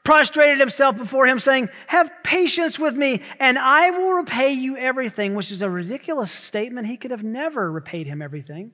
prostrated 0.03 0.59
himself 0.59 0.97
before 0.97 1.27
him, 1.27 1.39
saying, 1.39 1.69
Have 1.87 2.11
patience 2.23 2.77
with 2.77 2.93
me, 2.93 3.21
and 3.39 3.57
I 3.57 3.91
will 3.91 4.15
repay 4.15 4.51
you 4.51 4.75
everything, 4.75 5.33
which 5.33 5.49
is 5.49 5.61
a 5.61 5.69
ridiculous 5.69 6.33
statement. 6.33 6.87
He 6.87 6.97
could 6.97 7.11
have 7.11 7.23
never 7.23 7.71
repaid 7.71 8.05
him 8.05 8.21
everything. 8.21 8.71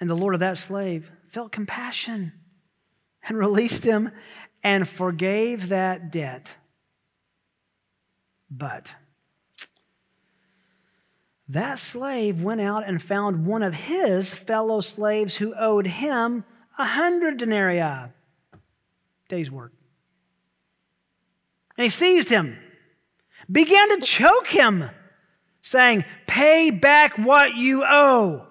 And 0.00 0.08
the 0.08 0.16
Lord 0.16 0.32
of 0.32 0.40
that 0.40 0.56
slave 0.56 1.10
felt 1.30 1.52
compassion 1.52 2.32
and 3.26 3.38
released 3.46 3.84
him 3.84 4.10
and 4.62 4.86
forgave 4.86 5.68
that 5.68 6.10
debt. 6.12 6.54
But 8.50 8.94
that 11.48 11.78
slave 11.78 12.42
went 12.42 12.60
out 12.60 12.86
and 12.86 13.00
found 13.00 13.46
one 13.46 13.62
of 13.62 13.74
his 13.74 14.34
fellow 14.34 14.80
slaves 14.80 15.36
who 15.36 15.54
owed 15.54 15.86
him 15.86 16.44
a 16.78 16.84
hundred 16.84 17.38
denarii, 17.38 18.10
day's 19.28 19.50
work. 19.50 19.72
And 21.76 21.84
he 21.84 21.88
seized 21.88 22.28
him, 22.28 22.58
began 23.50 23.88
to 24.00 24.04
choke 24.04 24.48
him, 24.48 24.90
saying, 25.62 26.04
Pay 26.26 26.70
back 26.70 27.16
what 27.16 27.54
you 27.54 27.84
owe. 27.86 28.49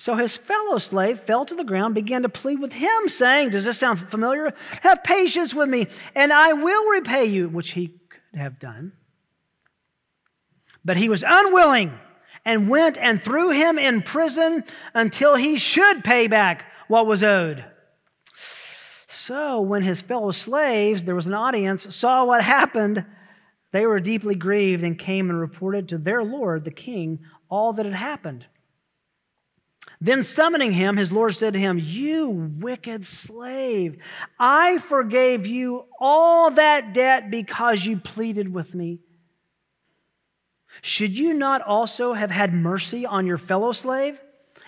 So 0.00 0.14
his 0.14 0.34
fellow 0.38 0.78
slave 0.78 1.20
fell 1.20 1.44
to 1.44 1.54
the 1.54 1.62
ground, 1.62 1.94
began 1.94 2.22
to 2.22 2.30
plead 2.30 2.58
with 2.58 2.72
him, 2.72 3.06
saying, 3.06 3.50
Does 3.50 3.66
this 3.66 3.76
sound 3.76 4.00
familiar? 4.00 4.54
Have 4.80 5.04
patience 5.04 5.52
with 5.52 5.68
me, 5.68 5.88
and 6.14 6.32
I 6.32 6.54
will 6.54 6.88
repay 6.88 7.26
you, 7.26 7.50
which 7.50 7.72
he 7.72 7.88
could 8.08 8.40
have 8.40 8.58
done. 8.58 8.92
But 10.82 10.96
he 10.96 11.10
was 11.10 11.22
unwilling 11.22 11.98
and 12.46 12.70
went 12.70 12.96
and 12.96 13.22
threw 13.22 13.50
him 13.50 13.78
in 13.78 14.00
prison 14.00 14.64
until 14.94 15.34
he 15.34 15.58
should 15.58 16.02
pay 16.02 16.28
back 16.28 16.64
what 16.88 17.06
was 17.06 17.22
owed. 17.22 17.66
So 18.32 19.60
when 19.60 19.82
his 19.82 20.00
fellow 20.00 20.30
slaves, 20.30 21.04
there 21.04 21.14
was 21.14 21.26
an 21.26 21.34
audience, 21.34 21.94
saw 21.94 22.24
what 22.24 22.42
happened, 22.42 23.04
they 23.70 23.84
were 23.84 24.00
deeply 24.00 24.34
grieved 24.34 24.82
and 24.82 24.98
came 24.98 25.28
and 25.28 25.38
reported 25.38 25.88
to 25.88 25.98
their 25.98 26.24
Lord, 26.24 26.64
the 26.64 26.70
king, 26.70 27.18
all 27.50 27.74
that 27.74 27.84
had 27.84 27.94
happened. 27.94 28.46
Then 30.00 30.24
summoning 30.24 30.72
him, 30.72 30.96
his 30.96 31.12
Lord 31.12 31.34
said 31.34 31.52
to 31.52 31.58
him, 31.58 31.78
You 31.78 32.30
wicked 32.30 33.04
slave, 33.04 33.98
I 34.38 34.78
forgave 34.78 35.46
you 35.46 35.86
all 36.00 36.50
that 36.52 36.94
debt 36.94 37.30
because 37.30 37.84
you 37.84 37.98
pleaded 37.98 38.52
with 38.52 38.74
me. 38.74 39.00
Should 40.80 41.18
you 41.18 41.34
not 41.34 41.60
also 41.60 42.14
have 42.14 42.30
had 42.30 42.54
mercy 42.54 43.04
on 43.04 43.26
your 43.26 43.36
fellow 43.36 43.72
slave 43.72 44.18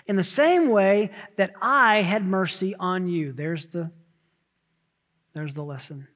in 0.05 0.15
the 0.17 0.23
same 0.23 0.69
way 0.69 1.09
that 1.37 1.53
I 1.59 2.03
had 2.03 2.23
mercy 2.23 2.75
on 2.75 3.07
you? 3.07 3.33
There's 3.33 3.67
the, 3.67 3.89
there's 5.33 5.55
the 5.55 5.63
lesson. 5.63 6.07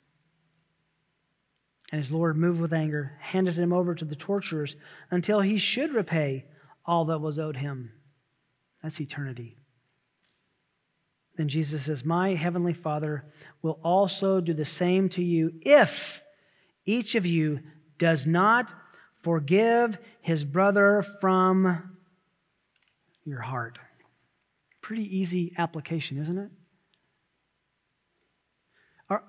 And 1.92 2.00
his 2.00 2.12
Lord, 2.12 2.38
moved 2.38 2.62
with 2.62 2.74
anger, 2.74 3.18
handed 3.22 3.58
him 3.58 3.74
over 3.74 3.96
to 3.96 4.06
the 4.06 4.16
torturers 4.16 4.76
until 5.10 5.40
he 5.40 5.58
should 5.58 5.94
repay 5.94 6.46
all 6.86 7.06
that 7.06 7.20
was 7.20 7.40
owed 7.40 7.58
him. 7.58 7.94
That's 8.82 9.02
eternity. 9.02 9.58
Then 11.38 11.48
Jesus 11.48 11.84
says, 11.84 12.04
My 12.04 12.34
heavenly 12.34 12.74
Father 12.74 13.26
will 13.62 13.80
also 13.84 14.42
do 14.42 14.54
the 14.54 14.66
same 14.66 15.08
to 15.10 15.24
you 15.24 15.54
if 15.62 16.24
each 16.86 17.16
of 17.16 17.26
you 17.26 17.60
does 17.98 18.26
not 18.26 18.74
forgive 19.22 19.98
his 20.22 20.46
brother 20.46 21.04
from 21.22 21.98
your 23.24 23.42
heart. 23.42 23.78
Pretty 24.82 25.04
easy 25.18 25.54
application, 25.58 26.18
isn't 26.18 26.38
it? 26.38 26.50
Are, 29.10 29.24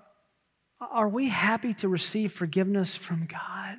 are 0.80 1.08
we 1.08 1.28
happy 1.28 1.74
to 1.74 1.88
receive 1.88 2.32
forgiveness 2.32 2.96
from 2.96 3.26
God? 3.26 3.76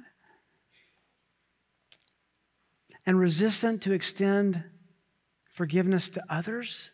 And 3.06 3.18
resistant 3.18 3.82
to 3.84 3.94
extend 3.94 4.64
forgiveness 5.60 6.08
to 6.08 6.24
others 6.30 6.92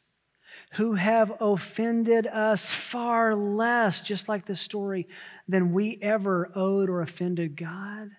who 0.72 0.96
have 0.96 1.32
offended 1.40 2.26
us 2.26 2.74
far 2.74 3.36
less, 3.36 4.02
just 4.02 4.28
like 4.28 4.48
this 4.48 4.60
story, 4.60 5.08
than 5.48 5.72
we 5.72 6.00
ever 6.02 6.50
owed 6.56 6.90
or 6.90 7.02
offended 7.02 7.56
God? 7.56 8.10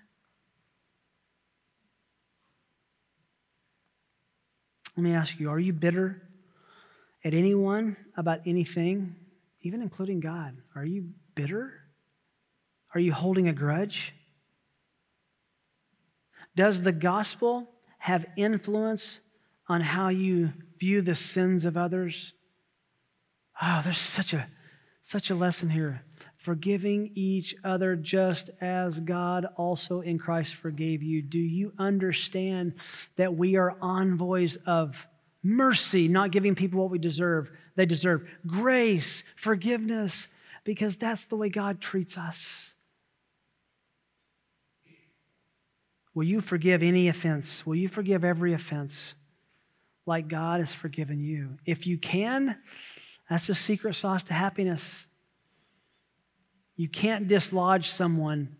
Let 4.97 5.03
me 5.03 5.14
ask 5.14 5.40
you 5.40 5.51
are 5.51 5.59
you 5.59 5.72
bitter 5.72 6.22
at 7.24 7.34
anyone 7.34 7.97
about 8.16 8.38
anything, 8.47 9.16
even 9.62 9.82
including 9.82 10.20
God? 10.20 10.57
Are 10.76 10.84
you 10.84 11.09
bitter? 11.34 11.72
Are 12.94 13.01
you 13.01 13.12
holding 13.12 13.49
a 13.49 13.53
grudge? 13.53 14.14
Does 16.55 16.82
the 16.82 16.92
gospel 16.92 17.68
have 17.99 18.24
influence 18.36 19.18
on 19.68 19.80
how 19.80 20.08
you 20.08 20.52
view 20.78 21.00
the 21.00 21.14
sins 21.14 21.64
of 21.64 21.76
others. 21.76 22.32
Oh, 23.60 23.80
there's 23.84 23.98
such 23.98 24.32
a 24.32 24.46
such 25.06 25.30
a 25.30 25.36
lesson 25.36 25.70
here. 25.70 26.02
Forgiving 26.36 27.12
each 27.14 27.54
other 27.62 27.94
just 27.94 28.50
as 28.60 28.98
God 28.98 29.46
also 29.54 30.00
in 30.00 30.18
Christ 30.18 30.56
forgave 30.56 31.00
you. 31.00 31.22
Do 31.22 31.38
you 31.38 31.72
understand 31.78 32.74
that 33.14 33.36
we 33.36 33.54
are 33.54 33.76
envoys 33.80 34.56
of 34.66 35.06
mercy, 35.44 36.08
not 36.08 36.32
giving 36.32 36.56
people 36.56 36.80
what 36.80 36.90
we 36.90 36.98
deserve? 36.98 37.52
They 37.76 37.86
deserve 37.86 38.28
grace, 38.48 39.22
forgiveness, 39.36 40.26
because 40.64 40.96
that's 40.96 41.26
the 41.26 41.36
way 41.36 41.50
God 41.50 41.80
treats 41.80 42.18
us. 42.18 42.74
Will 46.14 46.24
you 46.24 46.40
forgive 46.40 46.82
any 46.82 47.06
offense? 47.06 47.64
Will 47.64 47.76
you 47.76 47.88
forgive 47.88 48.24
every 48.24 48.52
offense? 48.52 49.14
Like 50.07 50.28
God 50.28 50.61
has 50.61 50.72
forgiven 50.72 51.20
you. 51.20 51.59
If 51.66 51.86
you 51.86 51.98
can, 51.98 52.57
that's 53.28 53.48
the 53.48 53.54
secret 53.54 53.94
sauce 53.94 54.24
to 54.24 54.34
happiness. 54.34 55.07
You 56.76 56.88
can't 56.88 57.26
dislodge 57.26 57.88
someone 57.88 58.57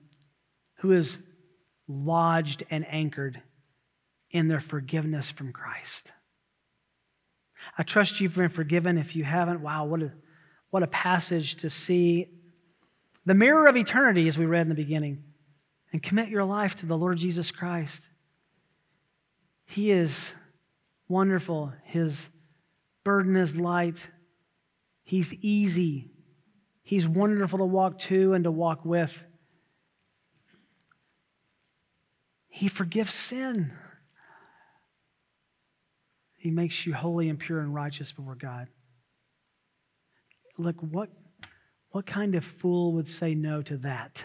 who 0.79 0.93
is 0.93 1.19
lodged 1.89 2.65
and 2.69 2.85
anchored 2.89 3.41
in 4.31 4.49
their 4.49 4.61
forgiveness 4.61 5.31
from 5.31 5.53
Christ. 5.53 6.13
I 7.79 7.83
trust 7.83 8.21
you've 8.21 8.35
been 8.35 8.49
forgiven. 8.49 8.99
If 8.99 9.17
you 9.17 9.25
haven't, 9.25 9.61
wow, 9.61 9.85
what 9.85 10.03
a, 10.03 10.13
what 10.71 10.83
a 10.83 10.89
passage 10.89 11.57
to 11.57 11.71
see. 11.71 12.29
The 13.25 13.35
mirror 13.35 13.67
of 13.67 13.77
eternity, 13.77 14.29
as 14.29 14.39
we 14.39 14.47
read 14.47 14.63
in 14.63 14.69
the 14.69 14.75
beginning, 14.75 15.25
and 15.93 16.03
commit 16.03 16.29
your 16.29 16.45
life 16.45 16.77
to 16.77 16.87
the 16.87 16.99
Lord 16.99 17.19
Jesus 17.19 17.51
Christ. 17.51 18.09
He 19.65 19.91
is 19.91 20.35
wonderful. 21.09 21.73
His 21.85 22.29
burden 23.05 23.37
is 23.37 23.57
light. 23.57 23.99
He's 25.05 25.35
easy. 25.35 26.11
He's 26.83 27.07
wonderful 27.07 27.59
to 27.59 27.65
walk 27.65 27.99
to 28.01 28.35
and 28.35 28.45
to 28.45 28.51
walk 28.51 28.85
with. 28.85 29.25
He 32.49 32.69
forgives 32.69 33.13
sin. 33.13 33.73
He 36.39 36.51
makes 36.51 36.87
you 36.87 36.95
holy 36.95 37.29
and 37.29 37.39
pure 37.39 37.61
and 37.61 37.75
righteous 37.75 38.13
before 38.13 38.37
God. 38.37 38.69
Look, 40.59 40.77
what, 40.81 41.11
what 41.91 42.07
kind 42.07 42.35
of 42.35 42.45
fool 42.45 42.93
would 42.93 43.09
say 43.09 43.35
no 43.35 43.63
to 43.63 43.77
that? 43.79 44.25